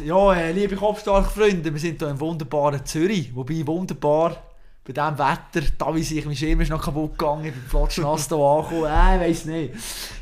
Ja, 0.00 0.32
äh, 0.34 0.52
liebe 0.52 0.76
Kopfstark-Freunde, 0.76 1.72
wir 1.72 1.80
sind 1.80 1.98
hier 1.98 2.08
im 2.08 2.18
wunderbaren 2.18 2.84
Zürich. 2.84 3.34
Wobei 3.34 3.66
wunderbar, 3.66 4.42
bei 4.84 4.92
diesem 4.92 5.18
Wetter, 5.18 5.68
da 5.78 5.94
wie 5.94 6.22
mein 6.24 6.36
Schirm 6.36 6.60
ist 6.62 6.70
noch 6.70 6.82
kaputt 6.82 7.18
gegangen, 7.18 7.44
ich 7.44 7.52
bin 7.52 7.62
flotschnass 7.68 8.28
hier 8.28 8.36
angekommen, 8.38 8.84
äh, 8.86 9.20
weiss 9.20 9.44
nicht. 9.44 9.74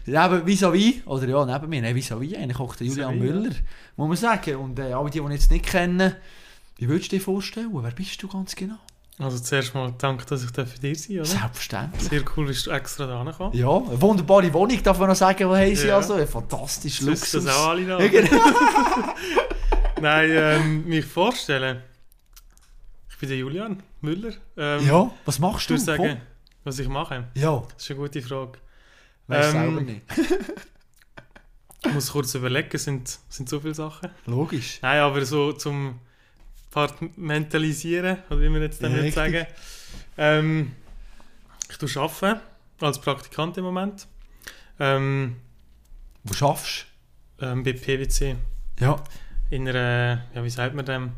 Neben 0.06 0.46
vis-à-vis, 0.46 1.06
oder 1.06 1.28
ja, 1.28 1.44
neben 1.46 1.68
mir, 1.70 1.82
nein, 1.82 1.94
vis-à-vis, 1.94 2.36
eigentlich 2.36 2.56
kocht 2.56 2.80
der 2.80 2.88
Julian 2.88 3.18
Müller, 3.18 3.54
muss 3.96 4.08
man 4.08 4.16
sagen. 4.16 4.56
Und 4.56 4.78
äh, 4.78 4.92
alle, 4.92 5.08
die, 5.10 5.18
die 5.20 5.24
ihn 5.24 5.30
jetzt 5.30 5.50
nicht 5.50 5.66
kennen, 5.66 6.14
wie 6.76 6.88
würdest 6.88 7.12
du 7.12 7.16
dir 7.16 7.22
vorstellen? 7.22 7.70
Wer 7.72 7.90
bist 7.92 8.22
du 8.22 8.28
ganz 8.28 8.54
genau? 8.56 8.76
Also 9.18 9.38
zuerst 9.38 9.74
mal 9.74 9.92
danke, 9.98 10.24
dass 10.24 10.42
ich 10.42 10.50
da 10.50 10.64
für 10.64 10.78
dir 10.78 10.96
sein 10.96 11.16
oder? 11.16 11.26
Selbstverständlich. 11.26 12.08
Sehr 12.08 12.22
cool, 12.36 12.46
bist 12.46 12.66
du 12.66 12.70
extra 12.70 13.06
da 13.06 13.22
gekommen. 13.22 13.54
Ja, 13.54 13.76
eine 13.76 14.00
wunderbare 14.00 14.52
Wohnung, 14.52 14.82
darf 14.82 14.98
man 14.98 15.08
noch 15.10 15.14
sagen, 15.16 15.46
wo 15.48 15.54
haben 15.54 15.76
sie 15.76 15.88
Ja. 15.88 15.96
also? 15.96 16.14
Ein 16.14 16.26
fantastisches 16.26 17.06
Luxus. 17.06 17.34
Luxus. 17.34 17.44
das 17.44 17.54
auch 17.56 17.68
alle 17.68 17.82
noch? 17.82 18.00
Nein, 20.00 20.30
ähm, 20.32 20.84
mich 20.86 21.04
vorstellen. 21.04 21.82
Ich 23.10 23.16
bin 23.18 23.28
der 23.28 23.38
Julian 23.38 23.82
Müller. 24.00 24.32
Ähm, 24.56 24.86
ja, 24.86 25.10
was 25.24 25.38
machst 25.38 25.62
Ich 25.62 25.66
du? 25.68 25.74
würde 25.74 25.84
sagen, 25.84 26.02
Komm. 26.02 26.20
was 26.64 26.78
ich 26.78 26.88
mache. 26.88 27.28
Ja, 27.34 27.62
Das 27.74 27.82
ist 27.84 27.90
eine 27.90 28.00
gute 28.00 28.22
Frage. 28.22 28.58
weißt 29.26 29.54
Ähm, 29.54 29.60
selber 29.60 29.80
nicht. 29.80 30.02
Ich 31.82 31.94
muss 31.94 32.12
kurz 32.12 32.34
überlegen, 32.34 32.68
es 32.74 32.84
sind, 32.84 33.18
sind 33.30 33.48
so 33.48 33.58
viele 33.58 33.72
Sachen. 33.74 34.10
Logisch. 34.26 34.78
Nein, 34.82 35.00
aber 35.00 35.24
so 35.24 35.52
zum 35.54 35.98
Partmentalisieren, 36.70 38.18
oder 38.28 38.40
wie 38.42 38.48
man 38.50 38.60
jetzt 38.60 38.82
dann 38.82 38.92
Ja, 38.92 38.98
würde 38.98 39.10
sagen. 39.12 39.46
Ähm, 40.18 40.72
ich 41.70 41.78
tue 41.78 41.88
arbeiten, 42.02 42.40
als 42.80 43.00
Praktikant 43.00 43.56
im 43.56 43.64
Moment. 43.64 44.06
Ähm, 44.78 45.36
Wo 46.24 46.34
schaffst 46.34 46.84
ähm, 47.40 47.62
bei 47.64 47.72
PwC. 47.72 48.36
du? 48.76 48.84
Ja. 48.84 49.02
In 49.50 49.68
einer, 49.68 50.22
ja, 50.34 50.44
wie 50.44 50.50
sagt 50.50 50.74
man 50.74 50.84
dem? 50.84 51.12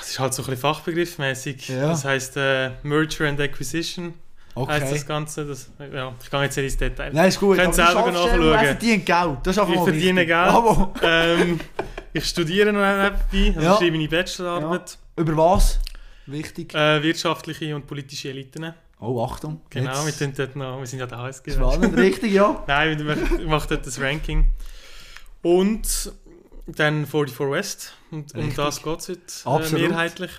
Es 0.00 0.10
ist 0.10 0.18
halt 0.18 0.34
so 0.34 0.42
ein 0.42 0.46
bisschen 0.46 0.60
fachbegriffmäßig. 0.60 1.68
Ja. 1.68 1.88
Das 1.88 2.04
heißt 2.04 2.36
äh, 2.36 2.70
Merger 2.82 3.28
and 3.28 3.40
Acquisition 3.40 4.14
heißt 4.54 4.82
Okay. 4.84 4.90
das 4.92 5.06
Ganze. 5.06 5.46
Das, 5.46 5.70
ja, 5.78 6.12
ich 6.22 6.30
gehe 6.30 6.42
jetzt 6.42 6.56
nicht 6.56 6.64
ins 6.66 6.76
Detail. 6.76 7.10
Nein, 7.14 7.28
ist 7.28 7.40
gut. 7.40 7.56
Könnt 7.56 7.74
selber 7.74 8.06
ja, 8.06 8.12
nachschauen. 8.12 8.42
Er 8.52 8.58
verdient 8.58 9.06
Geld. 9.06 9.38
Das 9.44 9.56
ist 9.56 9.68
Ich 9.68 9.80
verdiene. 9.80 10.26
Geld. 10.26 10.88
Ähm, 11.02 11.60
ich 12.12 12.24
studiere 12.26 12.70
noch 12.70 12.80
nebenbei, 12.82 13.56
also 13.56 13.60
Ja. 13.66 13.76
schreibe 13.78 13.92
meine 13.96 14.08
Bachelorarbeit. 14.08 14.98
über 15.16 15.36
was? 15.38 15.80
Wichtig. 16.26 16.74
Äh, 16.74 17.02
wirtschaftliche 17.02 17.74
und 17.74 17.86
politische 17.86 18.28
Eliten. 18.28 18.74
Oh, 19.00 19.24
Achtung. 19.24 19.62
Genau, 19.70 20.04
wir, 20.04 20.14
tun 20.16 20.32
dort 20.36 20.54
noch, 20.54 20.78
wir 20.78 20.86
sind 20.86 20.98
ja 20.98 21.06
der 21.06 21.18
HSG. 21.18 21.52
Spannend, 21.52 21.96
richtig, 21.96 22.32
ja. 22.32 22.62
Nein, 22.66 22.98
wir 22.98 23.16
machen- 23.16 23.38
wir 23.38 23.46
machen 23.48 23.66
dort 23.70 23.86
das 23.86 23.98
Ranking. 24.00 24.46
Und 25.42 26.12
dann 26.78 27.06
44 27.06 27.50
West. 27.50 27.92
Und 28.10 28.34
um 28.34 28.54
das 28.54 28.82
geht 28.82 28.98
es 29.00 29.08
heute 29.08 29.20
äh, 29.20 29.48
Absolut. 29.48 29.88
mehrheitlich. 29.90 30.30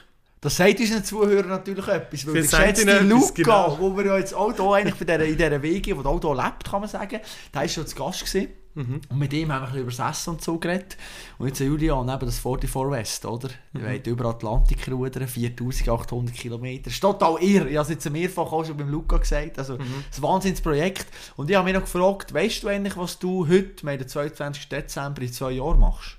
Das 0.42 0.58
sagt 0.58 0.78
unseren 0.80 1.04
Zuhörern 1.06 1.48
natürlich 1.48 1.88
etwas. 1.88 2.28
Weil 2.28 2.34
der 2.34 2.42
Das 2.42 2.52
sagt 2.52 2.76
geschätzte 2.76 3.00
Luca, 3.00 3.32
genau. 3.34 3.78
wo 3.80 3.96
wir 3.98 4.06
ja 4.08 4.18
jetzt 4.18 4.34
auch 4.34 4.52
hier 4.54 4.72
eigentlich 4.74 4.96
bei 4.96 5.06
dieser, 5.06 5.24
in 5.26 5.38
dieser 5.38 5.62
WG, 5.62 5.96
wo 5.96 6.02
auch 6.02 6.20
hier 6.20 6.36
lebt, 6.36 6.66
kann 6.66 6.82
man 6.82 6.90
sagen, 6.90 7.20
der 7.54 7.62
war 7.62 7.68
schon 7.70 7.88
zu 7.88 7.96
Gast. 7.96 8.26
Gewesen. 8.26 8.50
Mhm. 8.76 9.02
Und 9.08 9.20
mit 9.20 9.32
ihm 9.34 9.52
haben 9.54 9.62
wir 9.62 9.68
ein 9.68 9.74
bisschen 9.74 9.82
über 9.84 9.92
das 9.92 10.20
Essen 10.20 10.30
und 10.32 10.42
so 10.44 10.58
geredet. 10.58 10.98
Und 11.38 11.48
jetzt 11.48 11.60
der 11.60 11.68
Julian, 11.68 12.10
eben 12.10 12.26
das 12.26 12.40
44 12.40 12.92
West, 12.92 13.26
oder? 13.26 13.50
Mhm. 13.72 13.80
Ihr 13.82 13.88
wollt 13.88 14.08
über 14.08 14.26
Atlantik 14.26 14.92
rudern, 14.92 15.28
4800 15.28 16.36
Kilometer. 16.36 16.86
Das 16.86 16.94
ist 16.94 17.00
total 17.00 17.38
irre. 17.42 17.70
Ich 17.70 17.78
habe 17.78 17.84
es 17.84 17.90
jetzt 17.90 18.10
mehrfach 18.10 18.52
auch 18.52 18.66
schon 18.66 18.76
beim 18.76 18.90
Luca 18.90 19.18
gesagt. 19.18 19.60
Also, 19.60 19.76
Mhm. 19.76 19.80
ein 19.82 20.24
Wahnsinnsprojekt. 20.24 21.06
Und 21.38 21.50
ich 21.50 21.56
habe 21.56 21.66
mich 21.66 21.74
noch 21.74 21.82
gefragt, 21.84 22.34
weißt 22.34 22.64
du 22.64 22.68
eigentlich, 22.68 22.98
was 22.98 23.18
du 23.20 23.48
heute, 23.48 23.84
wir 23.86 23.98
den 23.98 24.08
22. 24.08 24.68
Dezember, 24.68 25.22
in 25.22 25.32
zwei 25.32 25.52
Jahren 25.52 25.80
machst? 25.80 26.18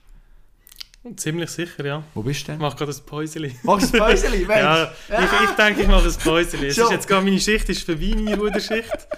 Ziemlich 1.17 1.51
sicher, 1.51 1.85
ja. 1.85 2.03
Wo 2.15 2.23
bist 2.23 2.49
du 2.49 2.53
denn? 2.53 2.61
mache 2.61 2.77
gerade 2.77 2.93
ein 2.93 3.05
Päuseli. 3.05 3.55
Machst 3.63 3.93
du 3.95 4.03
ein 4.03 4.17
Päuschen? 4.17 4.33
Ja, 4.49 4.93
ich, 5.09 5.49
ich 5.51 5.57
denke, 5.57 5.83
ich 5.83 5.89
mache 5.89 6.09
ein 6.09 6.15
Päuseli. 6.15 6.69
Es 6.69 6.79
ist 6.79 6.91
jetzt 6.91 7.07
gerade 7.07 7.25
meine 7.25 7.39
Schicht 7.39 7.69
ist 7.69 7.85
vorbei, 7.85 8.13
meine 8.15 8.39
Ruderschicht. 8.39 9.09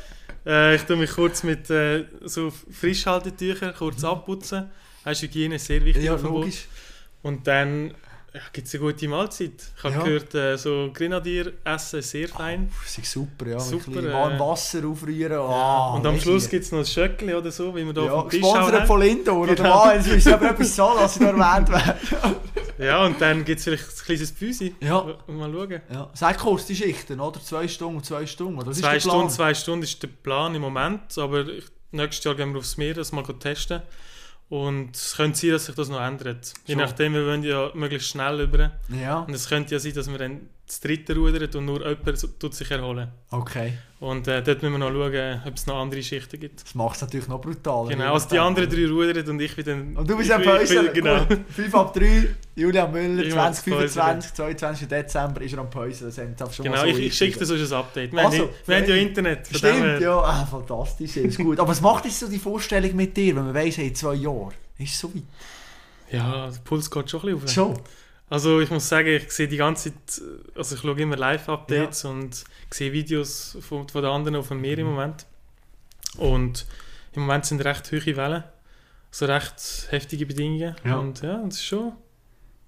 Äh, 0.45 0.77
ich 0.77 0.83
tue 0.83 0.97
mich 0.97 1.11
kurz 1.11 1.43
mit 1.43 1.71
äh, 1.71 2.05
so 2.23 2.53
Frischhaltetüchern 2.71 3.75
kurz 3.75 4.03
abputzen. 4.05 4.71
Ist 5.05 5.23
Hygiene 5.23 5.59
sehr 5.59 5.85
wichtig 5.85 6.05
Ja, 6.05 6.17
logisch. 6.17 6.67
Und 7.23 7.47
dann 7.47 7.95
ja, 8.37 8.43
gibt 8.53 8.69
es 8.69 8.75
eine 8.75 8.83
gute 8.85 9.09
Mahlzeit. 9.09 9.53
Ich 9.79 9.83
habe 9.85 9.95
Ja. 9.95 10.03
gehört, 10.03 10.35
äh, 10.35 10.57
so 10.59 10.91
Grenadier 10.93 11.53
essen 11.65 12.03
sehr 12.03 12.29
fein. 12.29 12.71
Das 12.85 12.99
ist 12.99 13.11
super, 13.11 13.47
ja. 13.49 13.59
Super, 13.59 14.03
äh, 14.03 14.13
warm 14.13 14.39
Wasser 14.39 14.87
aufrühren. 14.87 15.39
Ah, 15.39 15.95
und 15.95 16.07
am 16.07 16.21
Schluss 16.21 16.49
gibt 16.49 16.65
es 16.65 16.71
noch 16.73 16.81
ein 16.81 16.87
Schöckli 16.87 17.35
oder 17.35 17.51
so, 17.51 17.75
wie 17.75 17.85
wir 17.85 17.93
da 17.93 18.05
ja, 18.05 18.13
auf 18.13 18.29
dem 18.29 18.43
Tisch 18.43 18.53
haben. 18.55 18.87
von 18.87 19.01
Lindor, 19.01 19.39
oder 19.41 19.55
Genau. 19.55 19.85
was? 19.87 19.95
Jetzt 20.07 20.13
müsste 20.15 20.35
aber 20.35 20.51
etwas 20.51 20.77
sagen, 20.77 20.99
dass 21.01 21.17
ich 21.17 21.23
noch 21.23 21.29
erwähnt 21.37 21.69
werde. 21.71 21.97
Ja, 22.79 23.07
und 23.07 23.19
dann 23.23 23.43
gibt 23.43 23.59
es 23.59 23.65
vielleicht 23.65 23.85
ein 23.89 24.05
kleines 24.05 24.33
Büsi. 24.33 24.75
Ja. 24.81 25.03
Mal 25.29 25.51
schauen. 25.51 25.81
Ja. 25.91 26.11
Sag 26.13 26.37
kurz 26.37 26.67
die 26.67 26.77
Schichten, 26.77 27.19
oder? 27.21 27.41
Zwei 27.41 27.67
Stunden 27.69 27.97
und 27.97 28.05
zwei 28.05 28.27
Stunden. 28.27 28.59
Oder? 28.59 28.71
Zwei 28.73 28.99
ist? 28.99 29.05
Stunden, 29.05 29.31
zwei 29.31 29.55
Stunden 29.55 29.83
ist 29.85 30.03
der 30.03 30.09
Plan 30.09 30.55
im 30.55 30.61
Moment, 30.61 31.17
aber 31.17 31.49
ich, 31.49 31.65
nächstes 31.93 32.23
Jahr 32.25 32.35
gehen 32.35 32.53
wir 32.53 32.59
aufs 32.59 32.77
Meer, 32.77 32.93
das 32.93 33.13
mal 33.13 33.23
testen. 33.23 33.81
Und 34.49 34.95
es 34.95 35.17
könnte 35.17 35.39
sein, 35.39 35.51
dass 35.51 35.67
sich 35.67 35.75
das 35.75 35.89
noch 35.89 36.01
ändert. 36.01 36.55
Je 36.67 36.77
nachdem, 36.77 37.15
wir 37.15 37.27
wollen 37.27 37.43
ja 37.43 37.71
möglichst 37.75 38.09
schnell 38.11 38.41
über. 38.41 38.73
Ja, 38.89 39.21
Und 39.21 39.35
es 39.35 39.49
könnte 39.49 39.75
ja 39.75 39.81
sein, 39.81 39.95
dass 39.95 40.09
wir 40.09 40.19
dann 40.19 40.49
das 40.67 40.81
dritte 40.81 41.15
rudern 41.15 41.49
und 41.55 41.65
nur 41.65 41.87
jemand 41.89 42.39
tut 42.41 42.55
sich 42.55 42.71
erholen. 42.71 43.09
okay. 43.31 43.75
Und 43.99 44.29
äh, 44.29 44.43
dort 44.43 44.63
müssen 44.63 44.73
wir 44.75 44.79
noch 44.79 44.91
schauen, 44.91 45.41
ob 45.47 45.55
es 45.55 45.67
noch 45.67 45.77
andere 45.81 46.03
Schichten 46.03 46.39
gibt. 46.39 46.63
Das 46.63 46.75
macht 46.75 46.97
es 46.97 47.01
natürlich 47.03 47.29
noch 47.29 47.41
brutaler. 47.41 47.89
Genau, 47.89 48.13
also 48.13 48.29
die 48.29 48.39
anderen 48.39 48.69
drei 48.69 48.87
rudern 48.87 49.27
und 49.31 49.41
ich 49.41 49.57
bin 49.57 49.65
dann... 49.65 49.97
Und 49.97 50.11
du 50.11 50.19
bist 50.19 50.31
ein 50.31 50.43
bin- 50.43 50.93
Genau. 50.93 51.25
5 51.49 51.75
ab 51.75 51.95
3, 51.95 52.29
Julian 52.57 52.93
Müller, 52.93 53.23
Ich 53.25 53.35
mach's 53.35 53.63
2025, 53.65 54.35
22. 54.35 54.89
Dezember 54.89 55.41
ist 55.41 55.55
er 55.55 55.61
am. 55.61 55.69
Das 55.73 56.19
haben 56.19 56.53
schon 56.53 56.65
Genau, 56.67 56.81
so 56.83 56.87
ich, 56.89 56.99
ich 56.99 57.15
schicke 57.15 57.39
dir 57.39 57.47
sonst 57.47 57.73
ein 57.73 57.79
Update. 57.79 58.13
Wir, 58.13 58.19
Also, 58.27 58.39
haben, 58.43 58.51
wir 58.67 58.77
haben 58.77 58.85
ja. 58.91 58.97
Internet. 58.97 59.51
dem 59.51 59.57
Stimmt, 59.57 60.01
ja. 60.03 60.19
Ah, 60.21 60.45
fantastisch, 60.45 61.17
ist 61.17 61.39
gut. 61.39 61.59
Aber 61.59 61.69
was 61.71 61.81
macht 61.81 62.05
jetzt 62.05 62.21
so 62.21 62.29
die 62.29 62.39
Vorstellung 62.39 62.95
mit 62.97 63.17
dir, 63.17 63.35
wenn 63.37 63.45
man 63.47 63.55
weiss, 63.55 63.79
hey, 63.79 63.95
zwei 63.95 64.15
Jahre? 64.17 64.51
Ist 64.77 64.93
es 64.93 64.99
so 65.01 65.09
weit? 65.15 65.23
Ja, 66.11 66.51
der 66.51 66.59
Puls 66.61 66.91
geht 66.91 67.11
schon 67.11 67.21
ein 67.23 67.39
bisschen 67.41 67.45
auf. 67.45 67.75
Schon? 67.75 67.81
Also 68.29 68.61
ich 68.61 68.71
muss 68.71 68.89
sagen, 68.89 69.09
ich 69.09 69.31
sehe 69.31 69.47
die 69.47 69.57
ganze 69.57 69.93
Zeit, 70.05 70.23
also 70.57 70.75
ich 70.75 70.81
schaue 70.81 71.01
immer 71.01 71.17
Live-Updates 71.17 72.05
und 72.05 72.45
sehe 72.71 72.93
Videos 72.93 73.57
von, 73.61 73.89
von 73.89 74.03
den 74.03 74.11
anderen 74.11 74.37
auf 74.37 74.49
dem 74.49 74.61
Meer 74.61 74.79
im 74.79 74.87
Moment. 74.87 75.27
Und 76.17 76.67
im 77.13 77.23
Moment 77.23 77.47
sind 77.47 77.65
recht 77.65 77.91
hohe 77.93 78.17
Wellen, 78.17 78.43
also 79.11 79.27
recht 79.27 79.87
heftige 79.91 80.27
Bedingungen. 80.27 80.75
Ja. 80.85 80.97
Und 80.97 81.23
ja, 81.23 81.41
das 81.45 81.55
ist 81.55 81.65
schon, 81.65 81.93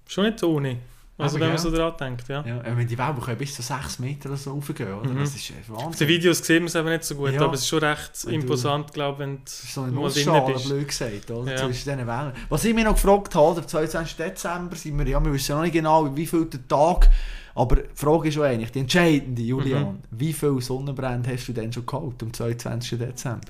schon 0.07 0.25
nicht 0.25 0.41
ohne. 0.43 0.77
Also 1.19 1.35
Aber 1.35 1.45
wenn 1.45 1.49
man 1.53 1.57
so 1.57 1.69
daran 1.69 1.93
denkt, 1.99 2.27
ja. 2.29 2.43
Ja, 2.45 2.61
wenn 2.77 2.87
die 2.87 2.97
Wellen 2.97 3.19
können 3.19 3.37
bis 3.37 3.53
zu 3.53 3.61
6 3.61 3.99
Meter 3.99 4.29
oder 4.29 4.37
so 4.37 4.53
raufgehen, 4.53 4.93
oder? 4.93 5.09
Mhm. 5.09 5.19
Das 5.19 5.35
ist 5.35 5.49
äh, 5.49 5.53
Auf 5.53 5.65
den 5.67 5.85
Wahnsinn. 5.85 6.07
Videos 6.07 6.37
sieht 6.39 6.59
man 6.59 6.67
es 6.67 6.75
eben 6.75 6.89
nicht 6.89 7.03
so 7.03 7.15
gut, 7.15 7.33
Ja. 7.33 7.41
aber 7.41 7.53
es 7.53 7.59
ist 7.61 7.67
schon 7.67 7.79
recht 7.79 8.11
Wenn 8.25 8.33
du- 8.35 8.39
imposant, 8.41 8.93
glaube 8.93 9.13
ich, 9.15 9.19
wenn 9.29 9.39
ist 9.45 9.73
so 9.73 9.81
eine 9.81 9.91
du 9.91 9.99
mal 10.01 10.09
drinnen 10.09 10.53
bist. 10.53 10.65
blöd 10.69 10.87
gesagt, 10.87 11.31
oder? 11.31 11.51
Ja. 11.51 11.57
Zwischen 11.57 11.89
diesen 11.91 12.07
Wellen. 12.07 12.31
Was 12.47 12.63
ich 12.65 12.73
mich 12.73 12.85
noch 12.85 12.93
gefragt 12.93 13.35
habe, 13.35 13.55
der 13.55 13.67
22. 13.67 14.15
Dezember 14.15 14.75
sind 14.75 14.97
wir, 14.97 15.07
ja, 15.07 15.23
wir 15.23 15.33
wissen 15.33 15.55
noch 15.55 15.61
nicht 15.63 15.73
genau, 15.73 16.15
wie 16.15 16.25
viel 16.25 16.45
der 16.45 16.67
Tag, 16.67 17.09
aber 17.53 17.75
die 17.75 17.83
Frage 17.95 18.27
ist 18.29 18.33
schon 18.35 18.43
eigentlich, 18.43 18.71
die 18.71 18.79
entscheidende, 18.79 19.41
Julian, 19.41 19.83
Mhm. 19.83 19.99
wie 20.11 20.31
viel 20.31 20.61
Sonnenbrände 20.61 21.31
hast 21.33 21.47
du 21.47 21.51
denn 21.53 21.73
schon 21.73 21.85
geholt 21.85 22.23
am 22.23 22.31
22. 22.31 22.97
Dezember? 22.97 23.41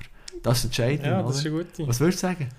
Das 0.41 0.57
ist 0.59 0.65
entscheidend, 0.65 1.05
Ja, 1.05 1.21
das 1.21 1.37
ist 1.37 1.45
eine 1.45 1.55
gute. 1.55 1.87
Was 1.87 1.99
würdest 1.99 2.23
du 2.23 2.27
sagen? 2.27 2.49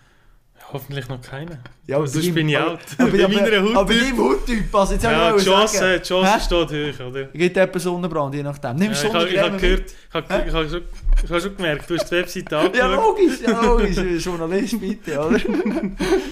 Hoffentlich 0.73 1.09
noch 1.09 1.21
keine. 1.21 1.59
Ja, 1.87 1.97
aber 1.97 2.07
Sonst 2.07 2.33
bin 2.33 2.49
ich 2.49 2.57
aber- 2.57 2.73
out. 2.73 2.79
Aber, 2.99 3.11
Bei 3.11 3.25
aber, 3.25 3.35
meiner 3.35 3.57
aber 3.57 3.85
bei 3.87 3.95
Hauttyp. 3.95 4.01
deinem 4.09 4.19
Hauttyp, 4.19 4.75
also 4.75 4.93
jetzt 4.93 5.03
Ja, 5.03 5.13
ja, 5.13 5.37
die 5.37 5.45
Chance, 5.45 5.99
die 5.99 6.09
Chance 6.09 6.41
steht 6.45 7.01
hoch, 7.01 7.07
oder? 7.07 7.25
Gibt 7.25 7.57
etwas 7.57 7.83
Sonnenbrand, 7.83 8.35
je 8.37 8.43
nachdem. 8.45 8.77
Nimmst 8.77 9.03
du 9.03 9.09
Ja, 9.09 9.25
ich 9.25 9.39
habe 9.41 9.57
gehört, 9.57 9.85
ich 9.91 10.15
habe 10.15 10.69
schon, 10.69 10.83
hab 11.31 11.41
schon 11.43 11.57
gemerkt, 11.57 11.91
du 11.91 11.97
hast 11.97 12.09
die 12.11 12.15
Webseite 12.17 12.55
Ja, 12.55 12.61
angeschaut. 12.61 12.95
logisch, 12.97 13.41
ja, 13.45 13.61
logisch. 13.63 14.25
Journalist, 14.25 14.81
bitte, 14.81 15.19
oder? 15.19 15.39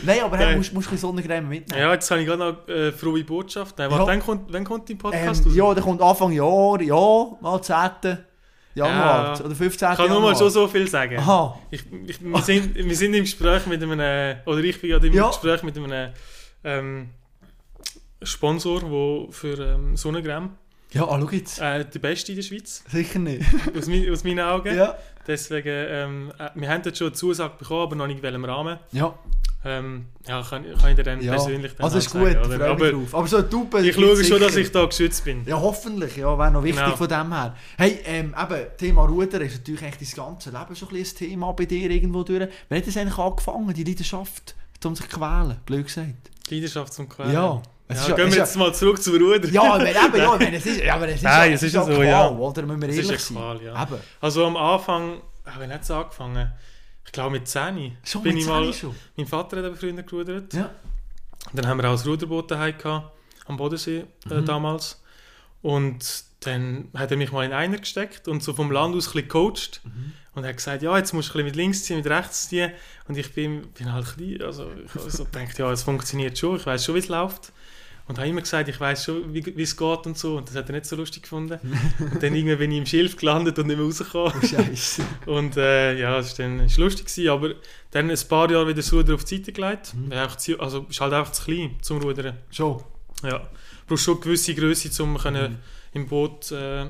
Nein, 0.04 0.18
aber 0.22 0.36
hey, 0.36 0.56
musst, 0.56 0.72
musst 0.72 0.86
du 0.86 0.90
ein 0.90 0.94
bisschen 0.94 0.98
Sonnencreme 0.98 1.48
mitnehmen. 1.48 1.82
Ja, 1.82 1.92
jetzt 1.92 2.08
habe 2.10 2.20
ich 2.20 2.26
gerade 2.28 2.38
noch 2.52 2.68
äh, 2.68 2.92
frohe 2.92 3.24
Botschaft. 3.24 3.76
Nein, 3.78 3.90
Ja. 3.90 4.06
wann 4.06 4.20
kommt, 4.20 4.52
wann 4.52 4.64
kommt 4.64 4.88
dein 4.88 4.98
Podcast 4.98 5.40
Ähm, 5.42 5.46
raus? 5.48 5.56
ja, 5.56 5.74
der 5.74 5.82
kommt 5.82 6.00
Anfang 6.00 6.30
Jahr, 6.32 6.80
ja, 6.80 7.26
mal 7.40 7.60
10. 7.60 8.18
Januar 8.78 9.38
Ja. 9.38 9.44
oder 9.44 9.54
15. 9.54 9.90
ich 9.90 9.96
kann 9.96 10.06
nur 10.08 10.16
Januar. 10.16 10.32
mal 10.32 10.38
schon 10.38 10.50
so 10.50 10.66
viel 10.68 10.88
sagen. 10.88 11.18
Aha, 11.18 11.58
Ich, 11.70 11.84
ich, 12.06 12.20
wir, 12.22 12.42
sind, 12.42 12.74
wir 12.74 12.96
sind 12.96 13.14
im 13.14 13.24
Gespräch 13.24 13.66
mit 13.66 13.82
einem, 13.82 14.36
oder 14.46 14.58
ich 14.60 14.80
bin 14.80 14.90
gerade 14.90 15.06
im 15.06 15.12
Ja. 15.14 15.28
Gespräch 15.28 15.62
mit 15.62 15.76
einem 15.76 16.12
ähm, 16.64 17.10
Sponsor, 18.22 18.80
der 18.80 19.32
für 19.32 19.58
ähm, 19.74 19.96
Sonnencreme 19.96 20.50
ja, 20.92 21.04
ah, 21.06 21.18
schau 21.20 21.28
jetzt. 21.30 21.60
äh, 21.60 21.84
der 21.84 21.98
beste 21.98 22.32
in 22.32 22.36
der 22.36 22.42
Schweiz, 22.42 22.82
Sicher 22.88 23.18
nicht. 23.18 23.44
aus, 23.76 23.86
mein, 23.88 24.10
aus 24.10 24.24
meinen 24.24 24.40
Augen. 24.40 24.74
Ja. 24.74 24.96
Deswegen, 25.26 25.68
ähm, 25.68 26.32
äh, 26.38 26.48
wir 26.54 26.68
haben 26.70 26.82
dort 26.82 26.96
schon 26.96 27.08
eine 27.08 27.14
Zusage 27.14 27.54
bekommen, 27.58 27.82
aber 27.82 27.94
noch 27.96 28.06
nicht 28.06 28.16
in 28.16 28.22
welchem 28.22 28.44
Rahmen. 28.46 28.78
Ja, 28.92 29.12
Ähm, 29.64 30.06
ja, 30.26 30.40
kann, 30.42 30.64
kann 30.78 30.90
ich 30.90 30.96
dir 30.96 31.02
dann 31.02 31.20
ja. 31.20 31.32
persönlich 31.32 31.72
dann 31.74 31.84
Also 31.84 31.94
halt 31.96 32.04
ist 32.06 32.12
gut, 32.12 32.32
sagen, 32.32 32.54
oder? 32.54 32.70
Aber 32.70 32.92
drauf. 32.92 33.14
Aber 33.14 33.26
so 33.26 33.42
Tube 33.42 33.80
ich 33.82 33.94
schaue 33.94 34.24
schon, 34.24 34.40
dass 34.40 34.54
ich 34.56 34.70
da 34.70 34.84
geschützt 34.84 35.24
bin. 35.24 35.42
Ja, 35.46 35.60
hoffentlich, 35.60 36.16
ja, 36.16 36.38
wäre 36.38 36.50
noch 36.52 36.62
wichtig 36.62 36.84
Genau. 36.84 36.96
von 36.96 37.08
dem 37.08 37.32
her. 37.34 37.56
Hey, 37.76 38.00
ähm, 38.04 38.34
eben, 38.40 38.66
Thema 38.78 39.04
Ruder 39.04 39.40
ist 39.40 39.58
natürlich 39.58 39.82
echt 39.82 40.00
das 40.00 40.14
ganze 40.14 40.50
Leben 40.50 40.76
schon 40.76 40.88
ein 40.94 41.04
Thema 41.04 41.52
bei 41.52 41.64
dir 41.64 41.90
irgendwo 41.90 42.22
durch. 42.22 42.48
Wann 42.68 42.78
hat 42.78 42.86
das 42.86 42.96
eigentlich 42.96 43.18
angefangen, 43.18 43.74
die 43.74 43.84
Leidenschaft 43.84 44.54
um 44.84 44.94
sich 44.94 45.08
zu 45.08 45.18
quälen, 45.18 45.56
blöd 45.66 45.86
gesagt. 45.86 46.30
Leidenschaft 46.50 46.92
zum 46.92 47.08
Quälen. 47.08 47.32
Ja. 47.32 47.60
Es 47.88 48.02
Ja, 48.02 48.10
ja- 48.10 48.14
gehen 48.16 48.30
wir 48.30 48.38
jetzt 48.38 48.56
mal 48.56 48.72
zurück 48.72 49.02
zum 49.02 49.16
Ruder. 49.16 49.48
Ja, 49.48 49.74
aber 49.74 49.88
eben, 49.88 50.16
ja, 50.16 50.36
meine, 50.38 50.56
es 50.56 50.66
ist, 50.66 50.80
ja, 50.84 50.94
aber 50.94 51.08
es 51.08 51.16
ist, 51.16 51.22
Nein, 51.24 51.50
ja, 51.50 51.54
es 51.56 51.62
ist 51.64 51.74
ja 51.74 51.84
so, 51.84 51.92
Qual, 51.94 52.06
ja. 52.06 52.28
oder? 52.30 52.62
Müssen 52.62 52.82
wir 52.82 52.88
Es 52.90 52.98
ist 52.98 53.04
ehrlich 53.06 53.10
eine 53.10 53.18
sein. 53.18 53.36
Qual, 53.36 53.62
ja. 53.62 53.82
Eben. 53.82 53.96
Also 54.20 54.46
am 54.46 54.56
Anfang, 54.56 55.20
habe 55.46 55.64
ich 55.64 55.70
nicht 55.70 55.84
so 55.84 55.94
angefangen. 55.94 56.52
Ich 57.08 57.12
glaube 57.12 57.30
mit 57.30 57.48
10 57.48 57.96
Schon 58.04 58.22
bin 58.22 58.34
mit 58.34 58.42
ich 58.42 58.46
10 58.48 58.52
mal, 58.54 58.72
schon. 58.74 58.94
mein 59.16 59.26
Vater 59.26 59.56
hat 59.56 59.64
eben 59.64 59.76
früher 59.76 59.94
gerudert. 60.02 60.52
Ja. 60.52 60.70
Dann 61.54 61.66
haben 61.66 61.78
wir 61.80 61.88
auch 61.90 61.98
ein 61.98 62.06
Ruderboot 62.06 62.50
daheim 62.50 62.76
gehabt, 62.76 63.10
am 63.46 63.56
Bodensee 63.56 64.04
äh, 64.30 64.34
Mhm. 64.34 64.44
damals. 64.44 65.02
Und 65.62 66.24
dann 66.40 66.88
hat 66.94 67.10
er 67.10 67.16
mich 67.16 67.32
mal 67.32 67.44
in 67.44 67.52
einer 67.52 67.78
gesteckt 67.78 68.28
und 68.28 68.42
so 68.42 68.52
vom 68.52 68.70
Land 68.70 68.94
aus 68.94 69.08
ein 69.08 69.12
bisschen 69.12 69.28
gecoacht. 69.28 69.80
Mhm. 69.84 70.12
Und 70.34 70.44
er 70.44 70.50
hat 70.50 70.56
gesagt, 70.58 70.82
ja, 70.82 70.96
jetzt 70.98 71.12
musst 71.14 71.30
du 71.30 71.32
ein 71.32 71.44
bisschen 71.44 71.46
mit 71.46 71.56
links 71.56 71.82
ziehen, 71.84 71.96
mit 71.96 72.06
rechts 72.06 72.48
ziehen. 72.48 72.72
Und 73.08 73.16
ich 73.16 73.32
bin, 73.32 73.62
bin 73.72 73.90
halt 73.92 74.06
klein, 74.14 74.42
also 74.42 74.70
ich 74.84 74.94
habe 74.94 75.10
so 75.10 75.24
gedacht, 75.24 75.58
ja, 75.58 75.72
es 75.72 75.82
funktioniert 75.82 76.38
schon, 76.38 76.56
ich 76.56 76.66
weiß 76.66 76.84
schon, 76.84 76.94
wie 76.94 76.98
es 77.00 77.08
läuft. 77.08 77.52
Und 78.08 78.18
habe 78.18 78.26
immer 78.28 78.40
gesagt, 78.40 78.68
ich 78.70 78.80
weiß 78.80 79.04
schon, 79.04 79.34
wie, 79.34 79.44
wie 79.54 79.62
es 79.62 79.76
geht 79.76 80.06
und 80.06 80.16
so. 80.16 80.36
Und 80.38 80.48
das 80.48 80.56
hat 80.56 80.68
er 80.70 80.72
nicht 80.74 80.86
so 80.86 80.96
lustig 80.96 81.22
gefunden. 81.24 81.58
und 82.00 82.22
dann 82.22 82.34
irgendwie 82.34 82.56
bin 82.56 82.72
ich 82.72 82.78
im 82.78 82.86
Schilf 82.86 83.16
gelandet 83.16 83.58
und 83.58 83.66
nicht 83.66 83.76
mehr 83.76 83.84
rausgekommen. 83.86 84.32
Oh, 84.34 84.46
Scheiße. 84.46 85.02
Und 85.26 85.56
äh, 85.58 85.98
ja, 86.00 86.18
es 86.18 86.38
war 86.38 86.46
dann 86.46 86.60
ist 86.60 86.78
lustig, 86.78 87.06
gewesen, 87.06 87.28
aber 87.28 87.50
dann 87.90 88.10
ein 88.10 88.18
paar 88.28 88.50
Jahre 88.50 88.66
wieder 88.66 88.76
das 88.76 88.92
Ruder 88.92 89.14
auf 89.14 89.24
die 89.24 89.36
Seite 89.36 89.52
gelegt. 89.52 89.92
Mhm. 89.94 90.10
Zu, 90.38 90.58
also 90.58 90.86
ist 90.88 91.00
halt 91.00 91.12
einfach 91.12 91.32
zu 91.32 91.44
klein 91.44 91.76
zum 91.82 91.98
Rudern. 92.00 92.36
Schon. 92.50 92.82
Ja. 93.22 93.38
Du 93.40 93.46
brauchst 93.88 94.04
schon 94.04 94.14
eine 94.14 94.22
gewisse 94.24 94.54
Größe, 94.54 95.02
um 95.02 95.18
können 95.18 95.52
Mhm. 95.52 95.58
im 96.00 96.06
Boot 96.08 96.50
äh, 96.50 96.86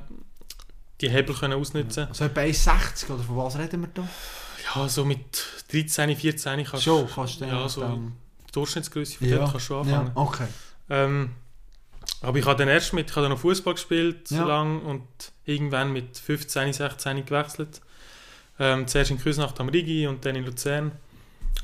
die 1.00 1.10
Hebel 1.10 1.34
können 1.34 1.54
ausnutzen 1.54 2.06
Also 2.08 2.24
etwa 2.24 2.40
1,60 2.40 3.10
oder 3.12 3.22
von 3.22 3.36
was 3.36 3.58
reden 3.58 3.80
wir 3.82 3.88
da? 3.94 4.08
Ja, 4.74 4.88
so 4.88 5.04
mit 5.04 5.18
13, 5.72 6.14
14 6.16 6.64
kannst 6.64 6.84
Schon, 6.84 7.08
kannst 7.12 7.40
du 7.40 7.44
ja, 7.44 7.68
so 7.68 7.80
dann- 7.82 8.12
die 8.48 8.52
Durchschnittsgröße 8.52 9.18
von 9.18 9.28
Ja, 9.28 9.36
dort 9.38 9.50
kannst 9.52 9.66
du 9.68 9.74
schon 9.74 9.88
Ja, 9.88 9.98
anfangen. 10.00 10.12
okay. 10.16 10.46
Ähm, 10.90 11.30
aber 12.22 12.38
ich 12.38 12.46
habe 12.46 12.56
dann 12.58 12.68
erst 12.68 12.92
mit, 12.92 13.10
ich 13.10 13.16
habe 13.16 13.22
dann 13.24 13.32
noch 13.32 13.40
Fußball 13.40 13.74
gespielt, 13.74 14.30
Ja. 14.30 14.38
so 14.38 14.44
lang 14.44 14.82
und 14.82 15.06
irgendwann 15.44 15.92
mit 15.92 16.16
15, 16.18 16.72
16 16.72 17.24
gewechselt. 17.24 17.80
Ähm, 18.58 18.88
zuerst 18.88 19.10
in 19.10 19.18
Küsnacht 19.18 19.60
am 19.60 19.68
Rigi 19.68 20.06
und 20.06 20.24
dann 20.24 20.34
in 20.34 20.44
Luzern. 20.44 20.92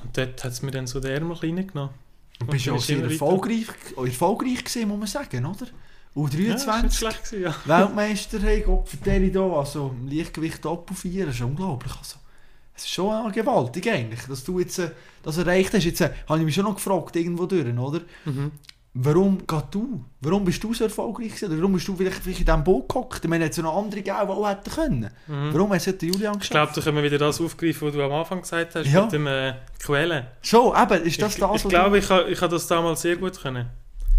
Und 0.03 0.17
dort 0.17 0.45
hat 0.45 0.53
es 0.53 0.63
mir 0.63 0.71
dann 0.71 0.87
so 0.87 1.01
den 1.01 1.11
Ärmel 1.13 1.37
klein 1.37 1.67
genommen. 1.67 1.91
Du 2.39 2.45
Und 2.47 2.51
bist 2.53 2.67
ja 2.67 2.73
auch 2.73 2.81
sehr 2.81 3.03
erfolgreich, 3.03 3.67
erfolgreich 3.97 4.65
gewesen, 4.65 4.89
muss 4.89 4.99
man 4.99 5.09
sagen, 5.09 5.45
oder? 5.47 5.67
Ja, 6.17 6.53
das 6.53 6.67
war 6.69 6.83
nicht 6.83 6.95
U23, 6.95 6.99
schlecht 6.99 7.25
gewesen, 7.25 7.43
ja. 7.43 7.55
Weltmeister, 7.65 8.39
hey, 8.41 8.61
Gott 8.61 8.89
vertelle 8.89 9.31
da, 9.33 9.41
also 9.53 9.93
im 10.01 10.07
Leichtgewicht 10.09 10.65
Doppel 10.65 10.95
4, 10.97 11.27
das 11.27 11.35
ist 11.35 11.41
unglaublich. 11.41 11.93
Also, 11.97 12.17
es 12.77 12.85
ist 12.85 12.91
schon 12.93 13.33
gewaltig 13.33 13.89
eigentlich, 13.91 14.21
dass 14.29 14.45
du 14.45 14.61
jetzt 14.61 14.79
äh, 14.79 14.91
das 15.25 15.39
erreicht 15.39 15.75
hast. 15.75 15.85
Jetzt 15.85 16.01
äh, 16.01 16.11
habe 16.29 16.39
ich 16.39 16.45
mich 16.45 16.55
schon 16.55 16.65
noch 16.65 16.75
gefragt, 16.77 17.17
irgendwo 17.17 17.47
durch, 17.47 17.67
oder? 17.77 18.01
Mhm. 18.25 18.53
Warum 18.97 19.45
gerade 19.45 19.67
du? 19.73 20.05
Warum 20.21 20.45
bist 20.45 20.63
du 20.63 20.73
so 20.73 20.85
erfolgreich 20.85 21.27
gewesen? 21.35 21.47
Oder 21.51 21.57
warum 21.59 21.73
bist 21.73 21.89
du 21.89 21.97
vielleicht, 21.97 22.23
vielleicht 22.23 22.39
in 22.41 22.47
diesem 22.47 22.63
Boot 22.63 22.89
gehockt? 22.89 23.25
Ich 23.25 23.29
meine, 23.29 23.49
es 23.51 23.57
noch 23.59 23.77
andere 23.77 24.03
gegeben, 24.03 24.19
die 24.25 24.33
auch 24.33 24.49
hätten 24.49 24.71
können. 24.71 25.11
Mhm. 25.27 25.53
Warum 25.53 25.71
hat 25.73 25.85
es 25.85 25.87
Julian 26.01 26.35
Ich 26.35 26.39
geschafft? 26.41 26.51
glaube, 26.51 26.73
da 26.77 26.81
können 26.81 26.97
wir 26.99 27.03
wieder 27.03 27.19
das 27.19 27.41
aufgreifen, 27.41 27.89
was 27.89 27.95
du 27.95 28.03
am 28.05 28.13
Anfang 28.13 28.41
gesagt 28.43 28.77
hast, 28.77 28.87
Ja. 28.93 29.03
mit 29.03 29.13
dem 29.13 29.27
äh, 29.27 29.55
Quellen. 29.83 30.27
Schon, 30.43 30.69
eben, 30.81 31.03
ist 31.05 31.21
das 31.21 31.35
ich 31.35 31.41
das, 31.41 31.63
ich 31.65 31.69
glaube, 31.69 31.99
ich 31.99 32.09
habe 32.09 32.31
ich 32.31 32.41
ha 32.41 32.47
das 32.47 32.67
damals 32.69 33.03
sehr 33.03 33.17
gut 33.17 33.41
können. 33.41 33.69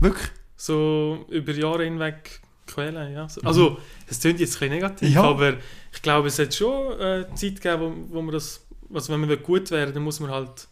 Wirklich? 0.02 0.28
So 0.58 1.26
über 1.30 1.54
Jahre 1.54 1.86
hinweg 1.86 2.42
quälen, 2.68 3.14
ja. 3.14 3.30
So- 3.30 3.42
Also, 3.44 3.78
es 4.08 4.20
klingt 4.20 4.42
jetzt 4.42 4.56
ein 4.56 4.60
bisschen 4.60 4.74
negativ, 4.74 5.10
Ja. 5.16 5.24
aber 5.24 5.54
ich 5.94 6.02
glaube, 6.02 6.28
es 6.28 6.38
hat 6.38 6.54
schon 6.54 7.00
äh, 7.00 7.26
Zeit 7.34 7.62
gegeben, 7.62 8.08
wo, 8.10 8.16
wo 8.18 8.22
man 8.22 8.34
das, 8.34 8.66
also 8.94 9.14
wenn 9.14 9.22
man 9.22 9.42
gut 9.42 9.72
werden 9.72 9.94
dann 9.94 10.04
muss 10.04 10.20
man 10.20 10.32
halt, 10.32 10.68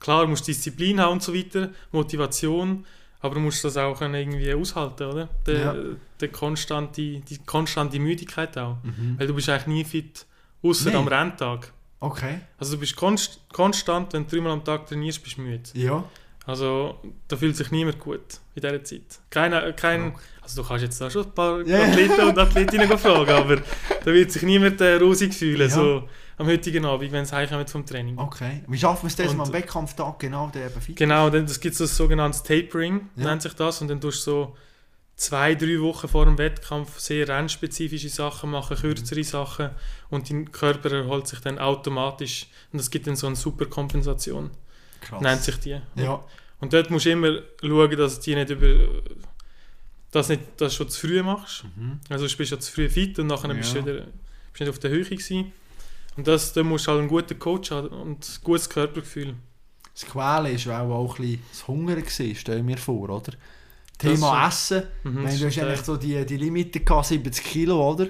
klar, 0.00 0.22
du 0.22 0.28
musst 0.28 0.48
Disziplin 0.48 0.98
haben 0.98 1.12
und 1.12 1.22
so 1.22 1.34
weiter, 1.34 1.70
Motivation, 1.92 2.86
aber 3.20 3.34
du 3.34 3.40
musst 3.40 3.64
das 3.64 3.76
auch 3.76 4.00
irgendwie 4.00 4.52
aushalten, 4.54 5.04
oder? 5.04 5.28
Der, 5.46 5.58
Ja. 5.58 5.74
der 6.20 6.28
konstante, 6.28 7.00
die 7.20 7.38
konstante 7.46 7.98
Müdigkeit 7.98 8.56
auch. 8.58 8.76
Mhm. 8.82 9.16
Weil 9.18 9.26
du 9.26 9.34
bist 9.34 9.48
eigentlich 9.48 9.66
nie 9.66 9.84
fit, 9.84 10.26
außer 10.62 10.90
Nee. 10.90 10.96
am 10.96 11.08
Renntag. 11.08 11.72
Okay. 12.00 12.40
Also 12.58 12.74
du 12.74 12.80
bist 12.80 12.94
konst, 12.96 13.40
konstant, 13.52 14.12
wenn 14.12 14.24
du 14.26 14.30
dreimal 14.36 14.52
am 14.52 14.64
Tag 14.64 14.86
trainierst, 14.86 15.22
bist 15.22 15.36
du 15.38 15.42
müde. 15.42 15.62
Ja. 15.74 16.04
Also 16.46 16.98
da 17.26 17.36
fühlt 17.36 17.56
sich 17.56 17.70
niemand 17.70 17.98
gut 17.98 18.20
in 18.54 18.62
dieser 18.62 18.82
Zeit. 18.82 19.02
Keiner, 19.30 19.72
kein, 19.74 20.14
also 20.40 20.62
du 20.62 20.68
kannst 20.68 20.84
jetzt 20.84 21.00
da 21.00 21.10
schon 21.10 21.24
ein 21.26 21.32
paar 21.32 21.60
Ja. 21.66 21.82
Athleten 21.82 22.20
und 22.22 22.38
Athletinnen 22.38 22.88
fragen, 22.98 23.30
aber 23.30 23.56
da 23.56 24.06
wird 24.06 24.30
sich 24.32 24.42
niemand 24.42 24.80
äh, 24.80 24.94
rosig 24.94 25.34
fühlen, 25.34 25.60
Ja. 25.60 25.68
so 25.68 26.08
am 26.38 26.46
heutigen 26.46 26.84
Abend, 26.84 27.12
wenn 27.12 27.24
sie 27.26 27.34
heimkommen 27.34 27.66
vom 27.66 27.84
Training. 27.84 28.16
Okay. 28.18 28.62
Wie 28.66 28.78
schaffen 28.78 29.02
wir 29.04 29.08
es, 29.08 29.16
dass 29.16 29.32
Und- 29.32 29.40
am 29.40 29.52
Wettkampftag 29.52 30.18
genau 30.18 30.48
der 30.48 30.66
eben 30.70 30.80
fit 30.80 30.96
Genau, 30.96 31.28
dann 31.30 31.46
das 31.46 31.58
gibt 31.60 31.74
so 31.74 31.84
ein 31.84 31.88
sogenanntes 31.88 32.42
Tapering, 32.42 33.08
Ja. 33.16 33.24
nennt 33.24 33.42
sich 33.42 33.54
das, 33.54 33.80
und 33.82 33.88
dann 33.88 34.00
tust 34.00 34.26
du 34.26 34.30
so 34.30 34.56
zwei, 35.16 35.54
drei 35.56 35.80
Wochen 35.80 36.06
vor 36.08 36.24
dem 36.26 36.38
Wettkampf 36.38 36.98
sehr 37.00 37.26
rennspezifische 37.28 38.08
Sachen 38.08 38.50
machen, 38.50 38.76
kürzere 38.76 39.24
Sachen 39.24 39.70
und 40.10 40.30
dein 40.30 40.52
Körper 40.52 40.92
erholt 40.92 41.26
sich 41.26 41.40
dann 41.40 41.58
automatisch 41.58 42.46
und 42.72 42.78
das 42.78 42.88
gibt 42.88 43.08
dann 43.08 43.16
so 43.16 43.26
eine 43.26 43.34
Superkompensation, 43.34 44.50
Krass. 45.00 45.20
nennt 45.20 45.42
sich 45.42 45.56
die. 45.58 45.80
Ja. 45.96 46.24
Und 46.60 46.72
dort 46.72 46.90
musst 46.90 47.06
du 47.06 47.10
immer 47.10 47.40
schauen, 47.60 47.96
dass 47.96 48.20
du 48.20 48.24
die 48.30 48.34
nicht 48.36 48.50
über 48.50 49.02
das 50.10 50.28
nicht 50.28 50.42
das 50.56 50.74
schon 50.74 50.88
zu 50.88 51.06
früh 51.06 51.22
machst. 51.22 51.64
Mhm. 51.76 52.00
Also 52.08 52.26
du 52.26 52.36
bist 52.36 52.50
ja 52.52 52.58
zu 52.58 52.72
früh 52.72 52.88
fit 52.88 53.18
und 53.18 53.26
nachher 53.26 53.52
bist 53.52 53.74
du 53.74 53.78
Ja. 53.78 53.86
wieder 53.86 54.00
bist 54.52 54.60
nicht 54.60 54.68
auf 54.70 54.78
der 54.78 54.90
Höhe 54.90 55.04
gewesen. 55.04 55.52
Und 56.18 56.26
das, 56.26 56.52
da 56.52 56.64
musst 56.64 56.88
du 56.88 56.90
halt 56.90 56.98
einen 56.98 57.08
guten 57.08 57.38
Coach 57.38 57.70
haben 57.70 57.90
und 57.90 58.28
ein 58.28 58.42
gutes 58.42 58.68
Körpergefühl. 58.68 59.36
Das 59.94 60.04
Quälen 60.04 60.66
war 60.66 60.82
auch, 60.82 60.90
auch 60.90 61.18
ein 61.20 61.22
bisschen 61.22 61.42
das 61.48 61.68
Hungern, 61.68 62.02
gewesen, 62.02 62.34
stell 62.34 62.62
mir 62.64 62.76
vor, 62.76 63.08
oder? 63.08 63.20
Das 63.98 63.98
Thema 63.98 64.48
Essen. 64.48 64.82
Mhm, 65.04 65.22
das 65.22 65.38
du 65.38 65.46
ist 65.46 65.56
hast 65.56 65.64
eigentlich 65.64 65.82
so 65.82 65.96
die, 65.96 66.26
die 66.26 66.36
Limite 66.36 66.80
gehabt, 66.80 67.06
70 67.06 67.44
Kilo, 67.44 67.88
oder? 67.88 68.08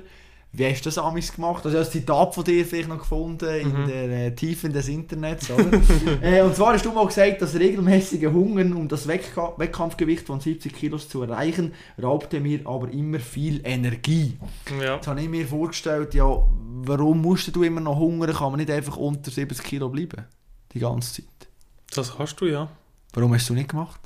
Wie 0.50 0.64
hast 0.64 0.80
du 0.80 0.84
das 0.88 0.96
amigs 0.98 1.34
gemacht? 1.34 1.64
Also, 1.66 1.76
ich 1.78 1.84
habe 1.84 1.88
ein 1.88 1.92
Zitat 2.00 2.34
von 2.34 2.42
dir 2.44 2.64
vielleicht 2.64 2.88
noch 2.88 2.98
gefunden 2.98 3.48
in 3.54 3.68
Mhm. 3.68 3.86
den 3.86 4.10
äh, 4.10 4.34
Tiefen 4.34 4.72
des 4.72 4.88
Internets, 4.88 5.50
äh, 6.22 6.40
und 6.42 6.56
zwar 6.56 6.72
hast 6.72 6.84
du 6.86 6.92
mal 6.92 7.06
gesagt, 7.06 7.42
das 7.42 7.54
regelmäßige 7.54 8.24
Hungern, 8.32 8.72
um 8.72 8.88
das 8.88 9.06
Wettka 9.06 9.52
Wettkampfgewicht 9.58 10.26
von 10.26 10.40
70 10.40 10.72
Kilos 10.72 11.08
zu 11.08 11.22
erreichen, 11.22 11.74
raubte 12.02 12.40
mir 12.40 12.60
aber 12.66 12.90
immer 12.90 13.18
viel 13.20 13.60
Energie. 13.62 14.38
Ja. 14.80 14.94
Jetzt 14.96 15.06
habe 15.06 15.20
ich 15.20 15.28
mir 15.28 15.46
vorgestellt, 15.46 16.14
ja, 16.14 16.24
warum 16.24 17.20
musst 17.20 17.54
du 17.54 17.62
immer 17.62 17.80
noch 17.82 17.98
hungern? 17.98 18.32
Kann 18.32 18.50
man 18.50 18.58
nicht 18.58 18.70
einfach 18.70 18.96
unter 18.96 19.30
70 19.30 19.62
Kilo 19.62 19.90
bleiben? 19.90 20.24
Die 20.72 20.78
ganze 20.80 21.12
Zeit. 21.22 21.48
Das 21.94 22.18
hast 22.18 22.36
du 22.36 22.46
ja. 22.46 22.68
Warum 23.12 23.34
hast 23.34 23.48
du 23.50 23.54
nicht 23.54 23.68
gemacht? 23.70 24.00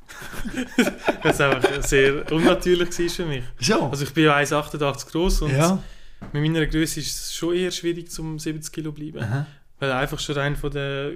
Was 1.23 1.41
einfach 1.41 1.83
sehr 1.83 2.31
unnatürlich 2.33 2.91
war 2.99 3.09
für 3.09 3.27
mich. 3.27 3.45
So. 3.61 3.83
Also 3.85 4.05
ich 4.05 4.13
bin 4.15 4.25
ja 4.25 4.37
1,88 4.37 5.11
groß 5.11 5.43
und 5.43 5.53
ja. 5.53 5.79
Mit 6.33 6.43
meiner 6.43 6.67
Größe 6.67 7.01
ist 7.01 7.21
es 7.21 7.35
schon 7.35 7.55
eher 7.55 7.71
schwierig, 7.71 8.11
zum 8.11 8.39
70 8.39 8.73
Kilo 8.73 8.91
zu 8.91 8.95
bleiben. 8.95 9.19
Aha. 9.23 9.47
Weil 9.79 9.93
einfach 9.93 10.19
schon 10.21 10.37
rein 10.37 10.57
von 10.57 10.71
der 10.71 11.13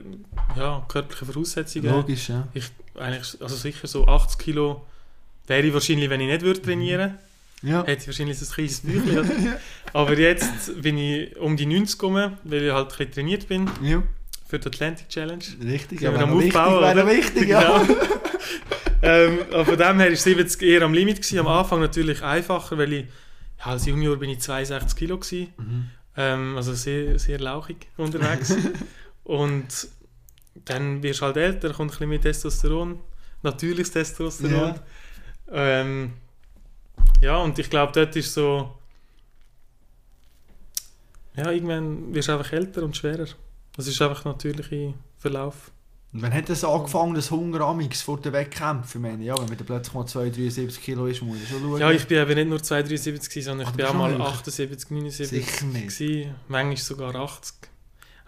ja, 0.56 0.84
körperlichen 0.88 1.32
Voraussetzungen 1.32 1.90
Logisch, 1.90 2.28
ja. 2.30 2.48
ich 2.52 2.64
eigentlich, 2.96 3.40
also 3.40 3.54
sicher 3.54 3.86
so 3.86 4.06
80 4.06 4.38
Kilo 4.38 4.84
wäre 5.46 5.62
ich 5.66 5.72
wahrscheinlich, 5.72 6.10
wenn 6.10 6.20
ich 6.20 6.28
nicht 6.28 6.42
würde 6.42 6.60
trainieren 6.60 7.14
Ja. 7.62 7.84
hätte 7.84 8.02
ich 8.02 8.06
wahrscheinlich 8.08 8.38
so 8.38 8.44
ein 8.46 8.52
kleines 8.52 8.80
Bäuchlein. 8.82 9.18
oder? 9.18 9.60
Aber 9.92 10.18
jetzt 10.18 10.82
bin 10.82 10.98
ich 10.98 11.36
um 11.36 11.56
die 11.56 11.66
90 11.66 11.98
gekommen, 11.98 12.38
weil 12.44 12.64
ich 12.64 12.72
halt 12.72 12.86
ein 12.86 12.96
bisschen 12.96 13.12
trainiert 13.12 13.48
bin 13.48 13.70
ja. 13.82 14.02
für 14.48 14.58
die 14.58 14.66
Atlantic 14.66 15.08
Challenge. 15.08 15.44
Richtig, 15.64 16.00
wir 16.00 16.12
wäre 16.12 16.38
wichtig, 16.38 16.54
wäre 16.54 17.06
wichtig, 17.06 17.48
ja. 17.48 17.82
Genau. 17.82 18.00
ähm, 19.02 19.38
aber 19.52 19.64
von 19.64 19.78
dem 19.78 20.00
her 20.00 20.10
war 20.10 20.16
70 20.16 20.62
eher 20.62 20.82
am 20.82 20.92
Limit. 20.92 21.18
Gewesen. 21.18 21.38
Am 21.38 21.46
Anfang 21.46 21.80
natürlich 21.80 22.22
einfacher, 22.22 22.76
weil 22.78 22.92
ich 22.92 23.04
ja, 23.58 23.66
als 23.66 23.86
Junior 23.86 24.16
bin 24.16 24.30
ich 24.30 24.40
62 24.40 24.98
Kilo 24.98 25.18
gewesen. 25.18 25.52
Mhm. 25.56 25.90
Ähm, 26.16 26.56
also 26.56 26.74
sehr, 26.74 27.18
sehr 27.18 27.38
lauchig 27.38 27.88
unterwegs. 27.96 28.54
und 29.24 29.88
dann 30.64 31.02
wirst 31.02 31.20
du 31.20 31.26
halt 31.26 31.36
älter, 31.36 31.72
kommt 31.72 31.90
ein 31.90 31.92
bisschen 31.92 32.08
mehr 32.08 32.20
Testosteron, 32.20 33.00
natürliches 33.42 33.90
Testosteron. 33.90 34.74
Ja. 34.74 34.82
Ähm, 35.52 36.14
ja, 37.20 37.36
und 37.38 37.58
ich 37.58 37.70
glaube, 37.70 37.92
dort 37.92 38.16
ist 38.16 38.34
so. 38.34 38.76
Ja, 41.36 41.50
irgendwann 41.50 42.14
wirst 42.14 42.28
du 42.28 42.32
einfach 42.32 42.52
älter 42.52 42.82
und 42.82 42.96
schwerer. 42.96 43.26
Das 43.76 43.86
ist 43.86 44.00
einfach 44.00 44.24
natürlicher 44.24 44.94
Verlauf. 45.18 45.70
Und 46.12 46.22
wann 46.22 46.32
hat 46.32 46.48
das 46.48 46.64
angefangen, 46.64 47.14
das 47.14 47.30
Hunger 47.30 47.60
amix 47.62 48.00
vor 48.00 48.18
den 48.20 48.32
Wettkämpfen? 48.32 49.04
Ich 49.04 49.10
meine, 49.10 49.24
ja, 49.24 49.34
wenn 49.38 49.48
man 49.48 49.56
dann 49.58 49.66
plötzlich 49.66 49.94
mal 49.94 50.06
273 50.06 50.82
Kilo 50.82 51.06
ist, 51.06 51.20
muss 51.22 51.36
man 51.38 51.46
schon 51.46 51.60
schauen. 51.60 51.80
Ja, 51.80 51.90
ich 51.90 52.06
bin 52.06 52.18
eben 52.18 52.34
nicht 52.34 52.48
nur 52.48 52.62
273, 52.62 53.28
gewesen, 53.30 53.44
sondern 53.46 53.66
Ah, 53.66 53.70
ich 53.70 53.76
bin 53.76 53.86
auch 53.86 53.92
mal 53.94 54.10
schon 54.10 54.18
höher. 54.22 54.28
78, 54.28 54.90
79 54.90 55.28
Sicher 55.28 55.66
nicht. 55.66 55.98
gewesen, 55.98 56.34
manchmal 56.48 56.76
sogar 56.76 57.14
80. 57.14 57.54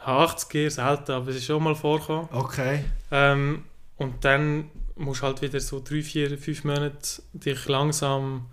Ja, 0.07 0.19
80 0.19 0.55
eher 0.55 0.71
selten, 0.71 1.13
aber 1.13 1.29
es 1.31 1.37
ist 1.37 1.45
schon 1.47 1.63
mal 1.63 1.75
vorgekommen. 1.75 2.29
Okay. 2.33 2.85
Ähm, 3.11 3.65
und 3.97 4.25
dann 4.25 4.71
musst 4.97 5.23
du 5.23 5.27
halt 5.27 5.41
wieder 5.41 5.61
so 5.61 5.81
drei, 5.83 6.03
vier, 6.03 6.37
fünf 6.37 6.65
Monate 6.65 7.23
dich 7.33 7.67
langsam 7.69 8.47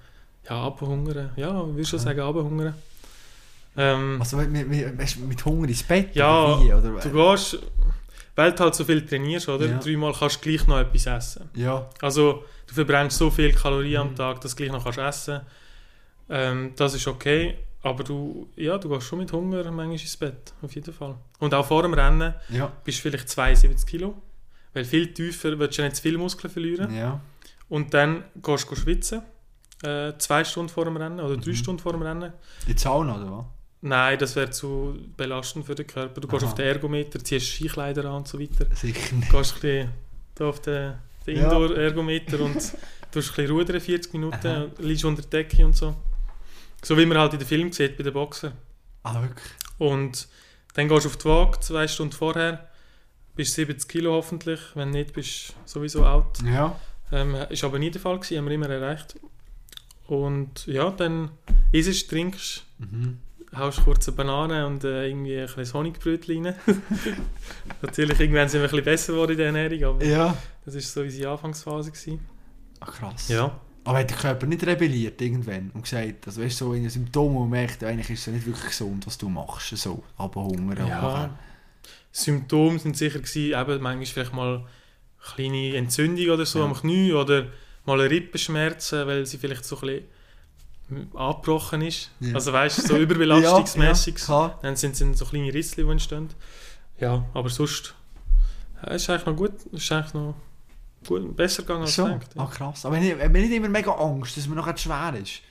ja, 0.49 0.63
abhungern. 0.67 1.31
Ja, 1.35 1.61
ich 1.61 1.67
würde 1.75 1.85
schon 1.85 1.99
Ja. 1.99 2.05
sagen, 2.05 2.19
abhungern. 2.21 2.73
Ähm, 3.77 4.17
Also 4.19 4.37
mit, 4.37 4.49
mit, 4.69 4.97
mit 5.27 5.45
Hunger 5.45 5.67
ins 5.67 5.83
Bett? 5.83 6.15
Ja, 6.15 6.55
oder 6.55 6.63
wie? 6.63 6.73
Oder, 6.73 6.99
du 7.01 7.11
gehst, 7.11 7.59
weil 8.35 8.51
du 8.53 8.63
halt 8.63 8.75
so 8.75 8.83
viel 8.83 9.05
trainierst, 9.05 9.47
oder? 9.49 9.65
Ja. 9.67 9.77
Dreimal 9.79 10.13
kannst 10.13 10.37
du 10.37 10.49
gleich 10.49 10.67
noch 10.67 10.77
etwas 10.79 11.05
essen. 11.05 11.49
Ja. 11.55 11.89
Also 12.01 12.43
du 12.67 12.73
verbrennst 12.73 13.17
so 13.17 13.29
viel 13.31 13.53
Kalorien 13.53 14.01
am 14.01 14.09
Mhm. 14.11 14.15
Tag, 14.15 14.41
dass 14.41 14.51
du 14.55 14.57
gleich 14.57 14.71
noch 14.71 14.83
kannst 14.83 14.99
essen 14.99 15.41
ähm, 16.29 16.73
Das 16.75 16.93
ist 16.93 17.07
okay, 17.07 17.55
aber 17.83 18.03
du, 18.03 18.49
ja, 18.55 18.77
du 18.77 18.89
gehst 18.89 19.07
schon 19.07 19.19
mit 19.19 19.31
Hunger 19.31 19.63
manchmal 19.71 19.91
ins 19.91 20.17
Bett, 20.17 20.53
auf 20.61 20.73
jeden 20.73 20.93
Fall. 20.93 21.15
Und 21.39 21.53
auch 21.53 21.65
vor 21.65 21.83
dem 21.83 21.93
Rennen 21.93 22.33
Ja. 22.49 22.71
bist 22.83 22.97
du 22.99 23.01
vielleicht 23.09 23.29
72 23.29 23.85
Kilo, 23.85 24.15
weil 24.73 24.85
viel 24.85 25.13
tiefer 25.13 25.57
willst 25.59 25.77
du 25.77 25.83
nicht 25.83 25.95
zu 25.95 26.01
viel 26.01 26.17
Muskeln 26.17 26.51
verlieren. 26.51 26.93
Ja. 26.95 27.19
Und 27.69 27.93
dann 27.93 28.23
gehst 28.41 28.69
du 28.69 28.75
schwitzen, 28.75 29.21
äh, 29.83 30.13
zwei 30.17 30.43
Stunden 30.43 30.69
vor 30.69 30.85
dem 30.85 30.97
Rennen 30.97 31.19
oder 31.19 31.37
drei 31.37 31.51
Mhm. 31.51 31.55
Stunden 31.55 31.81
vor 31.81 31.91
dem 31.93 32.01
Rennen. 32.01 32.33
In 32.67 32.73
die 32.75 32.79
Sauna, 32.79 33.15
oder 33.17 33.31
was? 33.31 33.45
Nein, 33.85 34.17
das 34.17 34.35
wäre 34.35 34.49
zu 34.49 34.97
belastend 35.15 35.63
für 35.67 35.75
den 35.75 35.85
Körper. 35.85 36.19
Du 36.19 36.27
gehst 36.27 36.41
Aha. 36.43 36.49
auf 36.49 36.55
den 36.55 36.65
Ergometer, 36.65 37.23
ziehst 37.23 37.45
Skikleider 37.45 38.05
an 38.05 38.15
und 38.15 38.27
so 38.27 38.39
weiter. 38.39 38.65
Sicher 38.75 39.15
nicht. 39.15 39.29
Gehst 39.31 39.55
ein 39.55 39.61
bisschen 39.61 39.89
auf 40.39 40.59
den, 40.61 40.95
den. 41.27 41.37
Indoor-Ergometer 41.37 42.39
und 42.39 42.55
tust 43.11 43.29
ein 43.31 43.35
bisschen 43.35 43.51
rudern, 43.51 43.79
40 43.79 44.13
Minuten, 44.13 44.47
Aha. 44.47 44.67
liegst 44.79 45.05
unter 45.05 45.21
der 45.21 45.43
Decke 45.43 45.63
und 45.63 45.75
so. 45.75 45.95
So 46.83 46.97
wie 46.97 47.05
man 47.05 47.19
halt 47.19 47.33
in 47.33 47.39
den 47.39 47.47
Film 47.47 47.71
sieht 47.71 47.95
bei 47.95 48.01
den 48.03 48.13
Boxern. 48.13 48.53
Ah, 49.03 49.21
wirklich? 49.21 49.51
Und 49.77 50.27
dann 50.73 50.87
gehst 50.87 51.05
du 51.05 51.09
auf 51.09 51.17
die 51.17 51.25
Waage, 51.25 51.59
zwei 51.59 51.87
Stunden 51.87 52.13
vorher, 52.13 52.67
bist 53.35 53.53
70 53.53 53.87
Kilo 53.87 54.13
hoffentlich, 54.13 54.61
wenn 54.73 54.89
nicht, 54.89 55.13
bist 55.13 55.49
du 55.49 55.53
sowieso 55.65 56.03
out. 56.05 56.41
Ja. 56.43 56.79
Ähm, 57.11 57.35
ist 57.49 57.63
aber 57.63 57.77
nie 57.77 57.91
der 57.91 58.01
Fall 58.01 58.15
gewesen, 58.17 58.39
haben 58.39 58.45
wir 58.45 58.55
immer 58.55 58.69
erreicht. 58.69 59.15
Und 60.07 60.65
ja, 60.65 60.89
dann 60.89 61.29
isst, 61.71 62.09
trinkst, 62.09 62.63
Mhm. 62.77 63.19
Haust 63.57 63.83
kurz 63.83 64.07
eine 64.07 64.17
Banane 64.17 64.65
und 64.67 64.83
äh, 64.83 65.07
irgendwie 65.07 65.39
ein 65.39 65.47
kleines 65.47 65.73
Honigbrötchen 65.73 66.45
rein. 66.45 66.55
Natürlich, 67.81 68.19
irgendwann 68.19 68.49
sind 68.49 68.61
wir 68.61 68.67
ein 68.67 68.71
bisschen 68.71 68.85
besser 68.85 69.13
geworden 69.13 69.31
in 69.31 69.37
der 69.37 69.45
Ernährung, 69.47 69.95
aber 69.95 70.05
Ja. 70.05 70.37
das 70.65 70.73
war 70.75 70.81
so 70.81 71.01
unsere 71.01 71.31
Anfangsphase. 71.31 71.91
Gewesen. 71.91 72.19
Ah, 72.79 72.85
krass. 72.85 73.27
Ja. 73.29 73.59
Aber 73.83 73.99
hat 73.99 74.09
der 74.09 74.17
Körper 74.17 74.47
nicht 74.47 74.65
rebelliert 74.65 75.21
irgendwann 75.21 75.69
und 75.73 75.83
gesagt, 75.83 76.25
also 76.25 76.41
weißt 76.41 76.59
du, 76.61 76.65
so 76.65 76.73
in 76.73 76.81
den 76.81 76.89
Symptomen, 76.89 77.35
wo 77.35 77.39
man 77.41 77.49
merkt, 77.51 77.83
eigentlich 77.83 78.09
ist 78.09 78.27
es 78.27 78.33
nicht 78.33 78.45
wirklich 78.47 78.65
gesund, 78.69 79.05
was 79.05 79.17
du 79.17 79.29
machst, 79.29 79.77
so, 79.77 80.03
aber 80.17 80.43
Hunger 80.43 80.79
und 80.81 80.87
ja. 80.87 81.37
Symptome 82.11 82.79
sind 82.79 82.97
sicher 82.97 83.19
gewesen, 83.19 83.53
eben 83.59 83.81
manchmal 83.83 84.05
vielleicht 84.05 84.33
mal 84.33 84.65
kleine 85.35 85.75
Entzündung 85.75 86.29
oder 86.29 86.45
so 86.47 86.59
Ja. 86.59 86.65
am 86.65 86.73
Knie 86.73 87.13
oder 87.13 87.47
mal 87.85 87.99
eine 87.99 88.09
Rippenschmerzen, 88.09 89.05
weil 89.05 89.25
sie 89.27 89.37
vielleicht 89.37 89.65
so 89.65 89.75
ein 89.75 89.81
bisschen 89.81 90.03
abgebrochen 91.13 91.81
ist. 91.81 92.11
Ja. 92.19 92.35
Also 92.35 92.53
weißt 92.53 92.77
du, 92.77 92.87
so 92.87 92.97
überbelastungsmäßig. 92.97 94.15
Ja, 94.27 94.57
Dann 94.61 94.75
sind 94.75 94.99
es 94.99 95.19
so 95.19 95.25
kleine 95.25 95.53
Risse, 95.53 95.83
die 95.83 95.89
entstehen. 95.89 96.29
Ja, 96.99 97.25
aber 97.33 97.49
sonst 97.49 97.93
ja, 98.81 98.91
ist 98.91 99.09
eigentlich 99.09 99.25
noch 99.25 99.35
gut, 99.35 99.53
ist 99.71 99.91
eigentlich 99.91 100.13
noch 100.13 100.35
gut, 101.05 101.35
besser 101.35 101.63
gegangen 101.63 101.81
als 101.81 101.93
Schon? 101.93 102.13
gedacht. 102.13 102.35
Ja. 102.35 102.43
Ah, 102.43 102.47
krass. 102.47 102.85
Aber 102.85 102.97
haben 102.97 103.03
wir 103.03 103.29
nicht 103.29 103.53
immer 103.53 103.69
mega 103.69 103.91
Angst, 103.91 104.37
dass 104.37 104.47
man 104.47 104.57
noch 104.57 104.77
schwer 104.77 105.13
ist? 105.21 105.41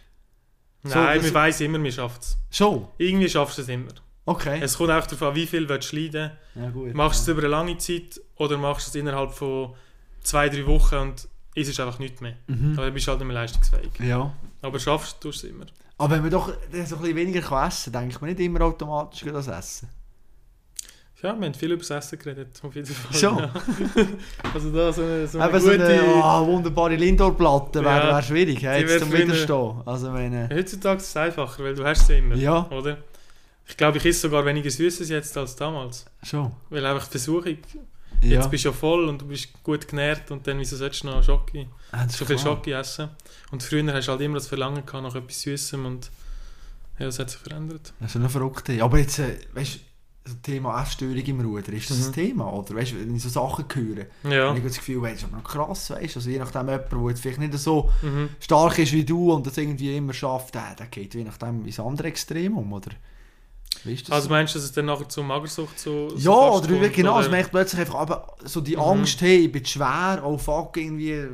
so, 0.84 0.98
Nein, 0.98 1.22
man 1.22 1.34
weiss 1.34 1.60
immer, 1.60 1.78
man 1.78 1.92
schafft 1.92 2.22
es. 2.22 2.38
Schon? 2.50 2.88
Irgendwie 2.98 3.28
schaffst 3.28 3.58
du 3.58 3.62
es 3.62 3.68
immer. 3.68 3.92
Okay. 4.26 4.60
Es 4.62 4.78
kommt 4.78 4.90
auch 4.90 5.06
darauf 5.06 5.22
an, 5.22 5.34
wie 5.34 5.46
viel 5.46 5.68
willst 5.68 5.92
du 5.92 5.96
leiden 5.96 6.30
ja, 6.54 6.70
gut. 6.70 6.94
Machst 6.94 7.20
du 7.20 7.22
es 7.22 7.26
ja. 7.26 7.32
über 7.32 7.42
eine 7.42 7.48
lange 7.48 7.78
Zeit 7.78 8.20
oder 8.36 8.56
machst 8.56 8.86
du 8.86 8.90
es 8.90 8.94
innerhalb 8.94 9.32
von 9.32 9.74
zwei, 10.22 10.48
drei 10.48 10.66
Wochen 10.66 10.96
und 10.96 11.28
ist 11.54 11.68
es 11.68 11.80
einfach 11.80 11.98
nichts 11.98 12.20
mehr. 12.20 12.34
Mhm. 12.46 12.72
Aber 12.74 12.86
dann 12.86 12.94
bist 12.94 13.06
du 13.06 13.10
halt 13.10 13.20
nicht 13.20 13.28
mehr 13.28 13.34
leistungsfähig. 13.34 13.90
Ja. 14.00 14.32
Aber 14.62 14.78
schaffst 14.78 15.22
du 15.22 15.28
es 15.28 15.44
immer. 15.44 15.66
Aber 15.96 16.14
wenn 16.14 16.22
man 16.22 16.30
doch 16.30 16.48
so 16.48 16.52
ein 16.54 16.82
bisschen 16.82 17.16
weniger 17.16 17.66
essen 17.66 17.92
kann, 17.92 18.02
denkt 18.02 18.20
man 18.20 18.30
nicht 18.30 18.40
immer 18.40 18.62
automatisch 18.62 19.22
an 19.24 19.34
das 19.34 19.48
Essen. 19.48 19.88
Ja, 21.22 21.32
wir 21.38 21.46
haben 21.46 21.54
viel 21.54 21.72
über 21.72 21.80
das 21.80 21.88
Essen 21.88 22.18
geredet, 22.18 22.60
auf 22.62 22.74
jeden 22.74 22.86
Fall. 22.86 23.18
Schon? 23.18 23.38
Ja. 23.38 23.50
Also 24.52 24.70
da 24.70 24.92
so 24.92 25.02
eine, 25.02 25.26
so 25.26 25.38
eine 25.38 25.50
Eben 25.50 25.60
so 25.60 25.70
gute... 25.70 25.86
eine 25.86 26.22
ah, 26.22 26.46
wunderbare 26.46 26.96
Lindor-Platte 26.96 27.82
wäre 27.82 28.08
Ja, 28.08 28.14
wär 28.14 28.22
schwierig, 28.22 28.62
hey, 28.62 28.82
jetzt 28.82 28.98
zum 28.98 29.10
Widerstehen. 29.10 29.80
Also 29.86 30.10
meine... 30.10 30.50
Heutzutage 30.52 30.98
ist 30.98 31.08
es 31.08 31.16
einfacher, 31.16 31.64
weil 31.64 31.74
du 31.74 31.82
hast 31.82 32.06
sie 32.06 32.18
immer, 32.18 32.34
Ja, 32.34 32.68
oder? 32.68 32.98
Ich 33.66 33.76
glaube, 33.76 33.96
ich 33.96 34.04
esse 34.04 34.20
sogar 34.20 34.44
weniger 34.44 34.68
Süßes 34.68 35.08
jetzt 35.08 35.34
als 35.38 35.56
damals. 35.56 36.04
schon. 36.22 36.52
Weil 36.68 36.84
einfach 36.84 37.06
die 37.06 37.12
Versuchung, 37.12 37.56
Ja. 38.22 38.30
jetzt 38.40 38.50
bist 38.50 38.64
du 38.64 38.68
ja 38.70 38.74
voll 38.74 39.08
und 39.08 39.20
du 39.22 39.26
bist 39.26 39.48
gut 39.62 39.86
genährt 39.88 40.30
und 40.30 40.46
dann 40.46 40.58
wieso 40.58 40.76
sollst 40.76 41.02
du 41.02 41.08
noch 41.08 41.22
Schoki, 41.22 41.68
Ah, 41.92 42.08
so 42.08 42.24
viel. 42.24 42.38
Schoki 42.38 42.72
essen? 42.72 43.10
Und 43.50 43.62
früher 43.62 43.92
hast 43.92 44.06
du 44.08 44.12
halt 44.12 44.20
immer 44.22 44.34
das 44.36 44.46
Verlangen 44.48 44.84
gehabt 44.86 45.02
nach 45.04 45.14
etwas 45.14 45.40
Süßem 45.42 45.84
und 45.84 46.10
ja, 46.98 47.06
das 47.06 47.18
hat 47.18 47.30
sich 47.30 47.40
verändert. 47.40 47.92
Das 48.00 48.14
ist 48.14 48.20
noch 48.20 48.30
verrückt. 48.30 48.70
Aber 48.70 48.98
jetzt, 48.98 49.18
äh, 49.18 49.36
weißt 49.52 49.74
du, 49.74 49.78
das 50.24 50.40
Thema 50.42 50.80
Essstörung 50.80 51.16
im 51.16 51.40
Ruder, 51.40 51.72
ist 51.74 51.90
das 51.90 51.98
Mhm. 51.98 52.04
ein 52.06 52.12
Thema? 52.14 52.52
Oder 52.52 52.76
weißt 52.76 52.92
du, 52.92 53.00
wenn 53.00 53.14
ich 53.14 53.22
so 53.22 53.28
Sachen 53.28 53.66
höre, 53.74 54.06
Ja. 54.32 54.48
habe 54.48 54.58
ich 54.58 54.64
das 54.64 54.76
Gefühl, 54.78 55.02
weißt, 55.02 55.24
aber 55.24 55.36
noch 55.36 55.44
krass, 55.44 55.90
weißt 55.90 56.14
du? 56.14 56.18
Also 56.20 56.30
je 56.30 56.38
nachdem, 56.38 56.68
jemand, 56.68 56.90
der 56.92 57.08
jetzt 57.10 57.20
vielleicht 57.20 57.38
nicht 57.40 57.58
so 57.58 57.90
Mhm. 58.00 58.30
stark 58.40 58.78
ist 58.78 58.92
wie 58.92 59.04
du 59.04 59.32
und 59.32 59.46
das 59.46 59.58
irgendwie 59.58 59.94
immer 59.96 60.14
schafft, 60.14 60.54
der, 60.54 60.74
der 60.78 60.86
geht 60.86 61.14
je 61.14 61.24
nachdem 61.24 61.66
ins 61.66 61.78
andere 61.80 62.08
Extrem 62.08 62.56
um, 62.56 62.72
oder? 62.72 62.92
Also 64.10 64.28
so? 64.28 64.30
meinst 64.34 64.54
du, 64.54 64.58
dass 64.58 64.64
es 64.66 64.72
dann 64.72 64.86
nachher 64.86 65.08
zur 65.08 65.24
Magersucht 65.24 65.78
so, 65.78 66.12
Ja, 66.16 66.30
oder 66.32 66.68
wie- 66.70 66.88
genau, 66.88 67.18
es 67.20 67.26
oder? 67.26 67.36
merkt 67.36 67.50
plötzlich 67.50 67.80
einfach 67.80 67.96
aber 67.96 68.36
so 68.44 68.60
die 68.60 68.76
Mhm. 68.76 68.82
Angst, 68.82 69.20
hey, 69.20 69.44
ich 69.44 69.52
bin 69.52 69.64
zu 69.64 69.72
schwer, 69.72 70.22
oh 70.24 70.38
fuck, 70.38 70.76
irgendwie 70.76 71.26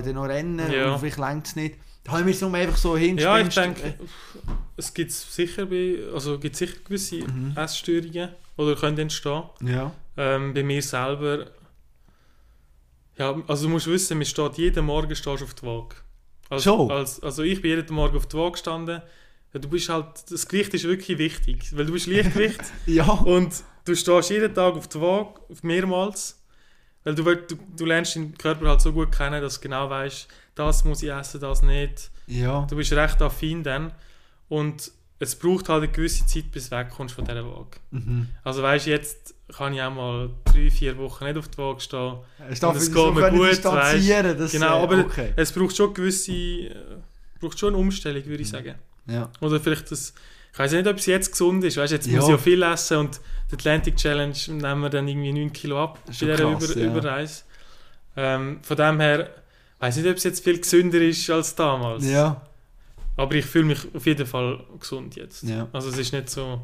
ich 0.00 0.04
dann 0.06 0.14
noch 0.16 0.24
Rennen, 0.28 0.72
Ja. 0.72 0.92
und 0.92 0.98
vielleicht 0.98 1.18
längt 1.18 1.46
es 1.46 1.56
nicht. 1.56 1.76
Da 2.04 2.12
habe 2.12 2.20
ich 2.22 2.26
mir 2.26 2.34
so 2.34 2.48
einfach 2.48 2.76
so 2.76 2.96
hin. 2.96 3.18
Ja, 3.18 3.38
ich 3.38 3.54
denke, 3.54 3.94
es 4.76 4.92
gibt 4.94 5.12
sicher, 5.12 5.66
bei, 5.66 5.98
also 6.12 6.38
gibt 6.38 6.56
sicher 6.56 6.76
gewisse 6.84 7.16
Mhm. 7.16 7.52
Essstörungen 7.56 8.30
oder 8.56 8.74
können 8.74 8.98
entstehen. 8.98 9.42
Ja. 9.62 9.92
Ähm, 10.16 10.52
bei 10.54 10.62
mir 10.62 10.82
selber, 10.82 11.46
ja, 13.18 13.36
also 13.46 13.64
du 13.66 13.68
musst 13.72 13.86
wissen, 13.86 14.16
man 14.18 14.24
steht 14.26 14.56
jeden 14.58 14.84
Morgen 14.86 15.14
stehst 15.14 15.42
auf 15.42 15.54
die 15.54 15.66
Waage. 15.66 15.96
Als, 16.48 16.64
So? 16.64 16.88
Als, 16.90 17.22
also 17.22 17.42
ich 17.42 17.60
bin 17.60 17.72
jeden 17.76 17.94
Morgen 17.94 18.16
auf 18.16 18.26
die 18.26 18.36
Waage 18.36 18.52
gestanden. 18.52 19.02
Ja, 19.52 19.60
du 19.60 19.68
bist 19.68 19.88
halt, 19.88 20.30
das 20.30 20.46
Gewicht 20.46 20.72
ist 20.74 20.84
wirklich 20.84 21.18
wichtig, 21.18 21.76
weil 21.76 21.86
du 21.86 21.92
bist 21.92 22.06
Leichtgewicht 22.06 22.60
Ja. 22.86 23.04
und 23.10 23.52
du 23.84 23.94
stehst 23.96 24.30
jeden 24.30 24.54
Tag 24.54 24.74
auf 24.74 24.86
die 24.88 25.00
Waage, 25.00 25.40
mehrmals, 25.62 26.40
weil 27.04 27.14
du, 27.14 27.24
du, 27.24 27.56
du 27.76 27.84
lernst 27.84 28.14
deinen 28.16 28.36
Körper 28.38 28.68
halt 28.68 28.80
so 28.80 28.92
gut 28.92 29.10
kennen, 29.10 29.40
dass 29.42 29.54
du 29.54 29.62
genau 29.62 29.90
weißt, 29.90 30.28
das 30.54 30.84
muss 30.84 31.02
ich 31.02 31.10
essen, 31.10 31.40
das 31.40 31.62
nicht. 31.62 32.10
Ja. 32.26 32.66
Du 32.68 32.76
bist 32.76 32.92
recht 32.92 33.20
affin 33.22 33.62
dann 33.64 33.92
und 34.48 34.92
es 35.18 35.34
braucht 35.36 35.68
halt 35.68 35.82
eine 35.82 35.92
gewisse 35.92 36.24
Zeit, 36.26 36.50
bis 36.50 36.70
du 36.70 36.76
wegkommst 36.76 37.14
von 37.14 37.24
dieser 37.24 37.44
Waage. 37.44 37.78
Mhm. 37.90 38.28
Also 38.44 38.62
weißt 38.62 38.86
jetzt 38.86 39.34
kann 39.54 39.74
ich 39.74 39.82
auch 39.82 39.92
mal 39.92 40.30
drei, 40.44 40.70
vier 40.70 40.96
Wochen 40.98 41.24
nicht 41.24 41.36
auf 41.36 41.48
die 41.48 41.58
Waage 41.58 41.80
stehen. 41.80 42.18
Es 42.48 42.62
Und 42.62 42.76
es 42.76 42.86
geht 42.92 43.14
mir 43.14 43.30
gut, 43.30 43.64
das, 43.64 44.52
Genau, 44.52 44.78
äh, 44.78 44.82
aber 44.82 44.98
okay. 45.00 45.32
es 45.36 45.50
braucht 45.52 45.76
schon 45.76 45.92
gewisse, 45.92 46.32
äh, 46.32 46.74
braucht 47.40 47.58
schon 47.58 47.74
eine 47.74 47.78
Umstellung, 47.82 48.24
würde 48.26 48.42
ich 48.42 48.48
sagen. 48.48 48.76
Ja. 49.10 49.30
Oder 49.40 49.60
vielleicht 49.60 49.90
das, 49.90 50.12
ich 50.52 50.58
weiß 50.58 50.72
nicht, 50.72 50.86
ob 50.86 50.96
es 50.96 51.06
jetzt 51.06 51.30
gesund 51.32 51.64
ist. 51.64 51.76
Weißt, 51.76 51.92
jetzt 51.92 52.06
Ja. 52.06 52.16
muss 52.16 52.24
ich 52.24 52.30
ja 52.30 52.38
viel 52.38 52.62
essen 52.62 52.96
und 52.98 53.20
die 53.50 53.54
Atlantic 53.54 53.96
Challenge 53.96 54.34
nehmen 54.48 54.80
wir 54.82 54.90
dann 54.90 55.08
irgendwie 55.08 55.32
9 55.32 55.52
Kilo 55.52 55.82
ab 55.82 55.98
bei 56.06 56.12
dieser 56.12 56.36
krass, 56.36 56.70
Über 56.70 56.80
ja. 56.80 56.86
Überreise. 56.90 57.42
Ähm, 58.16 58.58
von 58.62 58.76
dem 58.76 59.00
her, 59.00 59.30
weiß 59.78 59.96
nicht, 59.96 60.08
ob 60.08 60.16
es 60.16 60.24
jetzt 60.24 60.42
viel 60.44 60.58
gesünder 60.60 61.00
ist 61.00 61.28
als 61.30 61.54
damals. 61.54 62.04
Ja. 62.08 62.40
Aber 63.16 63.34
ich 63.34 63.44
fühle 63.44 63.66
mich 63.66 63.78
auf 63.94 64.06
jeden 64.06 64.26
Fall 64.26 64.60
gesund 64.78 65.14
jetzt. 65.16 65.42
Ja. 65.42 65.68
Also 65.72 65.90
es 65.90 65.98
ist 65.98 66.12
nicht 66.12 66.30
so 66.30 66.62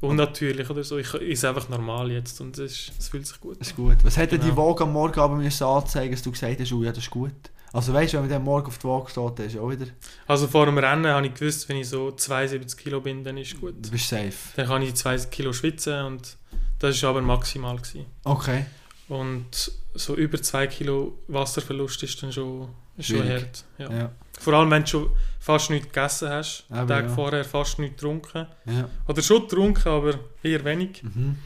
unnatürlich 0.00 0.68
oder 0.68 0.84
so. 0.84 0.98
Ich 0.98 1.12
ist 1.14 1.44
einfach 1.44 1.68
normal 1.68 2.10
jetzt 2.10 2.40
und 2.40 2.58
es, 2.58 2.72
ist, 2.88 2.92
es 2.98 3.08
fühlt 3.08 3.26
sich 3.26 3.40
gut 3.40 3.56
ist 3.58 3.74
gut. 3.76 3.96
Was 4.02 4.16
hat 4.18 4.32
denn 4.32 4.40
die 4.40 4.48
Genau. 4.50 4.68
Waage 4.70 4.84
am 4.84 4.92
Morgen 4.92 5.18
aber 5.20 5.36
müssen 5.36 5.64
anzeigen, 5.64 6.12
dass 6.12 6.22
du 6.22 6.30
gesagt 6.30 6.60
hast, 6.60 6.72
oh 6.72 6.82
ja, 6.82 6.90
das 6.90 7.04
ist 7.04 7.10
gut? 7.10 7.32
Also 7.74 7.92
weißt 7.92 8.12
du, 8.12 8.16
wenn 8.18 8.24
man 8.24 8.30
dann 8.30 8.44
morgen 8.44 8.68
auf 8.68 8.78
die 8.78 8.84
Waage 8.84 9.10
steht, 9.10 9.38
dann 9.38 9.46
ist 9.46 9.54
ja 9.54 9.60
auch 9.60 9.70
wieder... 9.70 9.86
Also 10.28 10.46
vor 10.46 10.64
dem 10.66 10.78
Rennen 10.78 11.06
habe 11.06 11.26
ich 11.26 11.34
gewusst, 11.34 11.68
wenn 11.68 11.76
ich 11.76 11.88
so 11.88 12.12
72 12.12 12.78
Kilo 12.78 13.00
bin, 13.00 13.24
dann 13.24 13.36
ist 13.36 13.60
gut. 13.60 13.74
Du 13.84 13.90
bist 13.90 14.08
safe. 14.08 14.32
Dann 14.54 14.68
kann 14.68 14.80
ich 14.82 14.90
die 14.90 14.94
2 14.94 15.16
Kilo 15.26 15.52
schwitzen 15.52 16.04
und 16.04 16.36
das 16.78 17.02
war 17.02 17.10
aber 17.10 17.22
maximal. 17.22 17.76
Gewesen. 17.76 18.06
Okay. 18.22 18.66
Und 19.08 19.72
so 19.94 20.14
über 20.14 20.40
2 20.40 20.68
Kilo 20.68 21.18
Wasserverlust 21.26 22.02
ist 22.04 22.22
dann 22.22 22.32
schon, 22.32 22.68
schon 23.00 23.28
hart. 23.28 23.64
Ja. 23.78 23.92
Ja. 23.92 24.12
Vor 24.38 24.54
allem, 24.54 24.70
wenn 24.70 24.82
du 24.84 24.88
schon 24.88 25.10
fast 25.40 25.70
nichts 25.70 25.92
gegessen 25.92 26.28
hast, 26.28 26.66
Aber 26.70 26.86
Tag 26.86 27.06
ja. 27.06 27.10
vorher 27.10 27.44
fast 27.44 27.80
nichts 27.80 27.96
getrunken. 27.96 28.46
Ja. 28.66 28.88
Oder 29.08 29.20
schon 29.20 29.42
getrunken, 29.42 29.88
aber 29.88 30.14
eher 30.44 30.64
wenig. 30.64 31.02
Mhm. 31.02 31.38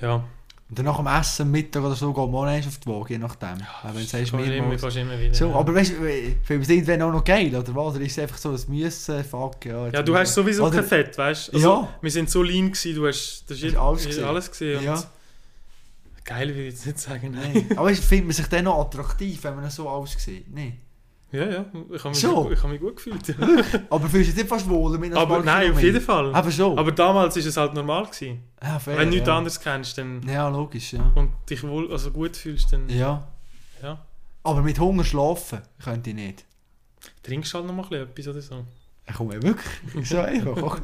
Ja, 0.00 0.24
Und 0.70 0.78
dann 0.78 0.84
nach 0.84 0.98
dem 0.98 1.06
Essen, 1.06 1.50
Mittag 1.50 1.82
oder 1.82 1.94
so, 1.94 2.12
geht 2.12 2.30
man 2.30 2.48
auch 2.60 2.66
auf 2.66 2.78
die 2.78 2.86
Waage, 2.90 3.14
je 3.14 3.18
nachdem. 3.18 3.58
Ja, 3.58 3.90
wenn 3.94 4.06
sagst, 4.06 4.32
immer, 4.34 4.44
immer 4.44 5.18
wieder. 5.18 5.34
So, 5.34 5.48
ja. 5.48 5.54
aber 5.54 5.74
weißt 5.74 5.92
du, 5.92 5.96
findest 6.42 6.48
du 6.50 6.54
es 6.54 6.68
irgendwann 6.68 7.02
auch 7.02 7.12
noch 7.12 7.24
geil, 7.24 7.54
oder 7.56 7.74
was? 7.74 7.94
Oder 7.94 8.04
ist 8.04 8.12
es 8.12 8.18
einfach 8.18 8.36
so 8.36 8.50
ein 8.50 8.60
Müssen, 8.68 9.24
fuck, 9.24 9.64
ja. 9.64 9.90
du 10.02 10.14
hast 10.14 10.34
sowieso 10.34 10.66
Oder- 10.66 10.80
kein 10.80 10.84
Fett, 10.84 11.16
weißt 11.16 11.48
du? 11.48 11.52
Also, 11.56 11.68
Ja. 11.68 11.88
Wir 12.02 12.10
sind 12.10 12.28
so 12.28 12.42
lean 12.42 12.66
gewesen, 12.66 12.94
du 12.94 13.06
hast, 13.06 13.44
das 13.48 13.62
ist 13.62 13.76
alles 13.76 14.04
gesehen? 14.06 14.24
alles 14.24 14.50
gesehen. 14.50 14.84
Ja. 14.84 15.02
Geil 16.24 16.48
will 16.54 16.66
ich 16.66 16.74
jetzt 16.74 16.84
nicht 16.84 16.98
sagen, 16.98 17.30
nein. 17.30 17.70
Aber 17.74 17.88
findet 17.94 18.26
man 18.26 18.34
sich 18.34 18.46
dann 18.48 18.64
noch 18.64 18.78
attraktiv, 18.78 19.42
wenn 19.44 19.56
man 19.56 19.70
so 19.70 19.88
alles 19.88 20.12
sieht? 20.22 20.54
Nein. 20.54 20.76
Ja, 21.30 21.44
ja, 21.44 21.64
ich 21.92 21.98
habe 22.04 22.08
mich, 22.10 22.18
So. 22.20 22.50
habe 22.50 22.68
mich 22.68 22.80
gut 22.80 22.96
gefühlt. 22.96 23.28
Ja. 23.38 23.80
Aber 23.90 24.08
fühlst 24.08 24.30
du 24.32 24.40
dich 24.40 24.48
fast 24.48 24.66
wohler 24.68 24.98
mit 24.98 25.10
einem 25.12 25.18
Aber 25.20 25.40
nein, 25.40 25.72
auf 25.72 25.82
jeden 25.82 26.00
Fall. 26.00 26.34
Aber 26.34 26.50
schon. 26.50 26.78
Aber 26.78 26.90
damals 26.90 27.36
war 27.36 27.44
es 27.46 27.56
halt 27.56 27.74
normal. 27.74 28.06
Gewesen. 28.06 28.42
ja, 28.62 28.78
fair, 28.78 28.96
Wenn 28.96 29.08
du 29.08 29.14
nichts 29.16 29.28
ja. 29.28 29.36
anderes 29.36 29.60
kennst 29.60 29.98
dann, 29.98 30.22
Ja, 30.26 30.48
logisch, 30.48 30.94
ja. 30.94 31.12
und 31.14 31.32
dich 31.50 31.62
wohl, 31.64 31.92
also 31.92 32.10
gut 32.10 32.34
fühlst, 32.36 32.72
dann 32.72 32.88
Ja. 32.88 33.28
ja. 33.82 34.04
Aber 34.42 34.62
mit 34.62 34.78
Hunger 34.80 35.04
schlafen 35.04 35.60
könnte 35.82 36.10
ich 36.10 36.16
nicht. 36.16 36.44
trinkst 37.22 37.52
halt 37.52 37.66
noch 37.66 37.74
mal 37.74 37.92
etwas 37.94 38.28
oder 38.28 38.40
so. 38.40 38.64
Ich 39.08 39.14
komme 39.14 39.42
wirklich. 39.42 40.06
So 40.08 40.18
einfach. 40.20 40.80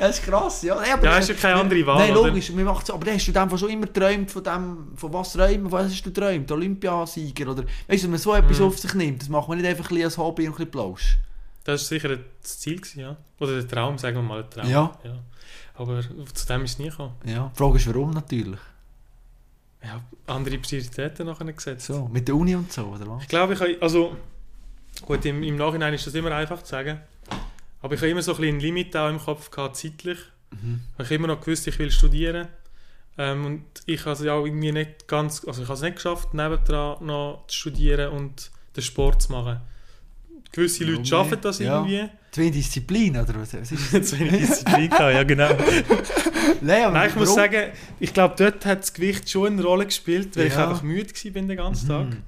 das 0.00 0.18
ist 0.18 0.24
krass, 0.24 0.62
ja. 0.62 0.74
Nein, 0.76 0.92
aber 0.94 1.04
Ja, 1.04 1.14
hast 1.16 1.28
ja 1.28 1.34
keine 1.34 1.60
andere 1.60 1.86
Wahl, 1.86 1.98
Nein, 2.06 2.14
logisch. 2.14 2.50
Mir 2.50 2.64
macht's, 2.64 2.90
aber 2.90 3.10
hast 3.12 3.26
du 3.28 3.32
dem 3.32 3.58
schon 3.58 3.68
immer 3.70 3.86
geträumt 3.86 4.30
von 4.30 4.42
dem, 4.42 4.88
von 4.96 5.12
was 5.12 5.32
träumen, 5.34 5.68
von 5.68 5.72
was 5.72 5.92
hast 5.92 6.06
du 6.06 6.10
geträumt? 6.10 6.50
Olympiasieger 6.50 7.50
oder, 7.50 7.64
weißt 7.86 8.02
du, 8.02 8.04
wenn 8.06 8.10
man 8.12 8.18
so 8.18 8.34
etwas 8.34 8.58
Mhm. 8.58 8.64
auf 8.66 8.78
sich 8.78 8.94
nimmt, 8.94 9.20
das 9.22 9.28
macht 9.28 9.48
man 9.48 9.58
nicht 9.58 9.66
einfach 9.68 9.90
ein 9.90 10.02
als 10.04 10.16
Hobby 10.16 10.44
und 10.46 10.54
ein 10.54 10.56
bisschen 10.56 10.70
Plausch. 10.70 11.18
Das 11.64 11.82
war 11.82 11.86
sicher 11.88 12.18
das 12.42 12.58
Ziel, 12.60 12.76
gewesen, 12.80 13.00
ja. 13.00 13.16
Oder 13.40 13.52
der 13.60 13.68
Traum, 13.68 13.98
sagen 13.98 14.16
wir 14.16 14.22
mal, 14.22 14.42
der 14.44 14.50
Traum. 14.62 14.70
Ja. 14.70 14.98
Aber 15.74 16.00
zu 16.32 16.46
dem 16.46 16.64
ist 16.64 16.72
es 16.72 16.78
nie 16.78 16.88
gekommen. 16.88 17.12
Ja. 17.26 17.50
Die 17.54 17.58
Frage 17.58 17.76
ist, 17.76 17.86
warum 17.86 18.10
natürlich. 18.10 18.58
Ja, 19.84 20.00
andere 20.26 20.58
Prioritäten 20.58 21.26
nachher 21.26 21.52
gesetzt. 21.52 21.86
So, 21.86 22.08
mit 22.10 22.26
der 22.26 22.34
Uni 22.34 22.56
und 22.56 22.72
so, 22.72 22.82
oder 22.86 23.06
was? 23.06 23.22
Ich 23.22 23.28
glaube, 23.28 23.52
ich 23.52 23.60
habe, 23.60 23.76
also, 23.80 24.16
gut, 25.02 25.24
im, 25.24 25.42
im 25.42 25.56
Nachhinein 25.56 25.94
ist 25.94 26.06
das 26.06 26.14
immer 26.14 26.32
einfach 26.32 26.62
zu 26.62 26.70
sagen. 26.70 27.00
Aber 27.80 27.94
ich 27.94 28.00
habe 28.00 28.10
immer 28.10 28.22
so 28.22 28.32
ein 28.34 28.38
bisschen 28.40 28.56
ein 28.56 28.60
Limit 28.60 28.96
auch 28.96 29.08
im 29.08 29.18
Kopf 29.18 29.50
gehabt, 29.50 29.76
zeitlich. 29.76 30.18
Mhm. 30.50 30.80
Ich 30.98 31.04
habe 31.04 31.14
immer 31.14 31.28
noch 31.28 31.40
gewusst, 31.40 31.66
ich 31.66 31.78
will 31.78 31.90
studieren. 31.90 32.48
Ähm, 33.16 33.44
und 33.46 33.64
ich 33.86 34.00
habe 34.00 34.12
es 34.12 34.20
ja 34.22 34.32
auch 34.34 34.44
irgendwie 34.44 34.72
nicht 34.72 35.08
ganz, 35.08 35.44
also 35.46 35.62
ich 35.62 35.68
habe 35.68 35.76
es 35.76 35.82
nicht 35.82 35.96
geschafft, 35.96 36.34
nebendran 36.34 37.04
noch 37.04 37.44
zu 37.48 37.56
studieren 37.56 38.12
und 38.12 38.50
den 38.76 38.82
Sport 38.82 39.22
zu 39.22 39.32
machen. 39.32 39.60
Gewisse 40.52 40.84
Leute 40.84 41.04
schaffen 41.04 41.30
nicht? 41.32 41.44
das 41.44 41.58
Ja. 41.58 41.78
irgendwie. 41.84 42.08
Zwei 42.30 42.50
Disziplinen, 42.50 43.22
oder 43.22 43.40
was? 43.40 43.54
was 43.60 43.72
ist 43.72 44.08
Zu 44.08 44.18
wenig 44.20 44.40
Disziplin 44.46 44.90
ja 44.98 45.22
genau. 45.24 45.48
Nein, 46.60 46.84
aber 46.84 46.92
Nein, 46.94 47.08
ich 47.10 47.16
muss 47.16 47.28
warum? 47.28 47.36
sagen, 47.36 47.72
ich 48.00 48.14
glaube, 48.14 48.34
dort 48.38 48.64
hat 48.66 48.80
das 48.80 48.92
Gewicht 48.94 49.28
schon 49.28 49.52
eine 49.54 49.62
Rolle 49.62 49.86
gespielt, 49.86 50.36
weil 50.36 50.46
ich 50.46 50.54
Ja. 50.54 50.68
einfach 50.68 50.82
müde 50.82 51.12
war 51.12 51.32
bin 51.32 51.48
den 51.48 51.56
ganzen 51.56 51.88
Tag. 51.88 52.06
Mhm. 52.10 52.22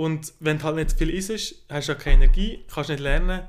Und 0.00 0.32
wenn 0.40 0.56
du 0.56 0.64
halt 0.64 0.76
nicht 0.76 0.92
viel 0.92 1.10
isst, 1.10 1.56
hast 1.68 1.88
du 1.88 1.92
ja 1.92 1.98
keine 1.98 2.24
Energie, 2.24 2.64
kannst 2.72 2.88
nicht 2.88 3.00
lernen. 3.00 3.42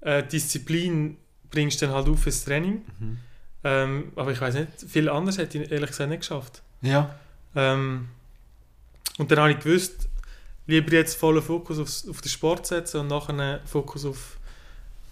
Äh, 0.00 0.24
Disziplin 0.24 1.16
bringst 1.50 1.80
du 1.80 1.86
dann 1.86 1.94
halt 1.94 2.08
auf 2.08 2.18
fürs 2.18 2.44
Training. 2.44 2.82
Mhm. 2.98 3.18
Ähm, 3.62 4.12
aber 4.16 4.32
ich 4.32 4.40
weiß 4.40 4.56
nicht, 4.56 4.68
viel 4.88 5.08
anderes 5.08 5.38
hätte 5.38 5.56
ich 5.56 5.70
ehrlich 5.70 5.90
gesagt 5.90 6.10
nicht 6.10 6.22
geschafft. 6.22 6.62
Ja. 6.82 7.14
Ähm, 7.54 8.08
und 9.18 9.30
dann 9.30 9.38
habe 9.38 9.52
ich 9.52 9.60
gewusst, 9.60 10.08
lieber 10.66 10.92
jetzt 10.94 11.14
vollen 11.14 11.40
Fokus 11.40 11.78
aufs, 11.78 12.08
auf 12.08 12.20
den 12.20 12.28
Sport 12.28 12.66
setzen 12.66 13.02
und 13.02 13.06
nachher 13.06 13.28
einen 13.28 13.64
Fokus 13.64 14.04
auf, 14.04 14.38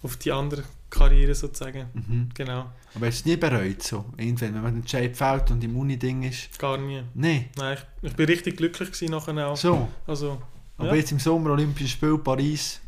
auf 0.01 0.17
die 0.17 0.33
andere 0.33 0.65
Karriere 0.89 1.33
sozusagen. 1.33 1.85
Mhm. 1.93 2.29
Genau, 2.33 2.69
Aber 2.93 3.07
hast 3.07 3.23
du 3.25 3.29
nie 3.29 3.37
bereut, 3.37 3.81
so? 3.81 4.03
Irgendwann, 4.17 4.53
wenn 4.55 4.61
man 4.63 4.73
den 4.81 4.85
Shape 4.85 5.15
fällt 5.15 5.49
und 5.49 5.63
im 5.63 5.77
Uni-Ding 5.77 6.23
ist? 6.23 6.59
gar 6.59 6.77
nie. 6.77 7.03
Nein. 7.13 7.45
Nein, 7.55 7.77
ich, 8.01 8.09
ich 8.09 8.15
bin 8.17 8.25
richtig 8.25 8.57
glücklich 8.57 8.91
gewesen 8.91 9.11
nachher 9.11 9.47
auch. 9.47 9.55
So. 9.55 9.87
Also, 10.05 10.41
Aber 10.77 10.89
Ja. 10.89 10.95
jetzt 10.95 11.11
im 11.11 11.19
Sommer 11.19 11.51
Olympische 11.51 11.89
Spiel 11.89 12.17
Paris. 12.17 12.79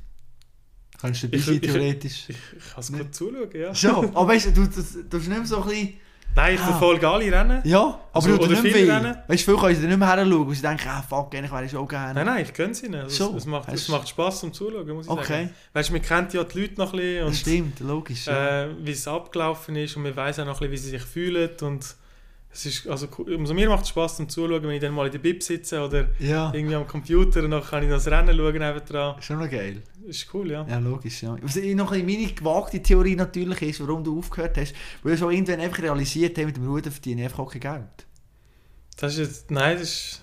Kannst 0.99 1.23
du 1.23 1.27
dabei 1.27 1.43
sein, 1.43 1.61
theoretisch? 1.61 2.25
ich, 2.29 2.35
ich 2.57 2.71
kann 2.71 2.79
es 2.79 2.89
Nicht? 2.89 3.03
gut 3.03 3.15
zuschauen, 3.15 3.49
ja. 3.53 3.75
Schon. 3.75 4.15
Aber 4.15 4.27
weißt 4.29 4.47
du, 4.47 4.51
du, 4.51 4.67
du, 5.09 5.17
nicht 5.17 5.27
mehr 5.29 5.45
so 5.45 5.61
ein 5.61 5.67
bisschen... 5.69 5.93
Nein, 6.37 6.55
ich 6.55 6.59
Ah. 6.61 6.65
verfolge 6.65 7.07
alle 7.07 7.31
Rennen. 7.31 7.61
Ja, 7.63 7.79
aber 7.79 7.99
Also, 8.13 8.37
du 8.37 8.47
nicht 8.47 8.59
viele 8.61 8.85
mehr 8.87 8.95
Rennen. 8.97 9.15
Weißt 9.27 9.47
du, 9.47 9.51
viele 9.51 9.57
können 9.57 9.75
sie 9.79 9.87
nicht 9.87 9.97
mehr 9.97 10.07
heranschauen, 10.07 10.47
weil 10.47 10.55
sie 10.55 10.61
denken, 10.63 10.87
ah 10.89 11.01
fuck, 11.01 11.33
eigentlich 11.33 11.51
wäre 11.51 11.65
ich 11.65 11.75
auch 11.77 11.87
gerne. 11.87 12.13
Nein, 12.13 12.25
nein, 12.25 12.43
ich 12.45 12.53
gönne. 12.53 12.73
Also, 13.03 13.09
So, 13.09 13.29
es, 13.31 13.43
es, 13.43 13.45
macht, 13.45 13.69
es 13.71 13.87
macht 13.87 14.09
Spass 14.09 14.39
zum 14.41 14.51
Zuschauen, 14.51 14.87
muss 14.89 15.05
ich 15.05 15.11
Okay, 15.11 15.23
sagen. 15.45 15.49
Weißt 15.73 15.89
du, 15.89 15.93
man 15.93 16.01
kennt 16.01 16.33
ja 16.33 16.43
die 16.43 16.59
Leute 16.61 16.73
noch 16.77 16.91
ein 16.93 16.99
bisschen 16.99 17.19
das 17.19 17.27
und 17.27 17.35
stimmt, 17.35 17.79
logisch. 17.81 18.25
Ja. 18.25 18.63
äh, 18.63 18.69
wie 18.81 18.91
es 18.91 19.07
abgelaufen 19.07 19.75
ist 19.77 19.95
und 19.95 20.03
man 20.03 20.15
weiß 20.15 20.39
auch 20.39 20.45
noch 20.45 20.59
ein 20.61 20.69
bisschen, 20.69 20.71
wie 20.71 20.77
sie 20.77 20.89
sich 20.97 21.03
fühlen 21.03 21.51
und 21.61 21.95
es 22.55 22.65
ist, 22.65 22.87
also, 22.87 23.07
cool. 23.17 23.37
also 23.37 23.53
mir 23.53 23.67
macht 23.67 23.83
es 23.83 23.89
Spass 23.89 24.15
zum 24.15 24.29
Zuschauen, 24.29 24.63
wenn 24.63 24.71
ich 24.71 24.79
dann 24.81 24.93
mal 24.93 25.05
in 25.05 25.11
der 25.11 25.19
Bib 25.19 25.43
sitze 25.43 25.81
oder 25.81 26.07
ja, 26.19 26.51
irgendwie 26.53 26.75
am 26.75 26.87
Computer 26.87 27.43
und 27.43 27.51
dann 27.51 27.61
kann 27.61 27.83
ich 27.83 27.89
das 27.89 28.07
Rennen 28.07 28.35
schauen 28.35 28.53
nebendran. 28.53 29.21
schon 29.21 29.39
noch 29.39 29.49
geil. 29.49 29.83
Ist 30.07 30.33
cool, 30.33 30.49
ja. 30.51 30.65
Ja, 30.69 30.77
logisch, 30.79 31.21
ja. 31.23 31.35
Was 31.41 31.57
ich 31.57 31.75
noch 31.75 31.91
ein 31.91 32.05
bisschen 32.05 32.19
meine 32.21 32.33
gewagte 32.33 32.81
Theorie 32.81 33.15
natürlich 33.17 33.61
ist, 33.61 33.81
warum 33.81 34.03
du 34.05 34.17
aufgehört 34.19 34.57
hast, 34.57 34.73
weil 35.03 35.11
du 35.13 35.17
schon 35.17 35.33
irgendwann 35.33 35.59
einfach 35.59 35.81
realisiert 35.83 36.37
hast, 36.37 36.45
mit 36.45 36.55
dem 36.55 36.65
Rudern 36.67 36.93
verdiene 36.93 37.21
ich 37.21 37.25
einfach 37.27 37.39
auch 37.39 37.51
kein 37.51 37.61
Geld. 37.61 38.05
Das 38.97 39.13
ist 39.13 39.19
jetzt, 39.19 39.51
nein, 39.51 39.77
das 39.77 39.89
ist, 39.89 40.21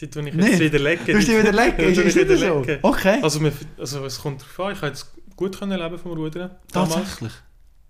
die 0.00 0.10
tue 0.10 0.28
ich 0.28 0.34
Nee. 0.34 0.46
jetzt 0.48 0.58
widerlegen. 0.60 1.06
Du 1.06 1.18
wieder 1.18 1.52
lecken, 1.52 1.76
Die 1.78 1.84
ist, 1.84 1.94
tue 1.94 2.04
ist 2.04 2.16
ich 2.16 2.26
nicht 2.28 2.38
so? 2.40 2.60
widerlegen. 2.62 2.78
Okay, 2.82 3.18
Also, 3.22 3.40
also 3.78 4.04
es 4.04 4.18
kommt 4.20 4.40
darauf 4.42 4.60
an, 4.60 4.72
ich 4.72 4.78
habe 4.78 4.88
jetzt 4.88 5.12
gut 5.36 5.56
können 5.58 5.78
leben 5.78 5.98
vom 5.98 6.12
Rudern. 6.12 6.50
damals. 6.72 6.94
tatsächlich. 6.94 7.32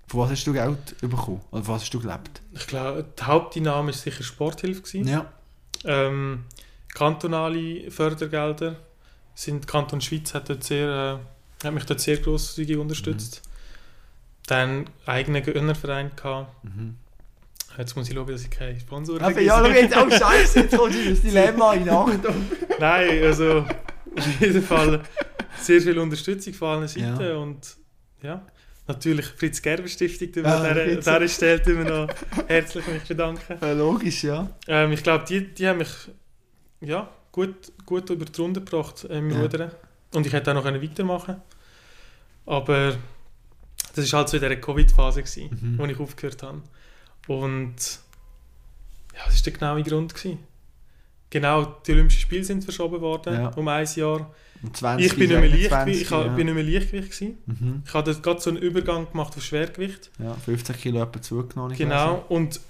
Von 0.08 0.20
was 0.20 0.30
hast 0.30 0.44
du 0.46 0.52
Geld 0.52 0.98
bekommen? 1.00 1.40
Oder 1.50 1.62
von 1.62 1.74
was 1.74 1.82
hast 1.82 1.94
du 1.94 2.00
gelebt? 2.00 2.42
Ich 2.52 2.66
glaube, 2.66 3.04
die 3.18 3.22
Haupteinnahme 3.22 3.88
war 3.88 3.92
sicher 3.92 4.24
Sporthilfe. 4.24 4.80
Gewesen. 4.82 5.06
Ja. 5.06 5.30
Ähm, 5.84 6.44
kantonale 6.94 7.90
Fördergelder 7.90 8.76
sind 9.34 9.68
Kanton 9.68 10.00
Schweiz 10.00 10.34
hat, 10.34 10.48
dort 10.48 10.64
sehr, 10.64 11.20
äh, 11.62 11.66
hat 11.66 11.74
mich 11.74 11.84
dort 11.84 12.00
sehr 12.00 12.16
grosszügig 12.16 12.76
unterstützt. 12.78 13.42
Dann 14.46 14.88
eigenen 15.06 15.42
Gönnerverein 15.44 16.10
gehabt. 16.16 16.64
Mhm. 16.64 16.96
Jetzt 17.76 17.94
muss 17.94 18.08
ich 18.08 18.14
schauen, 18.14 18.26
dass 18.26 18.42
ich 18.42 18.50
keine 18.50 18.80
Sponsoren 18.80 19.22
Aber 19.22 19.40
ja, 19.40 19.62
schau 19.62 19.70
jetzt, 19.70 19.96
oh 19.96 20.10
Scheiße, 20.10 20.60
jetzt 20.60 20.76
kommst 20.76 20.96
du 20.96 21.02
in 21.02 21.10
das 21.10 21.20
Dilemma 21.20 21.74
in 21.74 21.88
Achtung. 21.88 22.34
Nein, 22.80 23.22
also 23.22 23.58
auf 24.16 24.40
jeden 24.40 24.62
Fall 24.62 25.02
sehr 25.60 25.80
viel 25.80 25.98
Unterstützung 25.98 26.54
von 26.54 26.68
allen 26.78 26.88
Seiten 26.88 27.20
Ja. 27.20 27.36
und 27.36 27.76
ja, 28.22 28.44
natürlich 28.88 29.26
Fritz 29.26 29.60
Gerber 29.62 29.86
Stiftung, 29.88 30.32
die 30.32 30.44
Ah, 30.44 30.62
an 30.62 30.74
dieser, 30.98 31.28
Stelle 31.28 31.64
wir 31.66 31.84
noch 31.84 32.08
herzlich 32.48 32.86
mich 32.86 33.04
bedanken. 33.04 33.58
Ja, 33.60 33.72
logisch, 33.72 34.24
ja. 34.24 34.50
Ähm, 34.66 34.92
ich 34.92 35.02
glaube, 35.02 35.24
die, 35.28 35.52
die 35.54 35.68
haben 35.68 35.78
mich 35.78 35.88
ja, 36.80 37.08
gut, 37.32 37.54
gut 37.86 38.08
über 38.10 38.24
die 38.24 38.40
Runde 38.40 38.60
gebracht 38.60 39.04
äh, 39.04 39.18
im 39.18 39.30
Ja. 39.30 39.40
Rudern. 39.42 39.70
Und 40.14 40.26
ich 40.26 40.32
hätte 40.32 40.50
auch 40.50 40.54
noch 40.54 40.64
weitermachen 40.64 41.36
Aber 42.46 42.96
das 43.94 44.12
war 44.12 44.18
halt 44.20 44.28
so 44.30 44.36
in 44.38 44.42
dieser 44.42 44.56
Covid-Phase, 44.56 45.22
gewesen, 45.22 45.58
Mhm. 45.60 45.78
wo 45.78 45.84
ich 45.86 45.98
aufgehört 46.00 46.42
habe. 46.42 46.62
Und 47.26 47.74
ja, 49.14 49.20
das 49.26 49.34
war 49.36 49.42
der 49.44 49.52
genaue 49.52 49.82
Grund. 49.82 50.14
Gewesen. 50.14 50.38
Genau, 51.30 51.64
die 51.86 51.92
Olympischen 51.92 52.20
Spiele 52.22 52.44
sind 52.44 52.64
verschoben 52.64 53.00
worden 53.02 53.34
Ja. 53.34 53.48
um 53.48 53.68
ein 53.68 53.86
Jahr. 53.96 54.32
Um 54.62 54.74
20, 54.74 55.06
Ich 55.06 55.12
bin 55.16 55.28
nicht 55.28 55.40
mehr, 55.40 55.42
21, 55.52 55.70
Leichtgewicht, 55.70 56.02
ich 56.02 56.10
ja. 56.10 56.16
ha- 56.16 56.28
bin 56.28 56.46
nicht 56.46 56.54
mehr 56.54 56.64
Leichtgewicht 56.64 57.10
gewesen. 57.12 57.38
Mhm. 57.46 57.82
Ich 57.86 57.94
habe 57.94 58.14
gerade 58.14 58.40
so 58.40 58.50
einen 58.50 58.58
Übergang 58.58 59.10
gemacht 59.10 59.36
auf 59.36 59.42
Schwergewicht. 59.44 60.10
Ja, 60.18 60.34
15 60.34 60.76
Kilo 60.76 61.02
etwa 61.02 61.22
zugenommen. 61.22 61.72
ich 61.72 61.78
Genau, 61.78 62.24
und 62.28 62.60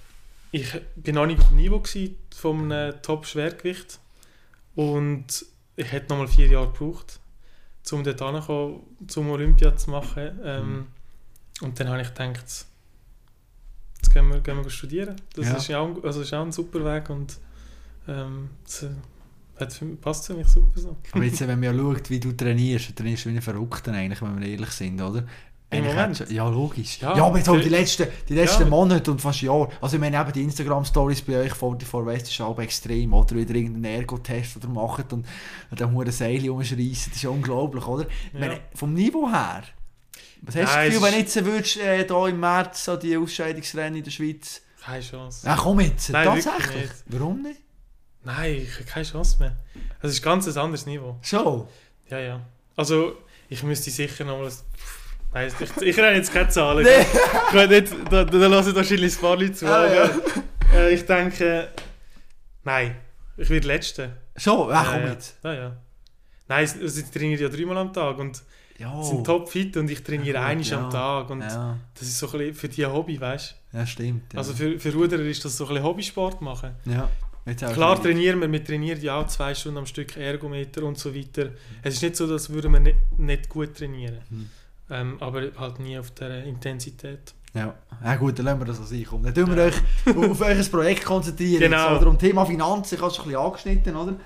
ich 0.53 0.71
bin 0.97 1.15
noch 1.15 1.27
nicht 1.27 1.41
auf 1.41 1.49
dem 1.49 1.57
Niveau 1.57 1.79
gewesen 1.81 2.17
vom 2.35 2.71
äh, 2.71 2.93
Top-Schwergewicht. 3.03 3.99
Und 4.75 5.45
ich 5.77 5.91
hätte 5.93 6.09
noch 6.11 6.19
mal 6.19 6.29
vier 6.29 6.47
Jahre 6.49 6.71
gebraucht, 6.73 7.21
um 7.93 8.05
dort 8.05 8.21
hinzukommen, 8.21 8.81
zum 9.07 9.31
Olympia 9.31 9.77
zu 9.77 9.91
machen. 9.91 10.39
Ähm, 10.45 10.69
Mhm. 10.73 10.87
Und 11.61 11.81
dann 11.81 11.89
habe 11.89 12.01
ich 12.03 12.09
gedacht, 12.09 12.37
jetzt 12.37 12.67
gehen 14.13 14.29
wir, 14.29 14.39
gehen 14.41 14.63
wir 14.63 14.71
studieren. 14.71 15.17
Das, 15.35 15.47
Ja. 15.47 15.57
ist 15.57 15.69
ja 15.69 15.79
auch, 15.81 16.05
also 16.05 16.21
ist 16.21 16.33
auch 16.33 16.43
ein 16.45 16.53
super 16.53 16.85
Weg 16.85 17.11
und 17.11 17.37
ähm, 18.07 18.51
das, 18.65 18.87
hat 19.61 19.73
für, 19.73 19.87
passt 19.97 20.27
für 20.27 20.35
mich 20.35 20.47
super 20.49 20.79
so. 20.81 20.97
Aber 21.13 21.25
jetzt, 21.25 21.41
wenn 21.41 21.49
man 21.61 21.63
ja 21.63 21.75
schaut, 21.77 22.11
wie 22.11 22.21
du 22.21 22.33
trainierst, 22.33 22.91
du 22.91 22.95
trainierst 22.95 23.27
wie 23.27 23.31
ein 23.31 23.43
Verrückter 23.43 23.93
eigentlich, 23.93 24.21
wenn 24.23 24.41
wir 24.41 24.49
ehrlich 24.49 24.71
sind, 24.71 25.01
oder? 25.01 25.25
Du- 25.71 26.25
Ja, 26.31 26.49
logisch. 26.49 26.99
Ja, 27.03 27.15
Ja, 27.15 27.27
aber 27.27 27.37
jetzt 27.37 27.49
auch 27.51 27.61
die 27.61 27.69
letzten, 27.69 28.07
die 28.27 28.35
letzten 28.35 28.63
Ja. 28.63 28.69
Monate 28.71 29.11
und 29.11 29.21
fast 29.21 29.43
Jahre. 29.43 29.69
Also 29.83 29.97
ich 29.97 30.01
meine 30.01 30.19
eben 30.19 30.33
die 30.33 30.43
Instagram-Stories 30.45 31.21
bei 31.21 31.41
euch 31.43 31.53
vor, 31.53 31.79
vor 31.81 32.07
West 32.07 32.29
ist 32.31 32.41
auch 32.41 32.59
extrem, 32.59 33.13
oder? 33.13 33.35
Wieder 33.37 33.55
irgendeinen 33.55 33.85
Ergo-Test 33.85 34.57
oder 34.57 34.69
macht 34.69 35.13
und 35.13 35.27
dann 35.77 35.93
nur 35.93 36.05
ein 36.07 36.11
Seil 36.11 36.49
umschreissen, 36.49 37.11
das 37.11 37.17
ist 37.17 37.25
unglaublich, 37.27 37.87
oder? 37.87 38.05
Ja. 38.33 38.41
meine, 38.41 38.61
vom 38.75 38.95
Niveau 38.95 39.29
her, 39.31 39.63
was 40.41 40.55
hast 40.57 40.57
du 40.57 40.61
das 40.63 40.85
Gefühl, 40.87 41.03
wenn 41.03 41.21
ist- 41.23 41.35
jetzt 41.35 41.45
würdest, 41.45 41.77
äh, 41.77 42.07
da 42.07 42.29
im 42.29 42.41
März 42.41 42.85
so 42.87 42.97
die 42.97 43.15
Ausscheidungsrennen 43.19 43.97
in 43.99 44.05
der 44.05 44.11
Schweiz... 44.11 44.63
Keine 44.83 45.03
Chance. 45.03 45.47
Ja, 45.47 45.55
komm 45.55 45.81
jetzt, 45.81 46.09
Nein, 46.09 46.25
tatsächlich. 46.29 46.91
Warum 47.09 47.43
nicht? 47.43 47.61
Nein, 48.29 48.55
ich 48.63 48.75
habe 48.75 48.85
keine 48.85 49.05
Chance 49.07 49.37
mehr. 49.41 49.57
Es 50.03 50.11
ist 50.13 50.23
ganz 50.23 50.47
ein 50.47 50.57
anderes 50.59 50.85
Niveau. 50.87 51.17
So. 51.23 51.69
Ja, 52.11 52.19
ja. 52.19 52.41
Also, 52.77 53.17
ich 53.49 53.63
müsste 53.63 53.91
sicher 53.91 54.25
noch 54.25 54.39
mal... 54.39 54.51
Nein, 55.33 55.51
ich, 55.61 55.83
ich 55.83 55.97
renne 55.99 56.17
jetzt 56.17 56.33
keine 56.33 56.49
Zahlen. 56.51 56.85
Nee. 56.85 57.07
Ich 57.49 57.55
will 57.55 57.69
nicht, 57.69 57.93
da, 58.11 58.25
da 58.25 58.47
lassen 58.47 58.75
wahrscheinlich 58.75 59.15
ein 59.17 59.21
paar 59.21 59.37
Leute 59.37 59.53
zu. 59.53 59.67
Ah, 59.67 59.87
ja. 59.93 60.11
äh, 60.75 60.95
ich 60.95 61.05
denke... 61.07 61.69
Nein, 62.65 62.97
ich 63.37 63.49
werde 63.49 63.67
Letzter. 63.67 64.11
So, 64.37 64.71
ja, 64.71 64.85
komm 64.93 65.07
jetzt. 65.11 65.37
Ja, 65.43 65.55
ja. 65.55 65.77
Nein, 66.49 66.65
es- 66.65 66.79
also 66.81 67.01
ich 67.01 67.11
trainiere 67.11 67.43
ja 67.43 67.49
dreimal 67.49 67.79
am 67.79 67.93
Tag 67.93 68.19
und 68.19 68.43
Ja. 68.79 69.03
sind 69.03 69.25
topfit 69.25 69.77
und 69.79 69.91
ich 69.91 70.03
trainiere. 70.03 70.35
Ja, 70.39 70.45
einiges 70.47 70.71
ja. 70.71 70.79
am 70.85 70.91
Tag 70.91 71.31
und 71.31 71.41
Ja, 71.41 71.79
das 71.95 72.03
ist 72.09 72.19
so 72.19 72.27
ein 72.27 72.33
bisschen 72.39 72.55
für 72.55 72.69
die 72.69 72.85
ein 72.85 72.93
Hobby, 72.93 73.19
weißt 73.21 73.55
ja 73.73 73.87
stimmt. 73.87 74.33
du? 74.33 74.37
Ja. 74.37 74.39
Also 74.41 74.53
für, 74.55 74.79
für 74.79 74.93
Ruderer 74.93 75.23
ist 75.23 75.45
das 75.45 75.57
so 75.57 75.65
ein 75.65 75.69
bisschen 75.71 75.85
Hobbysport 75.85 76.41
machen. 76.43 76.75
ja. 76.85 77.09
Klar 77.73 78.03
trainieren 78.03 78.41
wir, 78.41 78.51
wir 78.51 78.63
trainieren 78.63 79.01
ja 79.01 79.21
auch 79.21 79.27
zwei 79.27 79.55
Stunden 79.55 79.79
am 79.79 79.87
Stück 79.87 80.17
Ergometer 80.17 80.83
und 80.83 80.99
so 80.99 81.15
weiter. 81.15 81.51
Es 81.83 81.95
ist 81.95 82.03
nicht 82.03 82.17
so, 82.17 82.27
dass 82.27 82.51
würden 82.51 82.73
wir 82.73 82.81
nicht, 82.81 82.99
nicht 83.17 83.49
gut 83.49 83.77
trainieren. 83.77 84.19
Mhm. 84.29 84.51
Ähm, 84.91 85.17
aber 85.21 85.51
halt 85.57 85.81
nie 85.81 85.99
auf 85.99 86.11
der 86.13 86.45
Intensität. 86.45 87.35
Ja. 87.55 87.75
ja 88.05 88.17
gut, 88.17 88.39
dann 88.39 88.47
lassen 88.47 88.61
wir 88.61 88.67
das 88.67 88.77
so 88.79 88.85
sein. 88.85 89.05
Komm, 89.09 89.23
dann 89.23 89.35
tun 89.35 89.55
wir 89.55 89.65
euch 89.65 89.77
auf 90.17 90.41
euch 90.41 90.71
Projekt 90.71 91.05
konzentrieren. 91.05 91.61
Genau. 91.61 91.93
Jetzt, 91.93 92.03
oder? 92.03 92.11
Um 92.11 92.19
Thema 92.19 92.45
Finanzen, 92.45 92.95
ich 92.95 93.01
habe 93.01 93.11
es 93.11 93.17
schon 93.17 93.25
ein 93.27 93.31
bisschen 93.31 93.45
angeschnitten, 93.45 93.97
oder? 93.97 94.17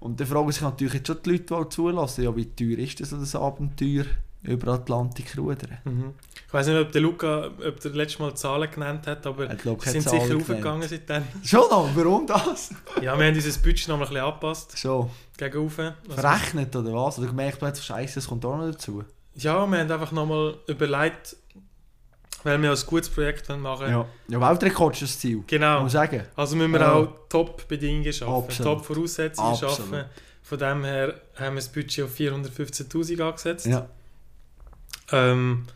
Und 0.00 0.20
dann 0.20 0.26
fragen 0.26 0.52
sich 0.52 0.62
natürlich 0.62 0.94
jetzt 0.94 1.06
schon 1.06 1.16
die 1.24 1.30
Leute, 1.30 1.56
die 1.62 1.68
zulassen, 1.70 2.24
ja, 2.24 2.36
wie 2.36 2.44
teuer 2.44 2.78
ist 2.78 3.00
das, 3.00 3.10
das 3.10 3.34
Abenteuer 3.34 4.04
über 4.44 4.72
Atlantik 4.74 5.36
rudern? 5.36 5.78
Mhm. 5.84 6.14
Ich 6.46 6.52
weiß 6.54 6.68
nicht, 6.68 6.78
ob 6.78 6.92
der 6.92 7.00
Luca, 7.00 7.50
ob 7.66 7.80
der 7.80 7.90
letztes 7.92 8.20
Mal 8.20 8.34
Zahlen 8.34 8.70
genannt 8.70 9.06
hat, 9.06 9.26
aber 9.26 9.48
sie 9.48 9.90
sind 9.90 10.08
sicher 10.08 10.36
aufgegangen 10.36 10.88
seitdem. 10.88 11.24
Schon 11.44 11.68
noch? 11.68 11.88
Warum 11.94 12.26
das? 12.26 12.70
Ja, 13.02 13.18
wir 13.18 13.26
haben 13.26 13.34
dieses 13.34 13.58
Budget 13.58 13.88
noch 13.88 13.96
mal 13.98 14.04
ein 14.04 14.08
bisschen 14.10 14.24
angepasst. 14.24 14.78
Schon. 14.78 15.10
Gegen 15.36 15.58
rauf. 15.58 15.78
Also, 15.78 15.92
Verrechnet 16.10 16.76
oder 16.76 16.92
was? 16.92 17.18
Oder 17.18 17.26
gemerkt, 17.28 17.60
du 17.60 17.74
Scheiße, 17.74 18.14
das 18.16 18.28
kommt 18.28 18.44
auch 18.44 18.56
noch 18.56 18.70
dazu? 18.70 19.02
ja, 19.36 19.66
wir 19.66 19.78
haben 19.78 19.90
einfach 19.90 20.12
noch 20.12 20.26
mal 20.26 20.54
überlegt, 20.68 21.36
weil 22.44 22.60
wir 22.62 22.70
ein 22.70 22.78
gutes 22.86 23.08
Projekt 23.08 23.48
machen 23.48 23.62
wollen. 23.80 23.90
Ja. 23.90 24.06
Ja, 24.28 24.40
Weltrekord 24.40 24.94
ist 24.94 25.14
das 25.14 25.18
Ziel. 25.18 25.42
Genau. 25.46 25.82
Muss 25.82 25.92
sagen. 25.92 26.22
Also 26.36 26.54
müssen 26.54 26.70
wir 26.72 26.80
Ja. 26.80 26.92
auch 26.92 27.08
Top-Bedingungen 27.28 28.12
schaffen. 28.12 28.62
Top-Voraussetzungen 28.64 29.56
schaffen. 29.56 30.04
Von 30.42 30.58
dem 30.58 30.84
her 30.84 31.14
haben 31.36 31.54
wir 31.54 31.60
das 31.62 31.68
Budget 31.70 32.04
auf 32.04 32.14
415'000 32.14 33.20
angesetzt. 33.22 33.66
Ja. 33.66 33.88
Ähm, 35.12 35.66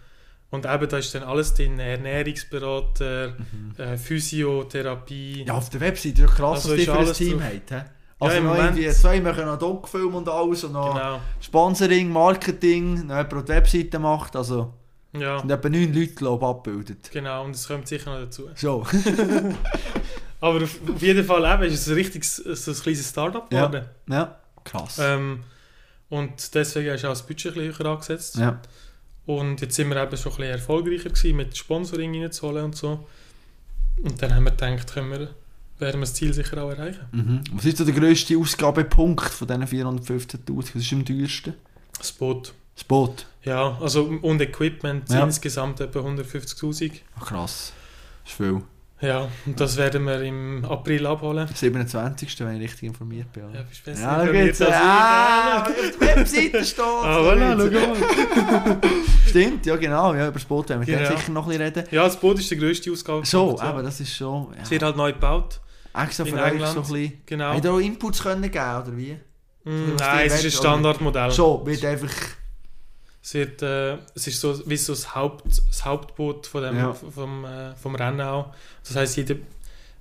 und 0.50 0.64
eben, 0.64 0.88
da 0.88 0.96
ist 0.98 1.14
dann 1.14 1.22
alles 1.24 1.52
drin, 1.54 1.78
Ernährungsberater, 1.78 3.34
Mhm. 3.38 3.74
äh, 3.76 3.96
Physiotherapie. 3.98 5.44
Ja, 5.46 5.54
auf 5.54 5.68
der 5.70 5.80
Webseite 5.80 6.22
ist 6.22 6.30
krass, 6.34 6.64
Also 6.64 6.70
was 6.70 6.76
die 6.78 6.84
für 6.84 6.92
ein 6.92 6.98
alles 6.98 7.18
Team 7.18 7.40
hä? 7.40 7.60
Also 8.20 8.36
im 8.38 8.44
noch 8.44 8.54
Moment- 8.56 8.76
irgendwie 8.78 8.92
zwei 8.94 9.20
machen 9.20 9.44
noch 9.46 9.58
Doc-Film 9.58 10.14
und 10.14 10.28
alles 10.28 10.64
und 10.64 10.72
noch 10.72 10.94
Genau. 10.94 11.20
Sponsoring, 11.40 12.10
Marketing, 12.10 13.06
noch 13.06 13.16
jemand, 13.16 13.32
der 13.32 13.42
die 13.42 13.48
Webseite 13.52 13.98
macht. 13.98 14.34
Also 14.34 14.72
Ja, 15.12 15.38
sind 15.38 15.50
etwa 15.50 15.68
neun 15.68 15.92
Leute, 15.94 16.14
glaube 16.14 16.44
ich, 16.44 16.48
abgebildet. 16.50 17.10
genau, 17.12 17.44
und 17.44 17.54
es 17.54 17.68
kommt 17.68 17.86
sicher 17.86 18.10
noch 18.12 18.18
dazu. 18.24 18.48
So. 18.56 18.84
Aber 20.40 20.62
auf, 20.62 20.76
auf 20.94 21.02
jeden 21.02 21.24
Fall 21.24 21.54
eben, 21.54 21.72
ist 21.72 21.80
es 21.80 21.88
ein 21.88 21.94
richtiges, 21.94 22.36
so 22.36 22.70
ein 22.72 22.76
kleines 22.76 23.08
Start-up 23.08 23.52
Ja. 23.52 23.66
geworden. 23.66 23.86
ja, 24.08 24.36
krass. 24.64 24.98
Ähm, 25.00 25.44
und 26.08 26.54
deswegen 26.54 26.88
ist 26.94 27.04
auch 27.04 27.10
das 27.10 27.26
Budget 27.26 27.52
ein 27.56 27.62
bisschen 27.68 27.78
höher 27.84 27.92
angesetzt. 27.92 28.36
ja. 28.36 28.60
Und 29.28 29.60
jetzt 29.60 29.76
sind 29.76 29.90
wir 29.90 30.02
eben 30.02 30.16
schon 30.16 30.32
ein 30.32 30.36
bisschen 30.38 30.52
erfolgreicher 30.52 31.10
gewesen, 31.10 31.36
mit 31.36 31.54
Sponsoring 31.54 32.22
reinzuholen 32.22 32.64
und 32.64 32.76
so. 32.76 33.06
Und 34.02 34.22
dann 34.22 34.34
haben 34.34 34.44
wir 34.44 34.52
gedacht, 34.52 34.90
können 34.94 35.10
wir, 35.10 35.18
werden 35.78 36.00
wir 36.00 36.06
das 36.06 36.14
Ziel 36.14 36.32
sicher 36.32 36.62
auch 36.64 36.70
erreichen. 36.70 37.04
Mhm. 37.12 37.40
Was 37.52 37.66
ist 37.66 37.76
so 37.76 37.84
der 37.84 37.92
grösste 37.92 38.38
Ausgabepunkt 38.38 39.28
von 39.28 39.46
diesen 39.46 39.64
415'000? 39.66 40.74
Was 40.74 40.74
ist 40.82 40.92
am 40.94 41.04
teuersten? 41.04 41.52
Das 41.98 42.10
Boot. 42.10 42.54
Das 42.74 42.84
Boot. 42.84 43.26
Ja, 43.44 43.76
also 43.82 44.04
und 44.22 44.40
Equipment 44.40 45.10
Ja. 45.10 45.24
insgesamt 45.24 45.80
etwa 45.80 45.98
150'000. 46.00 46.92
Ach, 47.20 47.26
krass. 47.26 47.74
Das 48.24 48.32
ist 48.32 48.36
viel. 48.38 48.62
Ja, 49.00 49.28
und 49.46 49.60
das 49.60 49.76
werden 49.76 50.04
wir 50.06 50.20
im 50.22 50.64
April 50.64 51.06
abholen. 51.06 51.48
27. 51.54 52.40
wenn 52.40 52.56
ich 52.56 52.62
richtig 52.62 52.88
informiert 52.88 53.32
bin. 53.32 53.44
oder? 53.44 53.54
Ja, 53.54 53.62
bist 53.62 53.84
besser 53.84 54.02
Ja, 54.02 54.20
informiert 54.22 54.60
als 54.60 54.60
ich. 54.60 54.66
Ah, 54.74 55.68
Webseite 56.00 56.64
steht 56.64 56.80
Ah, 56.84 57.18
voilà, 57.20 57.56
schau 57.56 57.70
mal. 58.66 58.78
Stimmt, 59.28 59.66
ja 59.66 59.76
genau. 59.76 60.14
Ja, 60.14 60.24
über 60.24 60.32
das 60.32 60.44
Boot 60.44 60.68
werden 60.68 60.84
wir 60.86 60.96
Genau. 60.96 61.16
sicher 61.16 61.30
noch 61.30 61.44
ein 61.44 61.48
bisschen 61.50 61.62
reden. 61.62 61.84
Ja, 61.92 62.04
das 62.04 62.18
Boot 62.18 62.38
ist 62.40 62.50
die 62.50 62.56
grösste 62.56 62.90
Ausgabe. 62.90 63.24
So, 63.24 63.56
ja. 63.56 63.64
aber 63.64 63.82
das 63.84 64.00
ist 64.00 64.16
schon... 64.16 64.48
Es 64.60 64.68
Ja. 64.68 64.70
wird 64.72 64.82
halt 64.82 64.96
neu 64.96 65.12
gebaut. 65.12 65.60
Extra 65.94 66.24
für 66.24 66.34
euch 66.42 66.58
so 66.66 66.66
ein 66.66 66.74
bisschen... 66.82 67.22
Genau. 67.26 67.52
Habt 67.54 67.64
ihr 67.64 67.72
auch 67.72 67.78
Inputs 67.78 68.22
können 68.22 68.42
geben 68.42 68.54
oder 68.82 68.96
wie? 68.96 69.16
Mm, 69.64 69.96
Nein, 69.98 70.26
es 70.26 70.34
ist 70.42 70.44
ein 70.44 70.50
Standardmodell. 70.58 71.30
Schon, 71.30 71.64
wird 71.66 71.84
einfach... 71.84 72.10
Es, 73.28 73.34
wird, 73.34 73.60
äh, 73.60 73.98
es 74.14 74.26
ist 74.26 74.40
so 74.40 74.58
wie 74.66 74.76
so 74.78 74.94
das, 74.94 75.14
Haupt, 75.14 75.44
das 75.68 75.84
Hauptboot 75.84 76.46
von 76.46 76.62
dem, 76.62 76.78
Ja. 76.78 76.94
vom, 76.94 77.44
äh, 77.44 77.74
vom 77.76 77.94
Rennen 77.94 78.22
auch. 78.22 78.54
Das 78.82 78.96
heisst, 78.96 79.18
jeder 79.18 79.34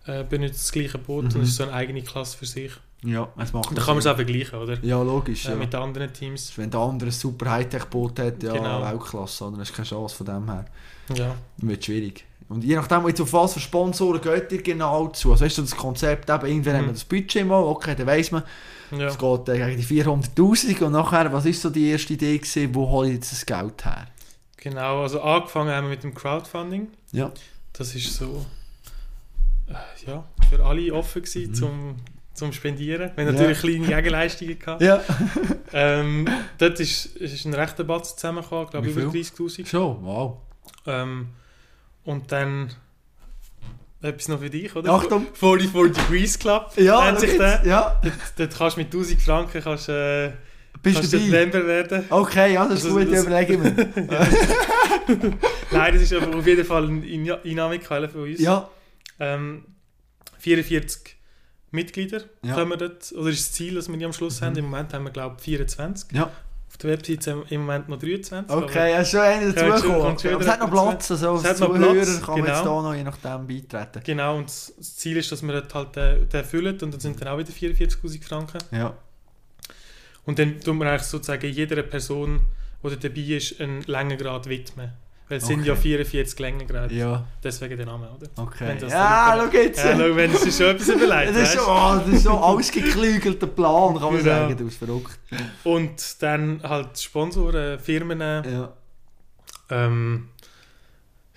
äh, 0.05 0.23
benutzt 0.23 0.59
das 0.61 0.71
gleiche 0.71 0.97
Boot 0.97 1.25
Mhm. 1.25 1.31
und 1.35 1.41
es 1.41 1.49
ist 1.49 1.57
so 1.57 1.63
eine 1.63 1.73
eigene 1.73 2.01
Klasse 2.03 2.37
für 2.37 2.45
sich. 2.45 2.71
Ja, 3.03 3.27
es 3.37 3.51
macht 3.51 3.69
da 3.77 3.81
kann 3.81 3.95
man 3.95 3.97
es 3.97 4.07
auch 4.07 4.15
vergleichen, 4.15 4.57
oder? 4.57 4.81
Ja, 4.81 5.01
logisch. 5.01 5.45
Äh, 5.45 5.49
Ja. 5.49 5.55
mit 5.57 5.75
anderen 5.75 6.13
Teams. 6.13 6.53
Wenn 6.57 6.71
der 6.71 6.79
andere 6.79 7.09
ein 7.09 7.11
super 7.11 7.51
Hightech-Boot 7.51 8.17
hat, 8.19 8.41
ja, 8.43 8.53
Genau. 8.53 8.81
Weltklasse, 8.81 9.43
oder? 9.43 9.51
Dann 9.51 9.59
hast 9.59 9.71
du 9.71 9.75
keine 9.75 9.87
Chance 9.89 10.15
von 10.15 10.25
dem 10.25 10.49
her. 10.49 10.65
Ja. 11.13 11.35
Dann 11.57 11.69
wird 11.69 11.83
schwierig. 11.83 12.23
Und 12.47 12.63
je 12.63 12.77
nachdem, 12.77 13.05
jetzt 13.09 13.19
auf 13.19 13.33
was 13.33 13.55
für 13.55 13.59
Sponsoren 13.59 14.21
geht 14.21 14.49
ihr 14.53 14.61
genau 14.63 15.07
zu. 15.09 15.31
Also 15.33 15.43
weißt 15.43 15.57
du, 15.57 15.61
das 15.63 15.75
Konzept, 15.75 16.29
eben, 16.29 16.45
irgendwann 16.47 16.73
Mhm. 16.73 16.77
haben 16.77 16.85
wir 16.85 16.93
das 16.93 17.03
Budget 17.03 17.45
mal, 17.45 17.61
okay, 17.61 17.93
dann 17.93 18.07
weiss 18.07 18.31
man, 18.31 18.43
ja. 18.91 19.07
es 19.07 19.17
geht 19.17 19.49
äh, 19.49 19.57
gegen 19.75 19.77
die 19.81 20.03
400'000 20.03 20.83
und 20.83 20.91
nachher, 20.93 21.31
was 21.33 21.45
ist 21.45 21.61
so 21.61 21.69
die 21.69 21.89
erste 21.91 22.13
Idee 22.13 22.37
gewesen, 22.37 22.73
wo 22.75 22.89
hole 22.89 23.09
ich 23.09 23.15
jetzt 23.15 23.31
das 23.31 23.45
Geld 23.45 23.85
her? 23.85 24.07
Genau, 24.57 25.03
also 25.03 25.21
angefangen 25.21 25.69
haben 25.71 25.85
wir 25.85 25.91
mit 25.91 26.03
dem 26.03 26.13
Crowdfunding. 26.13 26.87
Ja. 27.11 27.31
Das 27.73 27.93
ist 27.95 28.13
so 28.15 28.45
äh, 29.69 29.73
ja, 30.09 30.23
für 30.49 30.63
alle 30.65 30.93
offen 30.93 31.21
gewesen 31.21 31.49
Mhm. 31.51 31.53
zum, 31.55 31.95
zum 32.33 32.53
Spendieren. 32.53 33.11
Wir 33.15 33.25
haben 33.25 33.33
Ja. 33.35 33.41
natürlich 33.41 33.59
kleine 33.59 33.85
Gegenleistungen 33.95 34.59
gehabt. 34.59 34.81
Ja. 34.81 35.01
Ähm, 35.73 36.25
dort 36.59 36.79
ist, 36.79 37.07
ist 37.17 37.43
ein 37.45 37.53
rechter 37.53 37.83
Batz 37.83 38.15
zusammengekommen, 38.15 38.69
glaube 38.69 38.87
Wie 38.87 38.91
über 38.91 39.11
viel? 39.11 39.21
30'000. 39.21 39.65
Schon, 39.67 40.01
wow. 40.01 40.37
Ähm, 40.85 41.27
und 42.05 42.31
dann 42.31 42.73
etwas 44.01 44.27
noch 44.27 44.39
für 44.39 44.49
dich, 44.49 44.75
oder? 44.75 44.91
Achtung! 44.93 45.27
44 45.33 46.03
Degrees 46.03 46.37
Club 46.39 46.71
Ja, 46.77 47.05
nennt 47.05 47.19
sich 47.19 47.37
der. 47.37 47.61
ja. 47.65 47.99
Dort, 48.03 48.13
dort 48.37 48.57
kannst 48.57 48.77
du 48.77 48.81
mit 48.81 48.87
1000 48.93 49.21
Franken 49.21 49.61
kannst, 49.63 49.89
äh, 49.89 50.31
bist 50.83 50.97
kannst 50.97 51.13
du? 51.13 51.19
Member 51.19 51.65
werden. 51.65 52.05
Okay, 52.09 52.53
ja, 52.53 52.67
das 52.67 52.79
ist 52.79 52.85
Also, 52.85 52.97
gut, 52.99 53.11
das- 53.11 53.23
überlege 53.25 53.53
ich 53.53 53.59
mir. 53.59 53.73
Nein, 55.71 55.93
das 55.93 56.01
ist 56.03 56.13
aber 56.13 56.35
auf 56.37 56.45
jeden 56.47 56.65
Fall 56.65 56.85
eine 56.87 57.01
Einnah- 57.05 57.39
Einnahmequelle 57.43 58.09
für 58.09 58.21
uns. 58.23 58.39
ja, 58.39 58.69
Ähm, 59.19 59.65
44 60.37 61.15
Mitglieder 61.71 62.21
Ja. 62.43 62.53
kommen 62.53 62.77
dort, 62.77 63.11
oder 63.13 63.29
ist 63.31 63.39
das 63.49 63.51
Ziel, 63.53 63.73
das 63.75 63.91
wir 63.91 64.05
am 64.05 64.13
Schluss 64.13 64.39
Mhm. 64.41 64.45
haben. 64.45 64.55
Im 64.57 64.65
Moment 64.65 64.93
haben 64.93 65.03
wir, 65.05 65.11
glaube 65.11 65.35
ich, 65.39 65.43
24. 65.43 66.11
Ja. 66.15 66.29
Auf 66.77 66.81
der 66.81 66.91
Website 66.91 67.23
sind 67.23 67.51
im 67.51 67.61
Moment 67.61 67.89
noch 67.89 67.97
23. 67.97 68.55
okay, 68.55 68.91
ja, 68.91 69.03
schon 69.03 69.21
einer 69.21 69.51
dazugekommen. 69.51 70.15
Es 70.15 70.47
hat 70.47 70.59
noch. 70.59 70.69
Platz, 70.69 71.09
also 71.09 71.35
Es 71.37 71.45
als 71.45 71.57
Zuhörer 71.57 71.91
Platz, 71.91 72.21
kann 72.21 72.39
man 72.39 72.47
jetzt 72.47 72.59
genau. 72.59 72.81
da 72.83 72.89
noch 72.89 72.93
je 72.93 73.03
nachdem 73.03 73.47
beitreten. 73.47 74.01
Genau, 74.03 74.37
und 74.37 74.45
das 74.45 74.95
Ziel 74.95 75.17
ist, 75.17 75.31
dass 75.31 75.41
wir 75.41 75.63
halt 75.73 75.95
den, 75.95 76.29
den 76.29 76.45
füllen 76.45 76.79
und 76.79 76.93
dann 76.93 76.99
sind 76.99 77.19
dann 77.19 77.29
auch 77.29 77.39
wieder 77.39 77.49
44'000 77.49 78.23
Franken. 78.23 78.59
Ja. 78.69 78.95
Und 80.25 80.37
dann 80.37 80.59
tun 80.59 80.77
wir 80.77 80.87
eigentlich 80.87 81.01
sozusagen 81.01 81.51
jeder 81.51 81.81
Person, 81.81 82.41
die 82.83 82.99
dabei 82.99 83.21
ist, 83.21 83.59
einen 83.59 83.81
Längengrad 83.81 84.47
widmen. 84.47 84.91
Weil 85.29 85.39
es 85.39 85.45
sind 85.47 85.59
Okay. 85.59 85.67
ja 85.69 85.75
44 85.75 86.39
Längengrade. 86.39 86.93
Ja, 86.95 87.25
Deswegen 87.43 87.75
der 87.75 87.85
Name, 87.85 88.09
oder? 88.09 88.27
okay. 88.37 88.67
Wenn 88.67 88.79
das 88.79 88.93
Ja, 88.93 89.35
schau 89.37 89.57
jetzt. 89.57 89.77
Ja, 89.83 89.91
schau, 89.97 90.15
wenn 90.15 90.31
es 90.31 90.45
ist 90.45 90.57
schon 90.57 90.67
etwas 90.67 90.87
überlegt. 90.87 91.35
das, 91.35 91.53
ist 91.53 91.59
oh, 91.67 91.95
das 92.05 92.07
ist 92.07 92.23
so 92.23 92.29
ein 92.31 92.37
ausgeklügelter 92.37 93.47
Plan, 93.47 93.93
kann 93.95 94.03
man 94.13 94.17
Genau. 94.23 94.23
sagen. 94.23 94.57
Du 94.57 94.63
bist 94.65 94.77
verrückt. 94.77 95.19
Und 95.65 96.21
dann 96.23 96.61
halt 96.63 96.97
Sponsoren, 96.97 97.77
Firmen, 97.79 98.21
Ja. 98.21 98.73
ähm, 99.69 100.29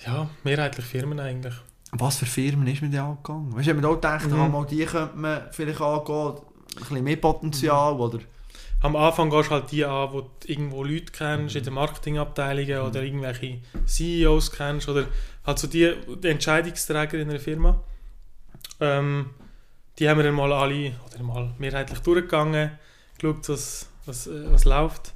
ja, 0.06 0.28
mehrheitlich 0.44 0.86
Firmen 0.86 1.18
eigentlich. 1.20 1.54
Was 1.92 2.18
für 2.18 2.26
Firmen 2.26 2.68
ist 2.68 2.82
man 2.82 2.92
denn 2.92 3.00
angegangen? 3.00 3.52
Weißt 3.56 3.66
du, 3.66 3.70
wenn 3.72 3.80
man 3.80 3.90
auch 3.90 3.94
gedacht, 3.96 4.26
Mhm. 4.30 4.40
ah, 4.40 4.48
mal 4.48 4.64
die 4.66 4.84
könnte 4.84 5.16
man 5.16 5.40
vielleicht 5.50 5.80
angehen, 5.80 6.34
ein 6.36 6.78
bisschen 6.78 7.04
mehr 7.04 7.16
Potenzial, 7.16 7.94
Mhm. 7.94 8.00
oder? 8.00 8.18
Am 8.82 8.96
Anfang 8.96 9.28
gehst 9.30 9.50
du 9.50 9.54
halt 9.54 9.70
die 9.72 9.84
an, 9.84 10.10
wo 10.12 10.22
du 10.22 10.28
irgendwo 10.46 10.82
Leute 10.82 11.12
kennst, 11.12 11.54
in 11.54 11.62
den 11.64 11.72
Mhm. 11.72 11.80
Marketingabteilungen 11.80 12.80
oder 12.80 13.02
irgendwelche 13.02 13.58
CEOs 13.86 14.52
kennst 14.52 14.88
oder 14.88 15.06
halt 15.44 15.58
so 15.58 15.66
die, 15.66 15.94
die 16.22 16.28
Entscheidungsträger 16.28 17.18
in 17.18 17.28
einer 17.30 17.38
Firma. 17.40 17.82
Ähm, 18.80 19.30
die 19.98 20.08
haben 20.08 20.18
wir 20.18 20.24
dann 20.24 20.34
mal 20.34 20.52
alle, 20.52 20.92
oder 21.12 21.22
mal 21.22 21.54
mehrheitlich 21.58 21.98
durchgegangen, 22.00 22.70
geschaut, 23.18 23.48
was, 23.48 23.88
was, 24.06 24.26
äh, 24.26 24.50
was 24.50 24.64
läuft. 24.64 25.12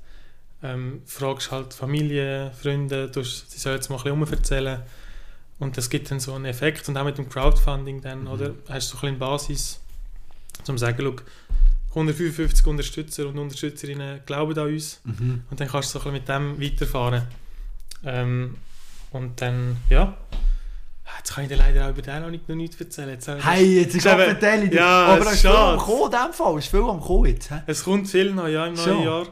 Ähm, 0.63 1.03
fragst 1.07 1.51
halt 1.51 1.73
Familie, 1.75 2.53
Freunde, 2.61 3.09
du, 3.09 3.23
sie 3.23 3.59
sollen 3.59 3.77
jetzt 3.77 3.89
mal 3.91 3.97
ein 3.99 4.21
bisschen 4.21 4.39
erzählen 4.39 4.83
und 5.59 5.77
das 5.77 5.89
gibt 5.91 6.11
dann 6.11 6.21
so 6.21 6.35
einen 6.35 6.47
Effekt 6.47 6.89
und 6.89 6.97
auch 6.97 7.05
mit 7.05 7.17
dem 7.19 7.29
Crowdfunding 7.29 8.01
dann, 8.03 8.23
Mhm. 8.23 8.29
oder? 8.29 8.51
Hast 8.69 8.93
du 8.93 8.97
so 8.97 9.07
ein 9.07 9.13
bisschen 9.15 9.19
Basis, 9.19 9.81
zum 10.65 10.77
sagen, 10.79 10.99
schau, 11.01 11.23
155 11.95 12.67
Unterstützer 12.67 13.29
und 13.29 13.39
Unterstützerinnen 13.39 14.21
glauben 14.27 14.59
an 14.59 14.67
uns 14.69 15.01
Mhm. 15.05 15.43
und 15.51 15.61
dann 15.61 15.69
kannst 15.69 15.95
du 15.95 15.99
so 15.99 16.07
ein 16.07 16.13
mit 16.13 16.29
dem 16.29 16.61
weiterfahren. 16.61 17.23
Ähm, 18.05 18.57
und 19.13 19.41
dann, 19.41 19.77
ja, 19.89 20.17
jetzt 21.19 21.33
kann 21.35 21.45
ich 21.45 21.49
dir 21.51 21.57
leider 21.57 21.87
auch 21.87 21.91
über 21.91 22.03
den 22.03 22.23
noch 22.23 22.31
nicht 22.31 22.49
noch 22.49 22.57
nichts 22.57 22.81
erzählen. 22.81 23.11
Jetzt, 23.11 23.29
Hey, 23.29 23.81
jetzt 23.81 23.95
ist 23.95 24.03
gerade 24.05 24.25
vertellt. 24.25 24.75
Ja, 24.75 25.07
aber 25.07 25.21
es 25.23 25.27
es 25.29 25.35
ist 25.35 25.41
viel 25.43 25.51
am. 25.51 25.79
Kommen, 25.79 26.05
in 26.05 26.11
dem 26.11 26.33
Fall. 26.33 26.59
Es 26.59 26.65
ist 26.65 26.71
viel 26.71 26.81
am 26.81 27.01
Kommen 27.01 27.27
jetzt. 27.27 27.51
He? 27.51 27.55
Es 27.67 27.85
kommt 27.85 28.09
viel 28.09 28.33
noch, 28.33 28.49
ja, 28.49 28.67
im 28.67 28.75
neuen. 28.75 29.03
Jahr. 29.05 29.27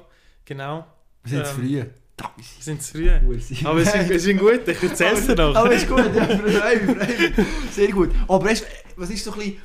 Genau, 0.45 0.87
Wir 1.25 1.31
sind 1.31 1.47
zu 1.47 1.61
Ähm, 1.61 1.69
früh. 1.69 1.85
Da, 2.17 2.31
wir 2.37 2.45
sind 2.61 2.83
zu 2.83 2.93
früh. 2.93 3.11
Aber 3.11 3.81
es 3.81 3.95
ist, 3.95 4.11
es 4.11 4.27
ist 4.27 4.39
gut, 4.39 4.61
ich 4.69 4.83
erzähle 4.83 5.13
es 5.19 5.27
dir 5.27 5.35
noch. 5.35 5.57
Aber 5.57 5.73
ist 5.73 5.89
gut, 5.89 5.99
ja, 6.15 6.27
freu 6.27 6.37
mich, 6.43 6.57
freu 6.57 6.95
mich. 6.95 7.47
Sehr 7.73 7.89
gut. 7.89 8.11
Aber 8.29 8.45
weißt, 8.45 8.67
was 8.97 9.11
ist 9.11 9.25
so 9.25 9.33
ein 9.33 9.39
bisschen 9.39 9.57